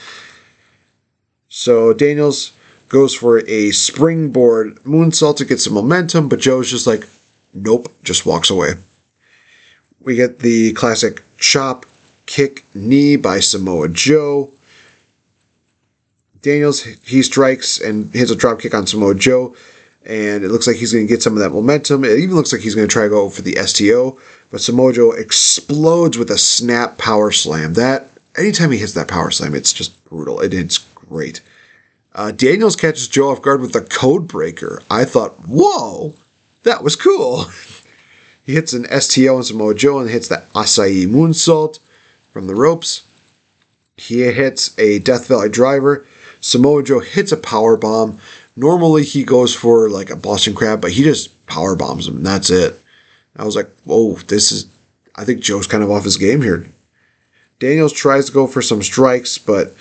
So 1.49 1.93
Daniels 1.93 2.53
goes 2.89 3.15
for 3.15 3.41
a 3.49 3.71
springboard 3.71 4.77
moonsault 4.85 5.37
to 5.39 5.45
get 5.45 5.61
some 5.61 5.75
momentum, 5.75 6.29
but 6.29 6.41
Joe's 6.41 6.71
just 6.71 6.87
like, 6.87 7.09
nope, 7.55 7.93
just 8.03 8.27
walks 8.27 8.51
away. 8.51 8.75
We 10.01 10.15
get 10.17 10.41
the 10.41 10.73
classic 10.73 11.23
chop, 11.39 11.87
kick, 12.27 12.65
knee 12.75 13.17
by 13.17 13.41
Samoa 13.41 13.89
Joe. 13.89 14.53
Daniels, 16.43 16.83
he 16.83 17.23
strikes 17.23 17.81
and 17.81 18.13
hits 18.13 18.31
a 18.31 18.37
drop 18.37 18.61
kick 18.61 18.75
on 18.75 18.87
Samoa 18.87 19.15
Joe, 19.15 19.55
and 20.05 20.45
it 20.45 20.49
looks 20.49 20.67
like 20.67 20.77
he's 20.77 20.93
going 20.93 21.07
to 21.07 21.13
get 21.13 21.23
some 21.23 21.35
of 21.35 21.39
that 21.39 21.51
momentum. 21.51 22.05
It 22.05 22.19
even 22.19 22.35
looks 22.35 22.53
like 22.53 22.61
he's 22.61 22.75
going 22.75 22.89
to 22.89 22.93
try 22.93 23.05
to 23.05 23.09
go 23.09 23.31
for 23.31 23.43
the 23.43 23.55
STO, 23.65 24.19
but 24.51 24.61
Samoa 24.61 24.93
Joe 24.93 25.13
explodes 25.13 26.19
with 26.19 26.31
a 26.31 26.39
snap 26.39 26.99
power 26.99 27.31
slam. 27.31 27.75
That 27.75 28.09
anytime 28.37 28.73
he 28.73 28.79
hits 28.79 28.95
that 28.95 29.07
power 29.09 29.31
slam, 29.31 29.55
it's 29.55 29.73
just 29.73 30.05
brutal. 30.05 30.41
It, 30.41 30.53
it's 30.53 30.79
great. 30.95 31.41
Uh, 32.15 32.33
Daniels 32.33 32.77
catches 32.77 33.09
Joe 33.09 33.31
off 33.31 33.41
guard 33.41 33.61
with 33.61 33.73
the 33.73 33.81
code 33.81 34.27
breaker. 34.27 34.83
I 34.91 35.05
thought, 35.05 35.35
whoa, 35.47 36.15
that 36.65 36.83
was 36.83 36.97
cool. 36.97 37.47
he 38.45 38.55
hits 38.55 38.73
an 38.73 38.87
STO 39.01 39.37
on 39.37 39.45
Samoa 39.45 39.75
Joe 39.75 40.01
and 40.01 40.11
hits 40.11 40.29
that 40.29 40.53
Asai 40.55 41.07
moonsault 41.07 41.79
from 42.33 42.49
the 42.49 42.55
ropes. 42.57 43.05
He 43.97 44.23
hits 44.23 44.77
a 44.79 44.99
Death 44.99 45.29
Valley 45.29 45.49
driver 45.49 46.05
Samoa 46.43 46.83
Joe 46.83 47.01
hits 47.01 47.33
a 47.33 47.37
power 47.37 47.77
bomb. 47.77 48.19
Normally 48.57 49.05
he 49.05 49.25
goes 49.25 49.55
for 49.55 49.89
like 49.89 50.11
a 50.11 50.17
Boston 50.17 50.55
Crab, 50.55 50.81
but 50.81 50.91
he 50.91 51.03
just 51.03 51.47
power 51.47 51.75
bombs 51.75 52.07
him. 52.07 52.23
That's 52.23 52.51
it. 52.51 52.79
I 53.37 53.45
was 53.45 53.57
like, 53.57 53.71
whoa, 53.85 54.15
this 54.27 54.53
is. 54.53 54.67
I 55.15 55.25
think 55.25 55.41
Joe's 55.41 55.67
kind 55.67 55.83
of 55.83 55.91
off 55.91 56.05
his 56.05 56.17
game 56.17 56.43
here. 56.43 56.67
Daniels 57.59 57.93
tries 57.93 58.27
to 58.27 58.33
go 58.33 58.47
for 58.47 58.61
some 58.61 58.83
strikes, 58.83 59.39
but 59.39 59.75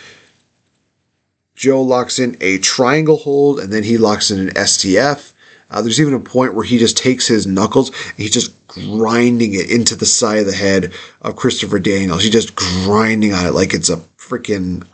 Joe 1.56 1.82
locks 1.82 2.20
in 2.20 2.38
a 2.42 2.60
triangle 2.60 3.18
hold 3.18 3.60
and 3.60 3.74
then 3.74 3.84
he 3.84 3.98
locks 3.98 4.30
in 4.30 4.40
an 4.40 4.54
STF. 4.54 5.34
Uh, 5.72 5.82
there's 5.82 6.02
even 6.02 6.14
a 6.14 6.20
point 6.20 6.54
where 6.54 6.66
he 6.66 6.78
just 6.78 6.98
takes 6.98 7.28
his 7.28 7.48
knuckles 7.48 7.90
and 7.90 8.18
he's 8.18 8.34
just 8.34 8.68
grinding 8.68 9.54
it 9.54 9.72
into 9.72 9.96
the 9.96 10.06
side 10.06 10.40
of 10.40 10.46
the 10.46 10.54
head 10.54 10.94
of 11.22 11.38
Christopher 11.38 11.80
Daniels. 11.80 12.24
He's 12.24 12.32
just 12.32 12.56
grinding 12.56 13.34
on 13.34 13.46
it 13.46 13.54
like 13.54 13.74
it's 13.74 13.90
a 13.90 13.98
freaking 14.18 14.86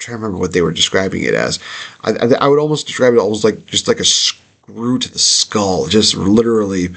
trying 0.00 0.16
to 0.16 0.22
remember 0.22 0.38
what 0.38 0.52
they 0.52 0.62
were 0.62 0.72
describing 0.72 1.22
it 1.22 1.34
as. 1.34 1.60
I, 2.02 2.12
I, 2.12 2.26
I 2.40 2.48
would 2.48 2.58
almost 2.58 2.86
describe 2.86 3.14
it 3.14 3.18
almost 3.18 3.44
like 3.44 3.66
just 3.66 3.86
like 3.86 4.00
a 4.00 4.04
screw 4.04 4.98
to 4.98 5.12
the 5.12 5.18
skull, 5.18 5.86
just 5.86 6.16
literally, 6.16 6.88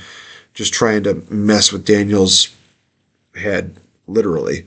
just 0.54 0.74
trying 0.74 1.04
to 1.04 1.16
mess 1.30 1.72
with 1.72 1.86
Daniel's 1.86 2.56
head, 3.36 3.76
literally. 4.08 4.66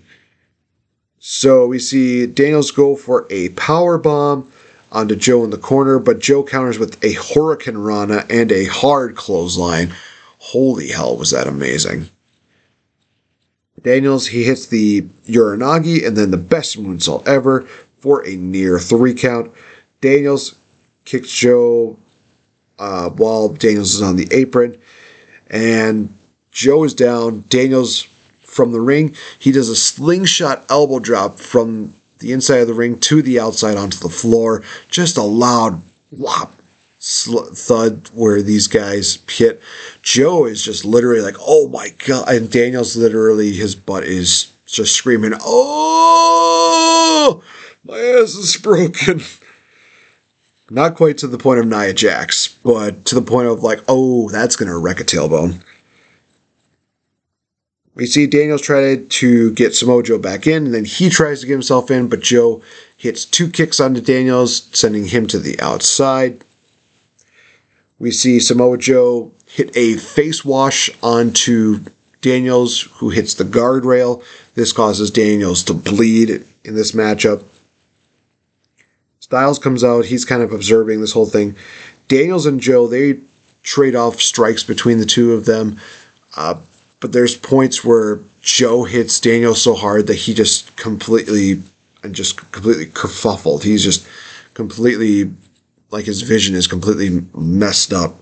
So 1.18 1.66
we 1.66 1.78
see 1.78 2.26
Daniels 2.26 2.70
go 2.70 2.95
for 2.95 3.26
a 3.30 3.49
power 3.51 3.99
bomb 3.99 4.51
onto 4.93 5.16
Joe 5.16 5.43
in 5.43 5.51
the 5.51 5.59
corner, 5.59 5.99
but 5.99 6.20
Joe 6.20 6.45
counters 6.45 6.78
with 6.78 7.03
a 7.03 7.14
Hurricane 7.14 7.78
Rana 7.78 8.24
and 8.30 8.53
a 8.53 8.66
hard 8.66 9.16
clothesline. 9.16 9.93
Holy 10.39 10.89
hell, 10.89 11.16
was 11.16 11.32
that 11.32 11.49
amazing! 11.49 12.09
Daniels, 13.82 14.26
he 14.26 14.45
hits 14.45 14.66
the 14.66 15.03
Uranage 15.28 16.07
and 16.07 16.16
then 16.16 16.30
the 16.30 16.37
best 16.37 16.76
moonsault 16.76 17.26
ever, 17.26 17.66
for 17.99 18.27
a 18.27 18.37
near 18.37 18.79
three 18.79 19.15
count. 19.15 19.53
Daniels 20.01 20.55
kicks 21.05 21.31
Joe 21.31 21.99
uh, 22.79 23.11
while 23.11 23.49
Daniels 23.49 23.95
is 23.95 24.03
on 24.03 24.17
the 24.17 24.29
apron, 24.31 24.79
and 25.49 26.15
Joe 26.51 26.85
is 26.85 26.95
down. 26.95 27.45
Daniels 27.49 28.07
from 28.43 28.73
the 28.73 28.81
ring, 28.81 29.15
he 29.39 29.53
does 29.53 29.69
a 29.69 29.77
slingshot 29.77 30.65
elbow 30.71 30.99
drop 30.99 31.39
from 31.39 31.95
the 32.19 32.33
inside 32.33 32.59
of 32.59 32.67
the 32.67 32.75
ring 32.75 32.99
to 33.01 33.23
the 33.23 33.41
outside 33.41 33.77
onto 33.77 33.99
the 33.99 34.09
floor. 34.09 34.63
Just 34.89 35.17
a 35.17 35.23
loud 35.23 35.83
whop 36.11 36.53
thud 36.99 38.09
where 38.15 38.43
these 38.43 38.67
guys 38.67 39.19
hit. 39.29 39.61
Joe 40.03 40.47
is 40.47 40.63
just 40.63 40.85
literally 40.85 41.21
like, 41.21 41.37
oh 41.41 41.69
my 41.69 41.91
god, 42.07 42.29
and 42.29 42.51
Daniels 42.51 42.97
literally 42.97 43.53
his 43.53 43.75
butt 43.75 44.05
is 44.05 44.53
just 44.67 44.95
screaming, 44.95 45.33
oh 45.41 47.43
my 47.87 47.99
ass 47.99 48.34
is 48.34 48.57
broken. 48.57 49.22
Not 50.68 50.97
quite 50.97 51.18
to 51.18 51.28
the 51.28 51.39
point 51.39 51.61
of 51.61 51.66
Nia 51.66 51.93
Jax, 51.93 52.49
but 52.64 53.05
to 53.07 53.14
the 53.14 53.22
point 53.22 53.47
of 53.47 53.62
like, 53.62 53.80
oh, 53.87 54.28
that's 54.30 54.57
going 54.57 54.68
to 54.68 54.76
wreck 54.76 54.99
a 54.99 55.05
tailbone. 55.05 55.62
We 57.95 58.07
see 58.07 58.26
Daniels 58.26 58.61
try 58.62 58.97
to 58.97 59.53
get 59.53 59.74
Samoa 59.74 60.03
Joe 60.03 60.18
back 60.18 60.47
in, 60.47 60.66
and 60.66 60.74
then 60.74 60.84
he 60.84 61.09
tries 61.09 61.41
to 61.41 61.47
get 61.47 61.53
himself 61.53 61.91
in, 61.91 62.09
but 62.09 62.20
Joe 62.20 62.61
hits 62.97 63.24
two 63.24 63.49
kicks 63.49 63.80
onto 63.80 64.01
Daniels, 64.01 64.68
sending 64.72 65.07
him 65.07 65.26
to 65.28 65.39
the 65.39 65.59
outside. 65.61 66.45
We 67.99 68.11
see 68.11 68.41
Samoa 68.41 68.76
Joe 68.76 69.32
hit 69.47 69.74
a 69.76 69.95
face 69.95 70.45
wash 70.45 70.91
onto 71.03 71.80
Daniels, 72.20 72.82
who 72.97 73.09
hits 73.09 73.34
the 73.34 73.45
guardrail. 73.45 74.22
This 74.55 74.72
causes 74.72 75.11
Daniels 75.11 75.62
to 75.64 75.74
bleed 75.74 76.45
in 76.64 76.74
this 76.74 76.93
matchup. 76.93 77.45
Styles 79.27 79.59
comes 79.59 79.83
out. 79.83 80.05
He's 80.05 80.24
kind 80.24 80.41
of 80.41 80.53
observing 80.53 81.01
this 81.01 81.11
whole 81.11 81.27
thing. 81.27 81.57
Daniels 82.07 82.47
and 82.47 82.61
Joe, 82.61 82.87
they 82.87 83.18
trade 83.64 83.97
off 83.97 84.20
strikes 84.20 84.62
between 84.62 84.99
the 84.99 85.05
two 85.05 85.33
of 85.33 85.47
them. 85.47 85.81
Uh, 86.37 86.55
but 87.01 87.11
there's 87.11 87.37
points 87.37 87.83
where 87.85 88.20
Joe 88.43 88.85
hits 88.85 89.18
Daniel 89.18 89.57
so 89.57 89.74
hard 89.74 90.07
that 90.07 90.14
he 90.14 90.33
just 90.33 90.77
completely 90.77 91.61
and 92.05 92.14
just 92.14 92.37
completely 92.53 92.87
kerfuffled. 92.87 93.64
He's 93.64 93.83
just 93.83 94.07
completely 94.55 95.33
like 95.91 96.05
his 96.05 96.22
vision 96.22 96.55
is 96.55 96.68
completely 96.68 97.27
messed 97.35 97.93
up. 97.93 98.14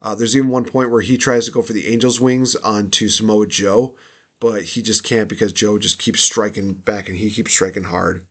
Uh, 0.00 0.14
there's 0.14 0.36
even 0.36 0.48
one 0.48 0.64
point 0.64 0.92
where 0.92 1.00
he 1.00 1.18
tries 1.18 1.44
to 1.46 1.50
go 1.50 1.60
for 1.60 1.72
the 1.72 1.92
angel's 1.92 2.20
wings 2.20 2.54
onto 2.54 3.08
Samoa 3.08 3.48
Joe, 3.48 3.98
but 4.38 4.62
he 4.62 4.80
just 4.80 5.02
can't 5.02 5.28
because 5.28 5.52
Joe 5.52 5.76
just 5.76 5.98
keeps 5.98 6.20
striking 6.20 6.74
back 6.74 7.08
and 7.08 7.18
he 7.18 7.32
keeps 7.32 7.50
striking 7.50 7.82
hard. 7.82 8.28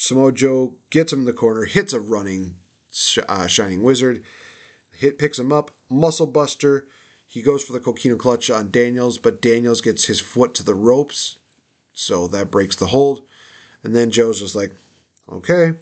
Samoa 0.00 0.32
Joe 0.32 0.78
gets 0.88 1.12
him 1.12 1.20
in 1.20 1.24
the 1.26 1.32
corner, 1.34 1.66
hits 1.66 1.92
a 1.92 2.00
running 2.00 2.58
uh, 3.28 3.46
Shining 3.46 3.82
Wizard, 3.82 4.24
hit 4.92 5.18
picks 5.18 5.38
him 5.38 5.52
up, 5.52 5.72
muscle 5.90 6.26
buster. 6.26 6.88
He 7.26 7.42
goes 7.42 7.62
for 7.62 7.74
the 7.74 7.80
coquina 7.80 8.16
clutch 8.16 8.48
on 8.48 8.70
Daniels, 8.70 9.18
but 9.18 9.42
Daniels 9.42 9.82
gets 9.82 10.06
his 10.06 10.18
foot 10.18 10.54
to 10.54 10.62
the 10.62 10.74
ropes, 10.74 11.38
so 11.92 12.26
that 12.28 12.50
breaks 12.50 12.76
the 12.76 12.86
hold. 12.86 13.28
And 13.84 13.94
then 13.94 14.10
Joe's 14.10 14.40
just 14.40 14.54
like, 14.54 14.72
okay, 15.28 15.74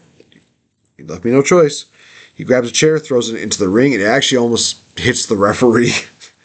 he 0.97 1.05
left 1.05 1.25
me 1.25 1.31
no 1.31 1.41
choice. 1.41 1.85
He 2.35 2.43
grabs 2.43 2.69
a 2.69 2.73
chair, 2.73 2.99
throws 2.99 3.31
it 3.31 3.41
into 3.41 3.61
the 3.61 3.69
ring, 3.69 3.95
and 3.95 4.03
it 4.03 4.07
actually 4.07 4.39
almost 4.39 4.81
hits 4.99 5.27
the 5.27 5.37
referee. 5.37 5.95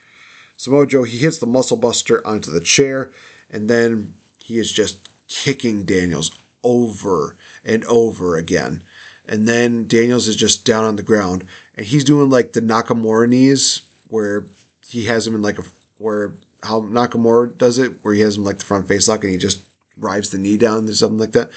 Samoa 0.57 0.85
Joe, 0.85 1.03
he 1.03 1.17
hits 1.17 1.39
the 1.39 1.47
muscle 1.47 1.77
buster 1.77 2.25
onto 2.25 2.51
the 2.51 2.61
chair, 2.61 3.11
and 3.49 3.67
then 3.67 4.13
he 4.37 4.59
is 4.59 4.71
just 4.71 5.09
kicking 5.27 5.85
Daniels 5.85 6.29
over 6.63 7.37
and 7.63 7.83
over 7.85 8.37
again. 8.37 8.83
And 9.25 9.47
then 9.47 9.87
Daniels 9.87 10.27
is 10.27 10.35
just 10.35 10.65
down 10.65 10.83
on 10.83 10.95
the 10.95 11.03
ground, 11.03 11.47
and 11.75 11.85
he's 11.85 12.03
doing 12.03 12.29
like 12.29 12.53
the 12.53 12.59
Nakamura 12.59 13.29
knees, 13.29 13.87
where 14.09 14.45
he 14.87 15.05
has 15.05 15.25
him 15.25 15.35
in 15.35 15.41
like 15.41 15.59
a 15.59 15.63
where 15.97 16.33
how 16.61 16.81
Nakamura 16.81 17.57
does 17.57 17.77
it, 17.77 18.03
where 18.03 18.13
he 18.13 18.21
has 18.21 18.37
him 18.37 18.43
like 18.43 18.59
the 18.59 18.65
front 18.65 18.87
face 18.87 19.07
lock, 19.07 19.23
and 19.23 19.31
he 19.31 19.37
just 19.37 19.63
drives 19.97 20.31
the 20.31 20.37
knee 20.37 20.57
down 20.57 20.89
or 20.89 20.93
something 20.93 21.19
like 21.19 21.31
that. 21.31 21.51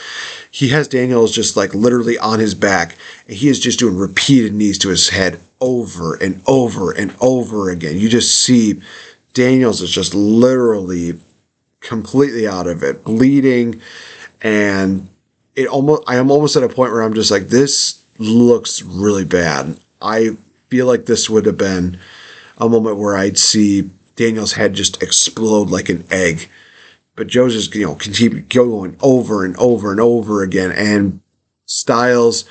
He 0.50 0.68
has 0.68 0.88
Daniels 0.88 1.34
just 1.34 1.56
like 1.56 1.74
literally 1.74 2.18
on 2.18 2.38
his 2.38 2.54
back, 2.54 2.96
and 3.26 3.36
he 3.36 3.48
is 3.48 3.58
just 3.58 3.78
doing 3.78 3.96
repeated 3.96 4.52
knees 4.52 4.78
to 4.78 4.88
his 4.88 5.08
head 5.08 5.40
over 5.60 6.16
and 6.16 6.42
over 6.46 6.92
and 6.92 7.14
over 7.20 7.70
again. 7.70 7.98
You 7.98 8.08
just 8.08 8.42
see 8.42 8.80
Daniels 9.32 9.80
is 9.80 9.90
just 9.90 10.14
literally 10.14 11.18
completely 11.80 12.46
out 12.46 12.66
of 12.66 12.82
it, 12.82 13.04
bleeding, 13.04 13.80
and 14.42 15.08
it 15.54 15.68
almost 15.68 16.02
I 16.06 16.16
am 16.16 16.30
almost 16.30 16.56
at 16.56 16.62
a 16.62 16.68
point 16.68 16.92
where 16.92 17.02
I'm 17.02 17.14
just 17.14 17.30
like 17.30 17.48
this 17.48 18.02
looks 18.18 18.82
really 18.82 19.24
bad. 19.24 19.78
I 20.00 20.36
feel 20.68 20.86
like 20.86 21.06
this 21.06 21.30
would 21.30 21.46
have 21.46 21.56
been 21.56 21.98
a 22.58 22.68
moment 22.68 22.98
where 22.98 23.16
I'd 23.16 23.38
see 23.38 23.90
Daniel's 24.16 24.52
head 24.52 24.74
just 24.74 25.02
explode 25.02 25.70
like 25.70 25.88
an 25.88 26.04
egg. 26.10 26.48
But 27.14 27.28
Joe's 27.28 27.54
just 27.54 27.74
you 27.74 27.86
know 27.86 27.94
continue 27.94 28.40
going 28.42 28.96
over 29.00 29.44
and 29.44 29.56
over 29.56 29.90
and 29.90 30.00
over 30.00 30.42
again, 30.42 30.72
and 30.72 31.20
Styles 31.64 32.44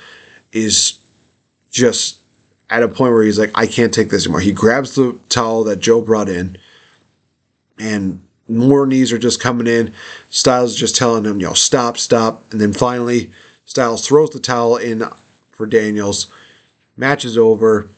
is 0.52 0.98
just 1.70 2.20
at 2.70 2.82
a 2.82 2.88
point 2.88 3.14
where 3.14 3.24
he's 3.24 3.38
like, 3.38 3.52
I 3.54 3.68
can't 3.68 3.94
take 3.94 4.10
this 4.10 4.26
anymore. 4.26 4.40
He 4.42 4.52
grabs 4.52 4.96
the 4.96 5.20
towel 5.30 5.64
that 5.66 5.82
Joe 5.82 6.02
brought 6.02 6.30
in, 6.30 6.58
and 7.78 8.25
more 8.48 8.86
knees 8.86 9.12
are 9.12 9.18
just 9.18 9.42
coming 9.42 9.68
in. 9.68 9.94
Styles 10.30 10.72
is 10.74 10.80
just 10.80 10.96
telling 10.96 11.26
him, 11.26 11.40
you 11.40 11.48
know, 11.48 11.54
stop, 11.54 11.98
stop. 11.98 12.52
And 12.52 12.62
then 12.62 12.74
finally, 12.74 13.32
Styles 13.66 14.08
throws 14.08 14.30
the 14.30 14.40
towel 14.40 14.78
in 14.78 15.04
for 15.52 15.66
Daniels. 15.66 16.32
Match 16.98 17.26
is 17.26 17.38
over. 17.38 17.90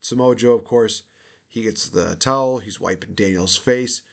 Samoa 0.00 0.36
Joe, 0.36 0.54
of 0.54 0.64
course, 0.64 1.04
he 1.48 1.62
gets 1.62 1.90
the 1.90 2.16
towel. 2.16 2.58
He's 2.58 2.80
wiping 2.80 3.14
Daniels' 3.14 3.56
face. 3.56 4.06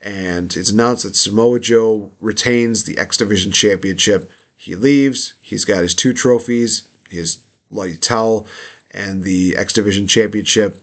And 0.00 0.56
it's 0.56 0.70
announced 0.70 1.02
that 1.02 1.16
Samoa 1.16 1.58
Joe 1.60 2.12
retains 2.20 2.84
the 2.84 2.98
X 2.98 3.16
Division 3.16 3.50
Championship. 3.50 4.30
He 4.56 4.74
leaves. 4.74 5.34
He's 5.40 5.64
got 5.64 5.82
his 5.82 5.94
two 5.94 6.12
trophies, 6.12 6.88
his 7.08 7.42
bloody 7.70 7.96
towel, 7.96 8.46
and 8.92 9.24
the 9.24 9.56
X 9.56 9.72
Division 9.72 10.06
Championship. 10.06 10.80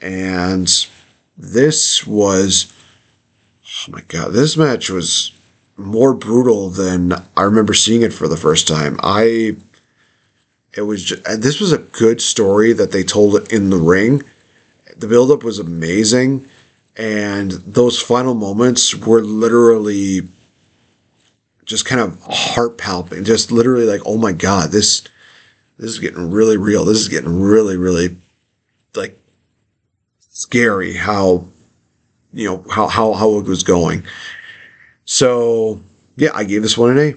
And 0.00 0.86
this 1.36 2.06
was 2.06 2.72
oh 3.86 3.92
my 3.92 4.00
god, 4.02 4.32
this 4.32 4.56
match 4.56 4.90
was 4.90 5.32
more 5.76 6.14
brutal 6.14 6.70
than 6.70 7.12
I 7.36 7.42
remember 7.42 7.74
seeing 7.74 8.02
it 8.02 8.12
for 8.12 8.28
the 8.28 8.36
first 8.36 8.66
time. 8.66 8.98
I 9.02 9.56
it 10.74 10.82
was 10.82 11.04
just, 11.04 11.24
this 11.40 11.60
was 11.60 11.72
a 11.72 11.78
good 11.78 12.20
story 12.20 12.72
that 12.72 12.92
they 12.92 13.02
told 13.02 13.52
in 13.52 13.70
the 13.70 13.76
ring. 13.76 14.22
The 14.96 15.06
buildup 15.06 15.42
was 15.42 15.58
amazing, 15.58 16.48
and 16.96 17.52
those 17.52 18.00
final 18.00 18.34
moments 18.34 18.94
were 18.94 19.22
literally 19.22 20.28
just 21.64 21.84
kind 21.84 22.00
of 22.00 22.20
heart 22.22 22.78
palpitating. 22.78 23.24
Just 23.24 23.52
literally 23.52 23.84
like, 23.84 24.02
oh 24.04 24.16
my 24.16 24.32
god, 24.32 24.70
this 24.70 25.02
this 25.78 25.90
is 25.90 25.98
getting 25.98 26.30
really 26.30 26.56
real. 26.56 26.84
This 26.84 26.98
is 26.98 27.08
getting 27.08 27.40
really, 27.40 27.76
really 27.76 28.16
like 28.94 29.18
scary. 30.30 30.94
How 30.94 31.46
you 32.32 32.48
know 32.48 32.64
how 32.70 32.86
how 32.86 33.12
how 33.12 33.38
it 33.38 33.46
was 33.46 33.62
going. 33.62 34.04
So 35.04 35.80
yeah, 36.16 36.30
I 36.34 36.44
gave 36.44 36.62
this 36.62 36.76
one 36.76 36.96
an 36.96 36.98
A 36.98 37.16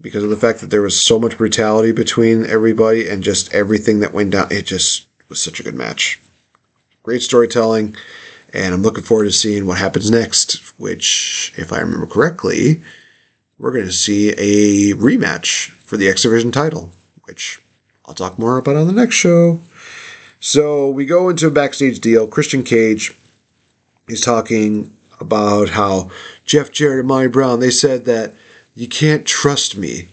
because 0.00 0.24
of 0.24 0.30
the 0.30 0.36
fact 0.36 0.60
that 0.60 0.70
there 0.70 0.82
was 0.82 1.00
so 1.00 1.18
much 1.18 1.38
brutality 1.38 1.92
between 1.92 2.44
everybody 2.46 3.08
and 3.08 3.22
just 3.22 3.52
everything 3.54 4.00
that 4.00 4.12
went 4.12 4.32
down. 4.32 4.50
It 4.50 4.66
just 4.66 5.06
was 5.28 5.40
such 5.40 5.60
a 5.60 5.62
good 5.62 5.74
match. 5.74 6.20
Great 7.02 7.22
storytelling, 7.22 7.96
and 8.52 8.74
I'm 8.74 8.82
looking 8.82 9.04
forward 9.04 9.24
to 9.24 9.32
seeing 9.32 9.66
what 9.66 9.78
happens 9.78 10.10
next. 10.10 10.56
Which, 10.78 11.52
if 11.56 11.72
I 11.72 11.78
remember 11.78 12.06
correctly, 12.06 12.82
we're 13.58 13.72
going 13.72 13.86
to 13.86 13.92
see 13.92 14.30
a 14.30 14.94
rematch 14.96 15.70
for 15.70 15.96
the 15.96 16.08
X 16.08 16.22
Division 16.22 16.52
title, 16.52 16.92
which 17.24 17.60
I'll 18.04 18.14
talk 18.14 18.38
more 18.38 18.58
about 18.58 18.76
on 18.76 18.86
the 18.86 18.92
next 18.92 19.14
show. 19.14 19.60
So 20.40 20.90
we 20.90 21.06
go 21.06 21.28
into 21.28 21.46
a 21.46 21.50
backstage 21.50 22.00
deal. 22.00 22.26
Christian 22.26 22.64
Cage 22.64 23.14
he's 24.08 24.20
talking 24.20 24.96
about 25.20 25.68
how 25.68 26.10
Jeff 26.44 26.70
Jarrett 26.70 27.00
and 27.00 27.08
Monty 27.08 27.28
Brown, 27.28 27.60
they 27.60 27.70
said 27.70 28.04
that 28.04 28.34
you 28.74 28.88
can't 28.88 29.26
trust 29.26 29.76
me. 29.76 30.08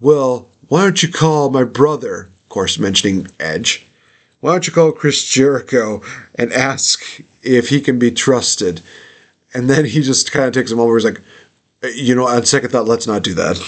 Well, 0.00 0.48
why 0.68 0.82
don't 0.82 1.02
you 1.02 1.10
call 1.10 1.50
my 1.50 1.64
brother, 1.64 2.28
of 2.42 2.48
course, 2.48 2.78
mentioning 2.78 3.28
Edge, 3.40 3.86
why 4.40 4.52
don't 4.52 4.66
you 4.66 4.72
call 4.72 4.92
Chris 4.92 5.24
Jericho 5.24 6.02
and 6.34 6.52
ask 6.52 7.02
if 7.42 7.68
he 7.68 7.80
can 7.80 7.98
be 7.98 8.10
trusted? 8.10 8.80
And 9.52 9.68
then 9.68 9.84
he 9.84 10.02
just 10.02 10.30
kind 10.30 10.46
of 10.46 10.52
takes 10.52 10.70
him 10.70 10.78
over. 10.78 10.96
He's 10.96 11.04
like, 11.04 11.20
uh, 11.82 11.88
you 11.88 12.14
know, 12.14 12.26
on 12.26 12.44
second 12.44 12.70
thought, 12.70 12.86
let's 12.86 13.06
not 13.06 13.24
do 13.24 13.34
that. 13.34 13.58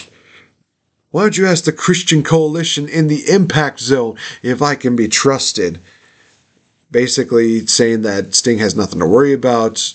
Why 1.10 1.22
don't 1.22 1.36
you 1.36 1.46
ask 1.46 1.64
the 1.64 1.72
Christian 1.72 2.22
Coalition 2.22 2.88
in 2.88 3.08
the 3.08 3.28
Impact 3.28 3.80
Zone 3.80 4.16
if 4.42 4.62
I 4.62 4.76
can 4.76 4.94
be 4.94 5.08
trusted? 5.08 5.80
Basically 6.90 7.66
saying 7.66 8.02
that 8.02 8.34
Sting 8.34 8.58
has 8.58 8.76
nothing 8.76 8.98
to 9.00 9.06
worry 9.06 9.32
about. 9.32 9.94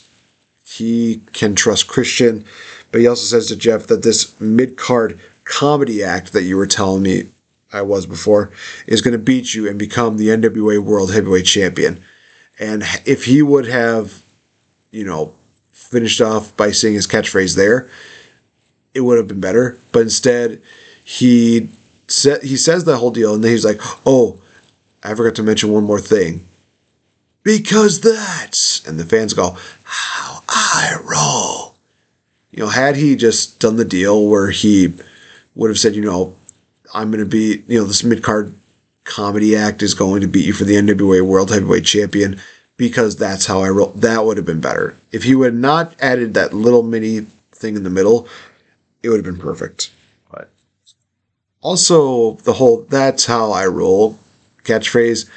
He 0.65 1.21
can 1.33 1.55
trust 1.55 1.87
Christian. 1.87 2.45
But 2.91 3.01
he 3.01 3.07
also 3.07 3.25
says 3.25 3.47
to 3.47 3.55
Jeff 3.55 3.87
that 3.87 4.03
this 4.03 4.39
mid 4.39 4.77
card 4.77 5.19
comedy 5.43 6.03
act 6.03 6.33
that 6.33 6.43
you 6.43 6.57
were 6.57 6.67
telling 6.67 7.03
me 7.03 7.27
I 7.73 7.81
was 7.81 8.05
before 8.05 8.51
is 8.87 9.01
going 9.01 9.11
to 9.11 9.17
beat 9.17 9.53
you 9.53 9.67
and 9.67 9.77
become 9.77 10.17
the 10.17 10.29
NWA 10.29 10.79
World 10.79 11.13
Heavyweight 11.13 11.45
Champion. 11.45 12.03
And 12.57 12.83
if 13.05 13.25
he 13.25 13.41
would 13.41 13.67
have, 13.67 14.23
you 14.91 15.03
know, 15.03 15.35
finished 15.71 16.21
off 16.21 16.55
by 16.55 16.71
saying 16.71 16.95
his 16.95 17.07
catchphrase 17.07 17.55
there, 17.55 17.89
it 18.93 19.01
would 19.01 19.17
have 19.17 19.27
been 19.27 19.41
better. 19.41 19.77
But 19.91 20.03
instead, 20.03 20.61
he 21.03 21.69
said 22.07 22.43
he 22.43 22.55
says 22.55 22.85
the 22.85 22.95
whole 22.97 23.11
deal, 23.11 23.35
and 23.35 23.43
then 23.43 23.51
he's 23.51 23.65
like, 23.65 23.81
"Oh, 24.05 24.41
I 25.03 25.13
forgot 25.13 25.35
to 25.35 25.43
mention 25.43 25.71
one 25.71 25.83
more 25.83 25.99
thing 25.99 26.45
because 27.45 28.01
that's, 28.01 28.85
and 28.87 28.99
the 28.99 29.05
fans 29.05 29.33
go, 29.33 29.55
how 29.83 30.41
I 30.49 30.97
roll. 31.03 31.75
You 32.49 32.63
know, 32.63 32.69
had 32.69 32.95
he 32.95 33.15
just 33.15 33.59
done 33.59 33.77
the 33.77 33.85
deal 33.85 34.25
where 34.25 34.49
he 34.49 34.93
would 35.53 35.69
have 35.69 35.77
said, 35.79 35.95
you 35.95 36.01
know, 36.01 36.35
I'm 36.93 37.11
going 37.11 37.23
to 37.23 37.29
be, 37.29 37.63
you 37.67 37.79
know, 37.79 37.85
this 37.85 38.03
mid 38.03 38.23
card 38.23 38.53
comedy 39.03 39.55
act 39.55 39.83
is 39.83 39.93
going 39.93 40.21
to 40.21 40.27
beat 40.27 40.45
you 40.45 40.53
for 40.53 40.63
the 40.63 40.73
NWA 40.73 41.21
World 41.21 41.51
Heavyweight 41.51 41.85
Champion 41.85 42.41
because 42.77 43.15
that's 43.15 43.45
how 43.45 43.61
I 43.61 43.69
roll. 43.69 43.91
That 43.91 44.25
would 44.25 44.37
have 44.37 44.45
been 44.45 44.61
better. 44.61 44.97
If 45.11 45.23
he 45.23 45.35
would 45.35 45.53
not 45.53 45.95
added 46.01 46.33
that 46.33 46.53
little 46.53 46.81
mini 46.81 47.27
thing 47.51 47.75
in 47.75 47.83
the 47.83 47.89
middle, 47.91 48.27
it 49.03 49.09
would 49.09 49.23
have 49.23 49.25
been 49.25 49.41
perfect. 49.41 49.91
But 50.31 50.49
also 51.61 52.33
the 52.37 52.53
whole 52.53 52.81
"that's 52.89 53.25
how 53.25 53.51
I 53.51 53.67
roll" 53.67 54.17
catchphrase, 54.63 55.29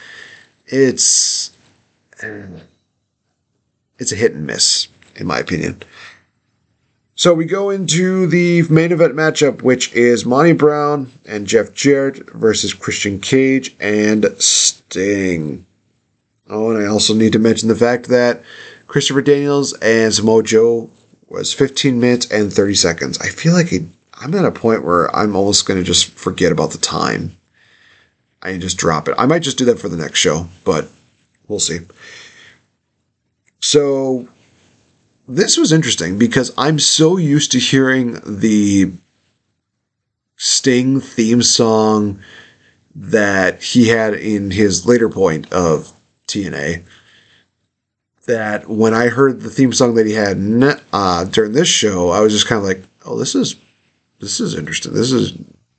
it's 0.66 1.52
it's 3.98 4.12
a 4.12 4.16
hit 4.16 4.32
and 4.32 4.46
miss, 4.46 4.88
in 5.16 5.26
my 5.26 5.38
opinion. 5.38 5.82
So 7.14 7.34
we 7.34 7.46
go 7.46 7.70
into 7.70 8.28
the 8.28 8.62
main 8.70 8.92
event 8.92 9.14
matchup, 9.14 9.62
which 9.62 9.92
is 9.92 10.24
Monty 10.24 10.52
Brown 10.52 11.10
and 11.26 11.48
Jeff 11.48 11.72
Jarrett 11.72 12.30
versus 12.30 12.72
Christian 12.72 13.18
Cage 13.18 13.74
and 13.80 14.24
Sting. 14.38 15.66
Oh, 16.48 16.70
and 16.70 16.80
I 16.80 16.86
also 16.86 17.14
need 17.14 17.32
to 17.32 17.40
mention 17.40 17.68
the 17.68 17.74
fact 17.74 18.06
that 18.08 18.42
Christopher 18.86 19.20
Daniels 19.20 19.72
and 19.82 20.14
Samoa 20.14 20.44
Joe 20.44 20.90
was 21.26 21.52
15 21.52 21.98
minutes 21.98 22.30
and 22.30 22.52
30 22.52 22.74
seconds. 22.74 23.18
I 23.18 23.28
feel 23.28 23.52
like 23.52 23.72
I'm 24.20 24.34
at 24.34 24.44
a 24.44 24.52
point 24.52 24.84
where 24.84 25.14
I'm 25.14 25.34
almost 25.34 25.66
going 25.66 25.78
to 25.80 25.84
just 25.84 26.10
forget 26.10 26.52
about 26.52 26.70
the 26.70 26.78
time. 26.78 27.36
I 28.42 28.56
just 28.58 28.78
drop 28.78 29.08
it. 29.08 29.16
I 29.18 29.26
might 29.26 29.42
just 29.42 29.58
do 29.58 29.64
that 29.64 29.80
for 29.80 29.88
the 29.88 29.96
next 29.96 30.20
show, 30.20 30.46
but 30.64 30.88
we'll 31.48 31.60
see. 31.60 31.80
So 33.60 34.28
this 35.26 35.56
was 35.56 35.72
interesting 35.72 36.18
because 36.18 36.52
I'm 36.56 36.78
so 36.78 37.16
used 37.16 37.52
to 37.52 37.58
hearing 37.58 38.18
the 38.24 38.92
Sting 40.36 41.00
theme 41.00 41.42
song 41.42 42.20
that 42.94 43.62
he 43.62 43.88
had 43.88 44.14
in 44.14 44.50
his 44.50 44.86
later 44.86 45.08
point 45.08 45.52
of 45.52 45.92
TNA. 46.28 46.84
That 48.26 48.68
when 48.68 48.94
I 48.94 49.08
heard 49.08 49.40
the 49.40 49.50
theme 49.50 49.72
song 49.72 49.94
that 49.94 50.06
he 50.06 50.12
had 50.12 50.38
uh, 50.92 51.24
during 51.24 51.52
this 51.52 51.68
show, 51.68 52.10
I 52.10 52.20
was 52.20 52.32
just 52.32 52.46
kind 52.46 52.58
of 52.58 52.64
like, 52.64 52.82
"Oh, 53.04 53.18
this 53.18 53.34
is 53.34 53.56
this 54.20 54.38
is 54.38 54.54
interesting. 54.54 54.92
This 54.92 55.12
is 55.12 55.32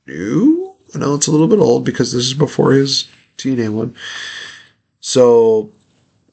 new." 0.07 0.73
I 0.95 0.97
know 0.97 1.13
it's 1.13 1.27
a 1.27 1.31
little 1.31 1.47
bit 1.47 1.59
old 1.59 1.85
because 1.85 2.11
this 2.11 2.25
is 2.25 2.33
before 2.33 2.71
his 2.71 3.07
TNA 3.37 3.69
one. 3.69 3.95
So 5.09 5.71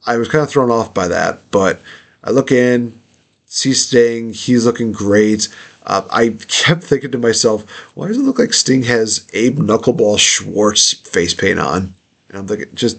I 0.04 0.18
was 0.18 0.28
kind 0.28 0.44
of 0.44 0.50
thrown 0.50 0.70
off 0.70 0.92
by 0.92 1.08
that, 1.08 1.50
but 1.50 1.80
I 2.22 2.30
look 2.30 2.52
in, 2.52 3.00
see 3.46 3.72
Sting, 3.72 4.34
he's 4.34 4.66
looking 4.66 4.92
great. 4.92 5.48
Uh, 5.86 6.06
I 6.10 6.36
kept 6.46 6.84
thinking 6.84 7.10
to 7.12 7.18
myself, 7.18 7.66
why 7.96 8.08
does 8.08 8.18
it 8.18 8.24
look 8.24 8.38
like 8.38 8.52
Sting 8.52 8.82
has 8.82 9.26
Abe 9.32 9.60
Knuckleball 9.60 10.18
Schwartz 10.18 10.92
face 10.92 11.32
paint 11.32 11.58
on? 11.58 11.94
And 12.28 12.36
I'm 12.36 12.46
thinking, 12.46 12.74
just, 12.74 12.98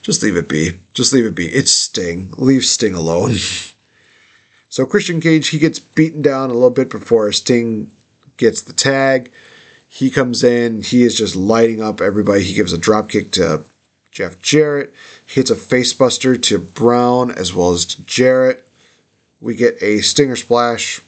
just 0.00 0.22
leave 0.22 0.38
it 0.38 0.48
be. 0.48 0.78
Just 0.94 1.12
leave 1.12 1.26
it 1.26 1.34
be. 1.34 1.48
It's 1.48 1.72
Sting. 1.72 2.32
Leave 2.38 2.64
Sting 2.64 2.94
alone. 2.94 3.34
so 4.70 4.86
Christian 4.86 5.20
Cage, 5.20 5.48
he 5.48 5.58
gets 5.58 5.78
beaten 5.78 6.22
down 6.22 6.48
a 6.48 6.54
little 6.54 6.70
bit 6.70 6.88
before 6.88 7.30
Sting 7.32 7.92
gets 8.38 8.62
the 8.62 8.72
tag. 8.72 9.30
He 9.88 10.10
comes 10.10 10.42
in. 10.42 10.80
He 10.80 11.02
is 11.02 11.18
just 11.18 11.36
lighting 11.36 11.82
up 11.82 12.00
everybody. 12.00 12.44
He 12.44 12.54
gives 12.54 12.72
a 12.72 12.78
drop 12.78 13.10
kick 13.10 13.32
to 13.32 13.62
Jeff 14.10 14.40
Jarrett. 14.40 14.94
Hits 15.26 15.50
a 15.50 15.54
facebuster 15.54 16.40
to 16.44 16.58
Brown 16.58 17.30
as 17.30 17.54
well 17.54 17.72
as 17.72 17.84
to 17.86 18.02
Jarrett. 18.02 18.68
We 19.40 19.54
get 19.54 19.82
a 19.82 20.00
stinger 20.00 20.36
splash 20.36 21.00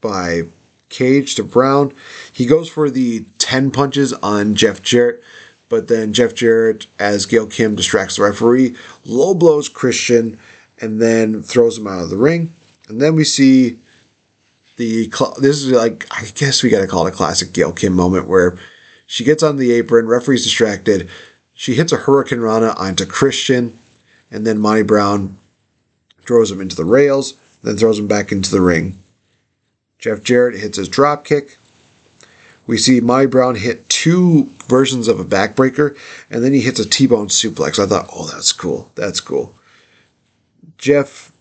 by 0.00 0.42
Cage 0.88 1.34
to 1.34 1.44
Brown. 1.44 1.94
He 2.32 2.46
goes 2.46 2.68
for 2.68 2.88
the 2.88 3.26
10 3.38 3.70
punches 3.70 4.12
on 4.12 4.54
Jeff 4.54 4.82
Jarrett, 4.82 5.22
but 5.68 5.88
then 5.88 6.12
Jeff 6.12 6.34
Jarrett, 6.34 6.86
as 6.98 7.26
Gail 7.26 7.46
Kim 7.46 7.74
distracts 7.74 8.16
the 8.16 8.22
referee, 8.22 8.76
low 9.04 9.34
blows 9.34 9.68
Christian 9.68 10.38
and 10.80 11.02
then 11.02 11.42
throws 11.42 11.78
him 11.78 11.86
out 11.86 12.02
of 12.02 12.10
the 12.10 12.16
ring. 12.16 12.52
And 12.88 13.00
then 13.00 13.16
we 13.16 13.24
see 13.24 13.78
the 14.76 15.08
this 15.38 15.56
is 15.56 15.72
like 15.72 16.06
I 16.10 16.24
guess 16.34 16.62
we 16.62 16.70
got 16.70 16.80
to 16.80 16.86
call 16.86 17.06
it 17.06 17.12
a 17.12 17.16
classic 17.16 17.52
Gail 17.52 17.72
Kim 17.72 17.92
moment 17.92 18.28
where 18.28 18.56
she 19.06 19.24
gets 19.24 19.42
on 19.42 19.56
the 19.56 19.72
apron, 19.72 20.06
referee's 20.06 20.44
distracted, 20.44 21.10
she 21.58 21.74
hits 21.74 21.90
a 21.90 21.96
Hurricane 21.96 22.38
Rana 22.38 22.72
onto 22.76 23.04
Christian, 23.04 23.76
and 24.30 24.46
then 24.46 24.60
Monty 24.60 24.84
Brown 24.84 25.36
throws 26.24 26.52
him 26.52 26.60
into 26.60 26.76
the 26.76 26.84
rails, 26.84 27.34
then 27.64 27.76
throws 27.76 27.98
him 27.98 28.06
back 28.06 28.30
into 28.30 28.52
the 28.52 28.60
ring. 28.60 28.96
Jeff 29.98 30.22
Jarrett 30.22 30.54
hits 30.54 30.78
his 30.78 30.88
drop 30.88 31.24
kick. 31.24 31.58
We 32.68 32.78
see 32.78 33.00
Monty 33.00 33.26
Brown 33.26 33.56
hit 33.56 33.88
two 33.88 34.44
versions 34.68 35.08
of 35.08 35.18
a 35.18 35.24
backbreaker, 35.24 35.98
and 36.30 36.44
then 36.44 36.52
he 36.52 36.60
hits 36.60 36.78
a 36.78 36.88
T-bone 36.88 37.26
suplex. 37.26 37.82
I 37.82 37.86
thought, 37.88 38.08
oh, 38.14 38.28
that's 38.28 38.52
cool. 38.52 38.92
That's 38.94 39.20
cool. 39.20 39.52
Jeff 40.76 41.32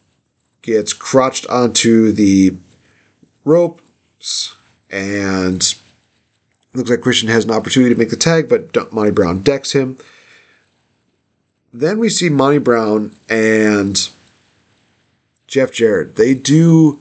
gets 0.64 0.94
crotched 0.94 1.46
onto 1.46 2.12
the 2.12 2.56
ropes, 3.46 4.56
and 4.90 5.76
looks 6.78 6.90
like 6.90 7.02
Christian 7.02 7.30
has 7.30 7.46
an 7.46 7.52
opportunity 7.52 7.94
to 7.94 8.00
make 8.00 8.10
the 8.10 8.16
tag, 8.16 8.48
but 8.48 8.94
Monty 8.94 9.12
Brown 9.12 9.42
decks 9.42 9.72
him. 9.72 9.98
Then 11.74 12.00
we 12.00 12.10
see 12.10 12.30
Monty 12.30 12.60
Brown 12.60 13.16
and 13.30 14.10
Jeff 15.48 15.72
Jarrett. 15.72 16.16
They 16.16 16.34
do 16.34 17.00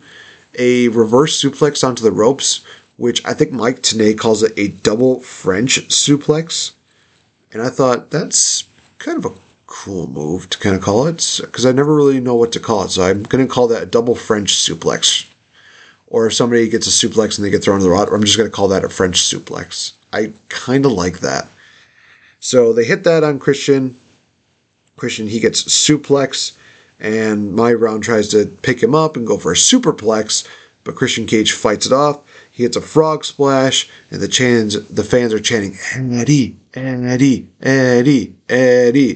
a 0.59 0.89
reverse 0.89 1.41
suplex 1.41 1.87
onto 1.87 2.03
the 2.03 2.11
ropes, 2.11 2.65
which 2.97 3.25
I 3.25 3.35
think 3.35 3.53
Mike 3.53 3.83
Tenay 3.83 4.19
calls 4.19 4.43
it 4.43 4.53
a 4.57 4.69
double 4.69 5.21
French 5.21 5.89
suplex. 5.89 6.73
And 7.53 7.63
I 7.63 7.69
thought 7.71 8.11
that's 8.11 8.65
kind 8.99 9.19
of 9.19 9.33
a 9.33 9.37
cool 9.67 10.07
move 10.09 10.49
to 10.51 10.59
kind 10.59 10.75
of 10.75 10.83
call 10.83 11.07
it 11.07 11.41
because 11.43 11.67
I 11.67 11.73
never 11.73 11.95
really 11.95 12.21
know 12.21 12.35
what 12.35 12.53
to 12.53 12.61
call 12.61 12.85
it. 12.85 12.91
So 12.91 13.03
I'm 13.03 13.23
going 13.25 13.47
to 13.47 13.53
call 13.53 13.69
that 13.69 13.83
a 13.83 13.87
double 13.87 14.15
French 14.15 14.55
suplex 14.55 15.27
or 16.07 16.27
if 16.27 16.35
somebody 16.35 16.69
gets 16.69 16.87
a 16.87 17.09
suplex 17.09 17.37
and 17.37 17.45
they 17.45 17.51
get 17.51 17.63
thrown 17.63 17.79
to 17.79 17.85
the 17.85 17.91
rod, 17.91 18.09
I'm 18.09 18.23
just 18.23 18.37
going 18.37 18.49
to 18.49 18.55
call 18.55 18.69
that 18.69 18.85
a 18.85 18.89
French 18.89 19.21
suplex. 19.21 19.93
I 20.13 20.33
kind 20.49 20.87
of 20.87 20.93
like 20.93 21.21
that. 21.21 21.49
So 22.41 22.73
they 22.73 22.85
hit 22.85 23.05
that 23.05 23.25
on 23.25 23.39
Christian. 23.39 23.99
Christian, 24.97 25.27
he 25.27 25.41
gets 25.41 25.63
suplex, 25.65 26.57
and 27.01 27.55
my 27.55 27.73
round 27.73 28.03
tries 28.03 28.29
to 28.29 28.47
pick 28.63 28.83
him 28.83 28.95
up 28.95 29.17
and 29.17 29.27
go 29.27 29.37
for 29.37 29.53
a 29.53 29.57
superplex, 29.57 30.49
but 30.85 30.97
Christian 30.97 31.27
Cage 31.27 31.53
fights 31.53 31.87
it 31.87 31.93
off. 31.93 32.27
He 32.51 32.63
hits 32.63 32.77
a 32.77 32.81
frog 32.81 33.25
splash, 33.25 33.91
and 34.11 34.23
the 34.23 34.29
chants, 34.29 34.79
the 34.89 35.05
fans 35.05 35.35
are 35.35 35.41
chanting, 35.41 35.77
Eddie, 35.95 36.57
Eddie, 36.73 37.49
Eddie, 37.61 38.35
Eddie. 38.49 39.15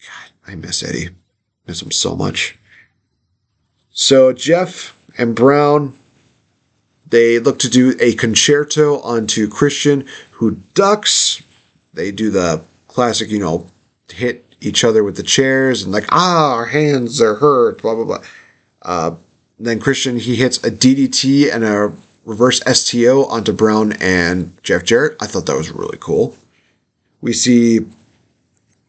God, 0.00 0.30
I 0.46 0.54
miss 0.54 0.82
Eddie. 0.82 1.10
Miss 1.66 1.82
him 1.82 1.90
so 1.90 2.16
much. 2.16 2.58
So 3.90 4.32
Jeff 4.32 4.96
and 5.18 5.34
Brown. 5.34 5.94
They 7.06 7.38
look 7.38 7.58
to 7.60 7.68
do 7.68 7.94
a 8.00 8.14
con-chair-to 8.14 9.00
onto 9.02 9.48
Christian, 9.48 10.08
who 10.30 10.52
ducks. 10.74 11.42
They 11.92 12.10
do 12.10 12.30
the 12.30 12.62
classic, 12.88 13.28
you 13.28 13.38
know, 13.38 13.66
hit 14.08 14.44
each 14.60 14.84
other 14.84 15.04
with 15.04 15.16
the 15.16 15.22
chairs 15.22 15.82
and 15.82 15.92
like, 15.92 16.06
ah, 16.10 16.54
our 16.54 16.66
hands 16.66 17.20
are 17.20 17.34
hurt, 17.34 17.82
blah, 17.82 17.94
blah, 17.94 18.04
blah. 18.04 18.22
Uh, 18.82 19.14
then 19.58 19.78
Christian, 19.78 20.18
he 20.18 20.36
hits 20.36 20.58
a 20.58 20.70
DDT 20.70 21.52
and 21.52 21.64
a 21.64 21.92
reverse 22.24 22.60
STO 22.66 23.24
onto 23.26 23.52
Brown 23.52 23.92
and 23.94 24.56
Jeff 24.62 24.84
Jarrett. 24.84 25.16
I 25.20 25.26
thought 25.26 25.46
that 25.46 25.56
was 25.56 25.70
really 25.70 25.98
cool. 26.00 26.36
We 27.20 27.32
see 27.32 27.80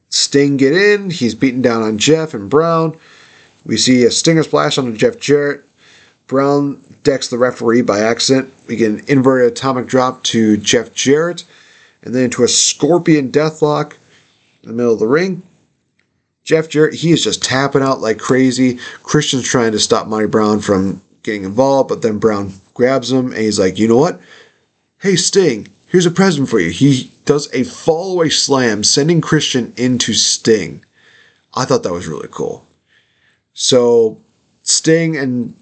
Sting 0.09 0.57
get 0.57 0.73
in. 0.73 1.09
He's 1.09 1.35
beaten 1.35 1.61
down 1.61 1.81
on 1.81 1.97
Jeff 1.97 2.33
and 2.33 2.49
Brown. 2.49 2.97
We 3.65 3.77
see 3.77 4.03
a 4.03 4.11
Stinger 4.11 4.43
Splash 4.43 4.77
onto 4.77 4.95
Jeff 4.95 5.19
Jarrett. 5.19 5.63
Brown 6.27 6.81
decks 7.03 7.27
the 7.27 7.37
referee 7.37 7.81
by 7.81 7.99
accident. 7.99 8.53
We 8.67 8.75
get 8.75 8.91
an 8.91 9.03
inverted 9.07 9.51
atomic 9.51 9.87
drop 9.87 10.23
to 10.23 10.57
Jeff 10.57 10.93
Jarrett, 10.93 11.43
and 12.01 12.15
then 12.15 12.25
into 12.25 12.43
a 12.43 12.47
scorpion 12.47 13.31
deathlock 13.31 13.97
in 14.63 14.69
the 14.69 14.75
middle 14.75 14.93
of 14.93 14.99
the 14.99 15.07
ring. 15.07 15.43
Jeff 16.43 16.69
Jarrett, 16.69 16.95
he 16.95 17.11
is 17.11 17.23
just 17.23 17.41
tapping 17.43 17.81
out 17.81 18.01
like 18.01 18.19
crazy. 18.19 18.79
Christian's 19.03 19.47
trying 19.47 19.71
to 19.71 19.79
stop 19.79 20.07
Monty 20.07 20.27
Brown 20.27 20.59
from 20.59 21.01
getting 21.23 21.45
involved, 21.45 21.89
but 21.89 22.01
then 22.01 22.19
Brown 22.19 22.53
grabs 22.73 23.11
him 23.11 23.27
and 23.27 23.41
he's 23.41 23.59
like, 23.59 23.79
you 23.79 23.87
know 23.87 23.97
what? 23.97 24.19
Hey, 24.99 25.15
Sting, 25.15 25.69
here's 25.87 26.05
a 26.05 26.11
present 26.11 26.49
for 26.49 26.59
you. 26.59 26.69
He 26.69 27.11
does 27.25 27.47
a 27.47 27.61
fallaway 27.61 28.31
slam, 28.31 28.83
sending 28.83 29.21
Christian 29.21 29.73
into 29.77 30.13
Sting. 30.13 30.83
I 31.53 31.65
thought 31.65 31.83
that 31.83 31.93
was 31.93 32.07
really 32.07 32.29
cool. 32.29 32.65
So 33.53 34.19
Sting 34.63 35.15
and 35.15 35.55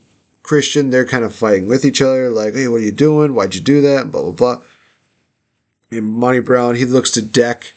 Christian, 0.43 0.89
they're 0.89 1.05
kind 1.05 1.23
of 1.23 1.35
fighting 1.35 1.67
with 1.67 1.85
each 1.85 2.01
other, 2.01 2.29
like, 2.29 2.53
hey, 2.53 2.67
what 2.67 2.77
are 2.77 2.85
you 2.85 2.91
doing? 2.91 3.35
Why'd 3.35 3.55
you 3.55 3.61
do 3.61 3.81
that? 3.81 4.11
Blah, 4.11 4.31
blah, 4.31 4.31
blah. 4.31 4.63
And 5.91 6.05
Monty 6.05 6.39
Brown, 6.39 6.75
he 6.75 6.85
looks 6.85 7.11
to 7.11 7.21
deck 7.21 7.73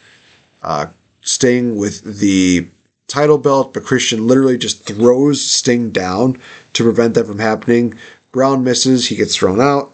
uh, 0.62 0.86
Sting 1.20 1.76
with 1.76 2.20
the 2.20 2.66
title 3.06 3.38
belt, 3.38 3.74
but 3.74 3.84
Christian 3.84 4.26
literally 4.26 4.58
just 4.58 4.86
throws 4.86 5.42
Sting 5.42 5.90
down 5.90 6.40
to 6.72 6.82
prevent 6.82 7.14
that 7.14 7.26
from 7.26 7.38
happening. 7.38 7.98
Brown 8.32 8.64
misses, 8.64 9.08
he 9.08 9.16
gets 9.16 9.36
thrown 9.36 9.60
out. 9.60 9.92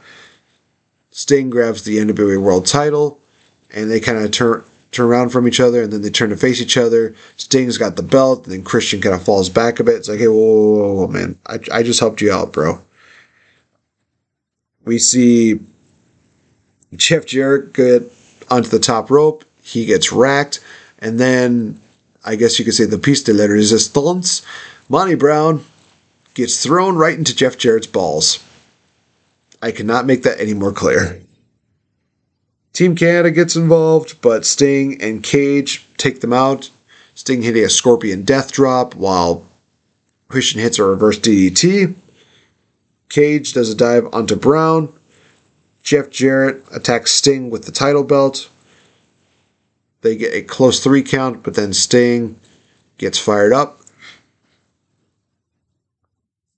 Sting 1.11 1.51
grabs 1.51 1.83
the 1.83 1.99
NWA 1.99 2.41
World 2.41 2.67
title, 2.67 3.21
and 3.71 3.91
they 3.91 4.01
kind 4.01 4.19
of 4.19 4.31
turn 4.31 4.65
turn 4.93 5.07
around 5.07 5.31
from 5.31 5.47
each 5.47 5.61
other, 5.61 5.83
and 5.83 5.93
then 5.93 6.03
they 6.03 6.11
turn 6.11 6.31
to 6.31 6.37
face 6.37 6.61
each 6.61 6.77
other. 6.77 7.15
Sting's 7.37 7.79
got 7.79 7.97
the 7.97 8.03
belt, 8.03 8.45
and 8.45 8.53
then 8.53 8.63
Christian 8.63 9.01
kind 9.01 9.15
of 9.15 9.25
falls 9.25 9.49
back 9.49 9.81
a 9.81 9.85
bit. 9.85 9.97
It's 9.97 10.09
like, 10.09 10.19
hey, 10.19 10.29
whoa, 10.29 10.35
whoa, 10.35 10.95
whoa, 10.95 11.07
man, 11.07 11.39
I, 11.47 11.59
I 11.73 11.83
just 11.83 12.01
helped 12.01 12.21
you 12.21 12.33
out, 12.33 12.53
bro. 12.53 12.81
We 14.85 14.99
see 14.99 15.61
Jeff 16.95 17.27
Jarrett 17.27 17.73
get 17.73 18.03
onto 18.51 18.69
the 18.69 18.79
top 18.79 19.11
rope. 19.11 19.45
He 19.63 19.85
gets 19.85 20.11
racked, 20.13 20.61
and 20.99 21.21
then 21.21 21.81
I 22.25 22.37
guess 22.37 22.59
you 22.59 22.65
could 22.65 22.75
say 22.75 22.87
the 22.87 22.99
piece 22.99 23.23
de 23.23 23.33
la 23.33 23.45
resistance. 23.45 24.43
Monty 24.89 25.15
Brown 25.15 25.65
gets 26.35 26.63
thrown 26.63 26.97
right 26.97 27.17
into 27.17 27.35
Jeff 27.35 27.57
Jarrett's 27.57 27.87
balls. 27.87 28.43
I 29.63 29.71
cannot 29.71 30.07
make 30.07 30.23
that 30.25 30.41
any 30.41 30.55
more 30.55 30.73
clear. 30.73 31.21
Team 32.73 32.95
Canada 32.95 33.31
gets 33.31 33.57
involved, 33.57 34.21
but 34.21 34.47
Sting 34.47 35.01
and 35.03 35.23
Cage 35.23 35.85
take 35.97 36.21
them 36.21 36.33
out. 36.33 36.71
Sting 37.15 37.43
hitting 37.43 37.65
a 37.65 37.69
Scorpion 37.69 38.23
Death 38.23 38.53
Drop 38.53 38.95
while 38.95 39.47
Christian 40.29 40.61
hits 40.61 40.79
a 40.79 40.85
reverse 40.85 41.19
DDT. 41.19 41.95
Cage 43.09 43.53
does 43.53 43.71
a 43.71 43.75
dive 43.75 44.07
onto 44.13 44.37
Brown. 44.37 44.93
Jeff 45.83 46.11
Jarrett 46.11 46.65
attacks 46.73 47.11
Sting 47.13 47.51
with 47.51 47.65
the 47.65 47.73
title 47.73 48.05
belt. 48.05 48.49
They 50.03 50.17
get 50.17 50.35
a 50.35 50.43
close 50.43 50.83
three 50.83 51.03
count, 51.03 51.43
but 51.43 51.55
then 51.55 51.73
Sting 51.73 52.39
gets 52.97 53.19
fired 53.19 53.53
up. 53.53 53.81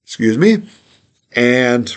Excuse 0.05 0.37
me. 0.37 0.69
And 1.35 1.97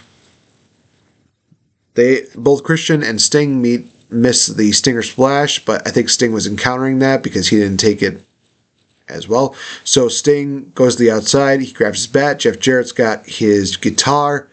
they 1.96 2.26
both 2.36 2.64
Christian 2.64 3.04
and 3.04 3.22
Sting 3.22 3.62
meet 3.62 3.86
miss 4.10 4.48
the 4.48 4.72
Stinger 4.72 5.04
splash, 5.04 5.64
but 5.64 5.88
I 5.88 5.92
think 5.92 6.10
Sting 6.10 6.32
was 6.32 6.48
encountering 6.48 7.00
that 7.00 7.24
because 7.24 7.48
he 7.48 7.58
didn't 7.58 7.80
take 7.80 8.02
it 8.02 8.22
as 9.08 9.28
well. 9.28 9.56
So 9.84 10.08
Sting 10.08 10.72
goes 10.76 10.96
to 10.96 11.04
the 11.04 11.12
outside. 11.12 11.62
He 11.62 11.72
grabs 11.72 12.00
his 12.00 12.08
bat. 12.08 12.40
Jeff 12.40 12.60
Jarrett's 12.60 12.92
got 12.92 13.26
his 13.26 13.78
guitar. 13.78 14.50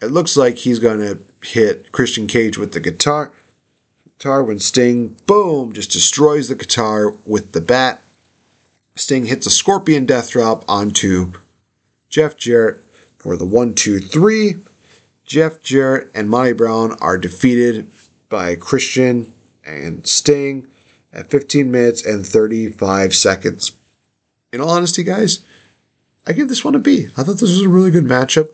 It 0.00 0.06
looks 0.06 0.36
like 0.36 0.56
he's 0.56 0.78
going 0.78 1.00
to 1.00 1.22
hit 1.46 1.92
Christian 1.92 2.26
Cage 2.26 2.58
with 2.58 2.72
the 2.72 2.80
guitar. 2.80 3.32
Guitar 4.18 4.44
when 4.44 4.58
Sting, 4.58 5.16
boom, 5.26 5.72
just 5.72 5.90
destroys 5.90 6.48
the 6.48 6.54
guitar 6.54 7.10
with 7.24 7.52
the 7.52 7.60
bat. 7.60 8.02
Sting 8.94 9.24
hits 9.24 9.46
a 9.46 9.50
scorpion 9.50 10.06
death 10.06 10.30
drop 10.30 10.64
onto 10.68 11.32
Jeff 12.10 12.36
Jarrett 12.36 12.82
for 13.18 13.36
the 13.36 13.46
one, 13.46 13.74
two, 13.74 14.00
three. 14.00 14.56
Jeff 15.24 15.60
Jarrett 15.60 16.10
and 16.14 16.28
Monty 16.28 16.52
Brown 16.52 16.92
are 17.00 17.16
defeated 17.16 17.90
by 18.32 18.56
Christian 18.56 19.30
and 19.62 20.04
Sting 20.06 20.68
at 21.12 21.30
15 21.30 21.70
minutes 21.70 22.04
and 22.04 22.26
35 22.26 23.14
seconds. 23.14 23.72
In 24.52 24.60
all 24.60 24.70
honesty, 24.70 25.04
guys, 25.04 25.44
I 26.26 26.32
give 26.32 26.48
this 26.48 26.64
one 26.64 26.74
a 26.74 26.78
B. 26.78 27.04
I 27.16 27.22
thought 27.22 27.34
this 27.34 27.42
was 27.42 27.60
a 27.60 27.68
really 27.68 27.90
good 27.90 28.04
matchup. 28.04 28.50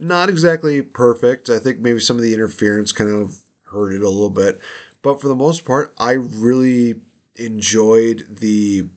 Not 0.00 0.28
exactly 0.28 0.82
perfect. 0.82 1.48
I 1.48 1.60
think 1.60 1.78
maybe 1.78 2.00
some 2.00 2.16
of 2.16 2.22
the 2.22 2.34
interference 2.34 2.90
kind 2.90 3.08
of 3.08 3.40
hurt 3.62 3.92
it 3.92 4.02
a 4.02 4.08
little 4.08 4.30
bit. 4.30 4.60
But 5.00 5.20
for 5.20 5.28
the 5.28 5.36
most 5.36 5.64
part, 5.64 5.94
I 5.96 6.12
really 6.12 7.00
enjoyed 7.36 8.26
the 8.28 8.88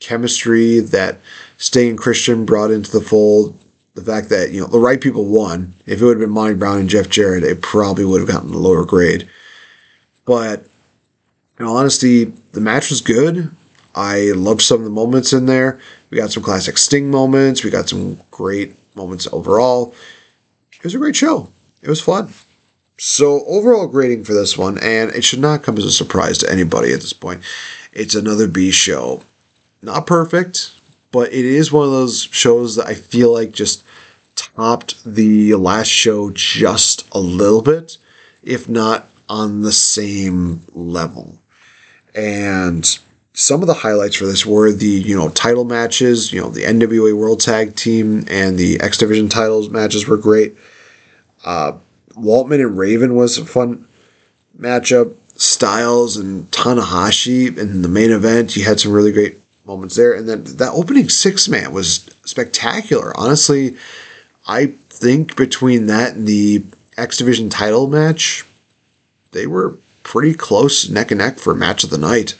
chemistry 0.00 0.80
that 0.80 1.20
Sting 1.58 1.90
and 1.90 1.98
Christian 1.98 2.46
brought 2.46 2.70
into 2.70 2.90
the 2.90 3.02
fold. 3.02 3.58
The 3.94 4.04
fact 4.04 4.30
that, 4.30 4.52
you 4.52 4.60
know, 4.60 4.66
the 4.66 4.78
right 4.78 5.00
people 5.00 5.26
won. 5.26 5.74
If 5.84 6.00
it 6.00 6.04
would 6.04 6.16
have 6.16 6.20
been 6.20 6.30
Monty 6.30 6.54
Brown 6.54 6.78
and 6.78 6.88
Jeff 6.88 7.10
Jarrett, 7.10 7.42
it 7.42 7.60
probably 7.60 8.06
would 8.06 8.20
have 8.20 8.30
gotten 8.30 8.54
a 8.54 8.56
lower 8.56 8.84
grade. 8.84 9.28
But 10.28 10.66
in 11.58 11.64
all 11.64 11.78
honesty, 11.78 12.24
the 12.52 12.60
match 12.60 12.90
was 12.90 13.00
good. 13.00 13.50
I 13.94 14.32
loved 14.32 14.60
some 14.60 14.76
of 14.76 14.84
the 14.84 14.90
moments 14.90 15.32
in 15.32 15.46
there. 15.46 15.80
We 16.10 16.18
got 16.18 16.30
some 16.30 16.42
classic 16.42 16.76
Sting 16.76 17.10
moments. 17.10 17.64
We 17.64 17.70
got 17.70 17.88
some 17.88 18.20
great 18.30 18.76
moments 18.94 19.26
overall. 19.32 19.94
It 20.74 20.84
was 20.84 20.94
a 20.94 20.98
great 20.98 21.16
show. 21.16 21.50
It 21.80 21.88
was 21.88 22.02
fun. 22.02 22.34
So, 22.98 23.42
overall 23.46 23.86
grading 23.86 24.24
for 24.24 24.34
this 24.34 24.58
one, 24.58 24.76
and 24.78 25.10
it 25.12 25.24
should 25.24 25.40
not 25.40 25.62
come 25.62 25.78
as 25.78 25.86
a 25.86 25.92
surprise 25.92 26.36
to 26.38 26.52
anybody 26.52 26.92
at 26.92 27.00
this 27.00 27.14
point, 27.14 27.42
it's 27.94 28.14
another 28.14 28.48
B 28.48 28.70
show. 28.70 29.22
Not 29.80 30.06
perfect, 30.06 30.72
but 31.10 31.32
it 31.32 31.46
is 31.46 31.72
one 31.72 31.86
of 31.86 31.92
those 31.92 32.28
shows 32.32 32.76
that 32.76 32.86
I 32.86 32.94
feel 32.94 33.32
like 33.32 33.52
just 33.52 33.82
topped 34.34 35.02
the 35.06 35.54
last 35.54 35.88
show 35.88 36.30
just 36.30 37.08
a 37.12 37.18
little 37.18 37.62
bit, 37.62 37.96
if 38.42 38.68
not 38.68 39.08
on 39.28 39.62
the 39.62 39.72
same 39.72 40.62
level. 40.72 41.40
And 42.14 42.98
some 43.34 43.60
of 43.60 43.68
the 43.68 43.74
highlights 43.74 44.16
for 44.16 44.26
this 44.26 44.44
were 44.44 44.72
the 44.72 44.86
you 44.86 45.16
know 45.16 45.28
title 45.30 45.64
matches. 45.64 46.32
You 46.32 46.40
know 46.40 46.50
the 46.50 46.64
NWA 46.64 47.16
World 47.16 47.40
Tag 47.40 47.76
Team 47.76 48.24
and 48.28 48.58
the 48.58 48.80
X 48.80 48.98
Division 48.98 49.28
titles 49.28 49.70
matches 49.70 50.06
were 50.06 50.16
great. 50.16 50.56
Uh, 51.44 51.72
Waltman 52.14 52.60
and 52.60 52.76
Raven 52.76 53.14
was 53.14 53.38
a 53.38 53.44
fun 53.44 53.86
matchup. 54.58 55.14
Styles 55.36 56.16
and 56.16 56.50
Tanahashi 56.50 57.56
in 57.56 57.82
the 57.82 57.88
main 57.88 58.10
event, 58.10 58.56
you 58.56 58.64
had 58.64 58.80
some 58.80 58.90
really 58.90 59.12
great 59.12 59.38
moments 59.64 59.94
there. 59.94 60.14
And 60.14 60.28
then 60.28 60.42
that 60.56 60.72
opening 60.72 61.08
six 61.08 61.46
man 61.48 61.72
was 61.72 62.10
spectacular. 62.24 63.16
Honestly, 63.16 63.76
I 64.48 64.66
think 64.88 65.36
between 65.36 65.86
that 65.86 66.14
and 66.14 66.26
the 66.26 66.64
X 66.96 67.18
Division 67.18 67.50
title 67.50 67.86
match, 67.86 68.44
they 69.32 69.46
were 69.46 69.76
pretty 70.02 70.34
close 70.34 70.88
neck 70.88 71.10
and 71.10 71.18
neck 71.18 71.38
for 71.38 71.54
match 71.54 71.84
of 71.84 71.90
the 71.90 71.98
night. 71.98 72.36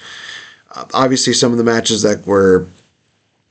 Uh, 0.70 0.86
obviously, 0.94 1.32
some 1.32 1.52
of 1.52 1.58
the 1.58 1.64
matches 1.64 2.02
that 2.02 2.26
were 2.26 2.66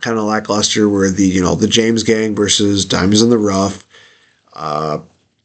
kind 0.02 0.18
of 0.18 0.26
lackluster 0.26 0.88
were 0.90 1.10
the 1.10 1.28
you 1.28 1.42
know 1.42 1.56
the 1.56 1.68
James 1.68 2.04
Gang 2.04 2.36
versus 2.36 2.86
Diamonds 2.86 3.22
in 3.22 3.30
the 3.30 3.38
Rough. 3.38 3.86
Uh, 4.54 5.00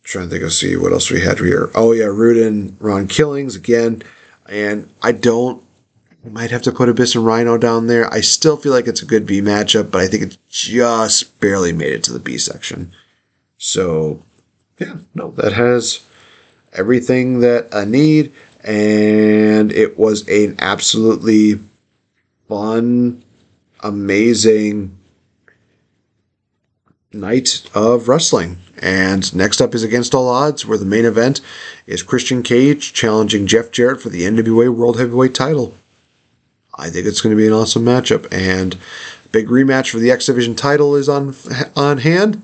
trying 0.04 0.26
to 0.26 0.30
think 0.30 0.44
of 0.44 0.52
see 0.52 0.76
what 0.76 0.92
else 0.92 1.10
we 1.10 1.20
had 1.20 1.38
here. 1.38 1.70
Oh 1.74 1.92
yeah, 1.92 2.06
Roode 2.06 2.38
and, 2.38 2.76
Ron 2.80 3.08
Killings 3.08 3.56
again, 3.56 4.02
and 4.46 4.88
I 5.02 5.12
don't. 5.12 5.62
Might 6.24 6.52
have 6.52 6.62
to 6.62 6.72
put 6.72 6.88
Abyss 6.88 7.16
and 7.16 7.26
Rhino 7.26 7.58
down 7.58 7.88
there. 7.88 8.12
I 8.14 8.20
still 8.20 8.56
feel 8.56 8.70
like 8.70 8.86
it's 8.86 9.02
a 9.02 9.06
good 9.06 9.26
B 9.26 9.40
matchup, 9.40 9.90
but 9.90 10.00
I 10.00 10.06
think 10.06 10.22
it 10.22 10.38
just 10.48 11.40
barely 11.40 11.72
made 11.72 11.92
it 11.92 12.04
to 12.04 12.12
the 12.12 12.20
B 12.20 12.38
section. 12.38 12.92
So, 13.58 14.22
yeah, 14.78 14.98
no, 15.16 15.32
that 15.32 15.52
has 15.52 15.98
everything 16.74 17.40
that 17.40 17.74
I 17.74 17.84
need 17.84 18.32
and 18.64 19.72
it 19.72 19.98
was 19.98 20.28
an 20.28 20.56
absolutely 20.58 21.58
fun, 22.48 23.22
amazing 23.80 24.96
night 27.12 27.68
of 27.74 28.08
wrestling. 28.08 28.58
And 28.80 29.34
next 29.34 29.60
up 29.60 29.74
is 29.74 29.82
Against 29.82 30.14
All 30.14 30.28
Odds, 30.28 30.64
where 30.64 30.78
the 30.78 30.84
main 30.84 31.04
event 31.04 31.40
is 31.86 32.02
Christian 32.02 32.42
Cage 32.42 32.92
challenging 32.92 33.46
Jeff 33.46 33.70
Jarrett 33.70 34.00
for 34.00 34.08
the 34.08 34.22
NWA 34.22 34.74
World 34.74 34.98
Heavyweight 34.98 35.34
title. 35.34 35.74
I 36.74 36.88
think 36.88 37.06
it's 37.06 37.20
going 37.20 37.34
to 37.34 37.40
be 37.40 37.46
an 37.46 37.52
awesome 37.52 37.84
matchup, 37.84 38.32
and 38.32 38.78
big 39.30 39.48
rematch 39.48 39.90
for 39.90 39.98
the 39.98 40.10
X 40.10 40.26
Division 40.26 40.54
title 40.54 40.96
is 40.96 41.08
on 41.08 41.34
on 41.76 41.98
hand. 41.98 42.42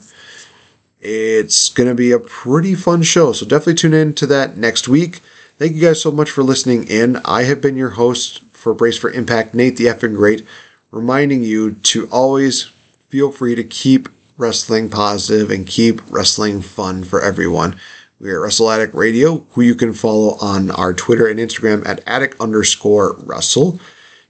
It's 1.01 1.69
going 1.69 1.89
to 1.89 1.95
be 1.95 2.11
a 2.11 2.19
pretty 2.19 2.75
fun 2.75 3.03
show, 3.03 3.33
so 3.33 3.47
definitely 3.47 3.75
tune 3.75 3.95
in 3.95 4.15
to 4.15 4.27
that 4.27 4.57
next 4.57 4.89
week. 4.89 5.21
Thank 5.59 5.75
you 5.75 5.81
guys 5.81 6.03
so 6.03 6.11
much 6.11 6.31
for 6.31 6.43
listening 6.43 6.89
in. 6.89 7.17
I 7.25 7.45
have 7.45 7.61
been 7.61 7.77
your 7.77 7.91
host 7.91 8.43
for 8.53 8.75
Brace 8.75 8.99
for 8.99 9.11
Impact, 9.11 9.55
Nate 9.55 9.77
the 9.77 9.87
Effing 9.87 10.17
Great, 10.17 10.45
reminding 10.91 11.43
you 11.43 11.75
to 11.75 12.09
always 12.11 12.71
feel 13.09 13.31
free 13.31 13.55
to 13.55 13.65
keep 13.65 14.09
wrestling 14.37 14.89
positive 14.89 15.51
and 15.51 15.67
keep 15.67 16.01
wrestling 16.11 16.63
fun 16.63 17.05
for 17.05 17.21
everyone. 17.21 17.79
We 18.21 18.31
are 18.31 18.41
Wrestle 18.41 18.71
Addict 18.71 18.95
Radio, 18.95 19.47
who 19.53 19.63
you 19.63 19.77
can 19.77 19.93
follow 19.93 20.37
on 20.41 20.73
our 20.73 20.93
Twitter 20.93 21.29
and 21.29 21.39
Instagram 21.39 21.87
at 21.87 22.03
addict 22.07 22.41
underscore 22.41 23.15
wrestle. 23.19 23.79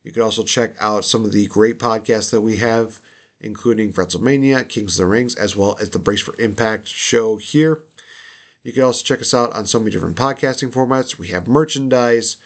You 0.03 0.13
can 0.13 0.23
also 0.23 0.45
check 0.45 0.75
out 0.81 1.07
some 1.07 1.25
of 1.25 1.33
the 1.33 1.47
great 1.47 1.79
podcasts 1.79 2.31
that 2.31 2.43
we 2.43 2.59
have, 2.59 3.01
including 3.41 3.93
WrestleMania, 3.93 4.69
Kings 4.69 4.99
of 4.99 5.05
the 5.05 5.11
Rings, 5.11 5.35
as 5.37 5.57
well 5.57 5.77
as 5.79 5.91
the 5.91 5.99
Brace 5.99 6.21
for 6.21 6.39
Impact 6.41 6.87
show 6.87 7.37
here. 7.37 7.83
You 8.63 8.73
can 8.73 8.83
also 8.83 9.05
check 9.05 9.21
us 9.21 9.35
out 9.35 9.53
on 9.53 9.67
so 9.67 9.79
many 9.79 9.91
different 9.91 10.17
podcasting 10.17 10.73
formats. 10.73 11.19
We 11.19 11.29
have 11.29 11.47
merchandise, 11.47 12.37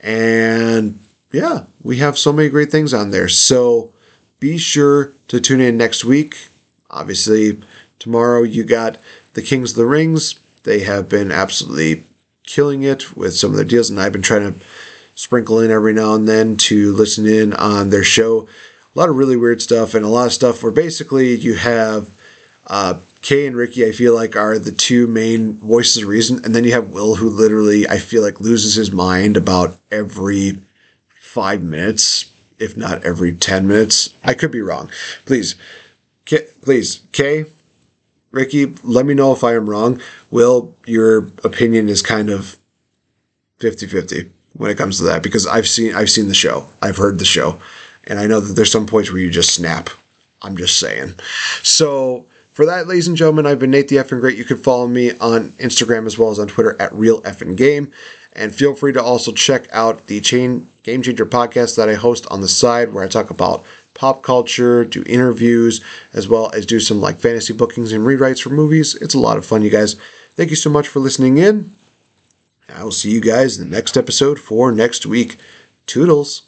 and 0.00 0.98
yeah, 1.32 1.64
we 1.82 1.98
have 1.98 2.16
so 2.16 2.32
many 2.32 2.48
great 2.48 2.70
things 2.70 2.94
on 2.94 3.10
there. 3.10 3.28
So 3.28 3.92
be 4.40 4.58
sure 4.58 5.12
to 5.28 5.40
tune 5.40 5.60
in 5.60 5.76
next 5.76 6.04
week. 6.04 6.36
Obviously, 6.90 7.58
tomorrow 7.98 8.42
you 8.42 8.64
got 8.64 8.98
the 9.34 9.42
Kings 9.42 9.72
of 9.72 9.76
the 9.76 9.86
Rings. 9.86 10.38
They 10.62 10.80
have 10.80 11.08
been 11.08 11.32
absolutely 11.32 12.04
killing 12.44 12.84
it 12.84 13.16
with 13.16 13.36
some 13.36 13.50
of 13.50 13.56
their 13.56 13.64
deals, 13.64 13.90
and 13.90 14.00
I've 14.00 14.12
been 14.12 14.22
trying 14.22 14.52
to 14.52 14.60
sprinkle 15.16 15.60
in 15.60 15.70
every 15.70 15.92
now 15.92 16.14
and 16.14 16.28
then 16.28 16.56
to 16.56 16.92
listen 16.92 17.26
in 17.26 17.52
on 17.54 17.90
their 17.90 18.04
show. 18.04 18.48
A 18.96 18.98
lot 18.98 19.10
of 19.10 19.16
really 19.16 19.36
weird 19.36 19.60
stuff, 19.60 19.92
and 19.92 20.06
a 20.06 20.08
lot 20.08 20.24
of 20.24 20.32
stuff 20.32 20.62
where 20.62 20.72
basically 20.72 21.34
you 21.34 21.54
have 21.54 22.08
uh, 22.66 22.98
Kay 23.20 23.46
and 23.46 23.54
Ricky, 23.54 23.86
I 23.86 23.92
feel 23.92 24.14
like, 24.14 24.36
are 24.36 24.58
the 24.58 24.72
two 24.72 25.06
main 25.06 25.58
voices 25.58 26.02
of 26.02 26.08
reason. 26.08 26.42
And 26.44 26.54
then 26.54 26.64
you 26.64 26.72
have 26.72 26.88
Will, 26.88 27.16
who 27.16 27.28
literally, 27.28 27.86
I 27.86 27.98
feel 27.98 28.22
like, 28.22 28.40
loses 28.40 28.74
his 28.74 28.90
mind 28.90 29.36
about 29.36 29.78
every 29.90 30.62
five 31.20 31.62
minutes, 31.62 32.30
if 32.58 32.74
not 32.74 33.04
every 33.04 33.34
10 33.34 33.68
minutes. 33.68 34.14
I 34.24 34.32
could 34.32 34.50
be 34.50 34.62
wrong. 34.62 34.90
Please, 35.26 35.56
Kay, 36.24 36.46
please, 36.62 37.00
Kay, 37.12 37.44
Ricky, 38.30 38.66
let 38.82 39.04
me 39.04 39.12
know 39.12 39.32
if 39.32 39.44
I 39.44 39.56
am 39.56 39.68
wrong. 39.68 40.00
Will, 40.30 40.74
your 40.86 41.18
opinion 41.44 41.90
is 41.90 42.00
kind 42.00 42.30
of 42.30 42.58
50 43.58 43.88
50 43.88 44.30
when 44.54 44.70
it 44.70 44.78
comes 44.78 44.96
to 44.98 45.04
that 45.04 45.22
because 45.22 45.46
I've 45.46 45.68
seen 45.68 45.94
I've 45.94 46.10
seen 46.10 46.28
the 46.28 46.34
show. 46.34 46.66
I've 46.80 46.96
heard 46.96 47.18
the 47.18 47.26
show. 47.26 47.60
And 48.06 48.18
I 48.18 48.26
know 48.26 48.40
that 48.40 48.52
there's 48.54 48.70
some 48.70 48.86
points 48.86 49.10
where 49.10 49.20
you 49.20 49.30
just 49.30 49.54
snap. 49.54 49.90
I'm 50.42 50.56
just 50.56 50.78
saying. 50.78 51.14
So 51.62 52.26
For 52.56 52.64
that, 52.64 52.86
ladies 52.88 53.06
and 53.06 53.18
gentlemen, 53.18 53.44
I've 53.44 53.58
been 53.58 53.70
Nate 53.70 53.88
the 53.88 53.96
Effing 53.96 54.18
Great. 54.18 54.38
You 54.38 54.44
can 54.44 54.56
follow 54.56 54.86
me 54.86 55.10
on 55.18 55.50
Instagram 55.58 56.06
as 56.06 56.16
well 56.16 56.30
as 56.30 56.38
on 56.38 56.48
Twitter 56.48 56.74
at 56.80 56.90
Real 56.94 57.20
Effing 57.20 57.54
Game. 57.54 57.92
And 58.32 58.54
feel 58.54 58.74
free 58.74 58.94
to 58.94 59.02
also 59.02 59.30
check 59.30 59.68
out 59.72 60.06
the 60.06 60.22
Chain 60.22 60.66
Game 60.82 61.02
Changer 61.02 61.26
podcast 61.26 61.76
that 61.76 61.90
I 61.90 61.94
host 61.94 62.26
on 62.30 62.40
the 62.40 62.48
side 62.48 62.94
where 62.94 63.04
I 63.04 63.08
talk 63.08 63.28
about 63.28 63.62
pop 63.92 64.22
culture, 64.22 64.86
do 64.86 65.04
interviews, 65.06 65.84
as 66.14 66.28
well 66.28 66.50
as 66.54 66.64
do 66.64 66.80
some 66.80 66.98
like 66.98 67.18
fantasy 67.18 67.52
bookings 67.52 67.92
and 67.92 68.06
rewrites 68.06 68.40
for 68.42 68.48
movies. 68.48 68.94
It's 68.94 69.12
a 69.14 69.18
lot 69.20 69.36
of 69.36 69.44
fun, 69.44 69.60
you 69.60 69.68
guys. 69.68 69.96
Thank 70.34 70.48
you 70.48 70.56
so 70.56 70.70
much 70.70 70.88
for 70.88 71.00
listening 71.00 71.36
in. 71.36 71.76
I 72.70 72.82
will 72.84 72.90
see 72.90 73.10
you 73.10 73.20
guys 73.20 73.58
in 73.58 73.68
the 73.68 73.76
next 73.76 73.98
episode 73.98 74.40
for 74.40 74.72
next 74.72 75.04
week. 75.04 75.36
Toodles. 75.84 76.45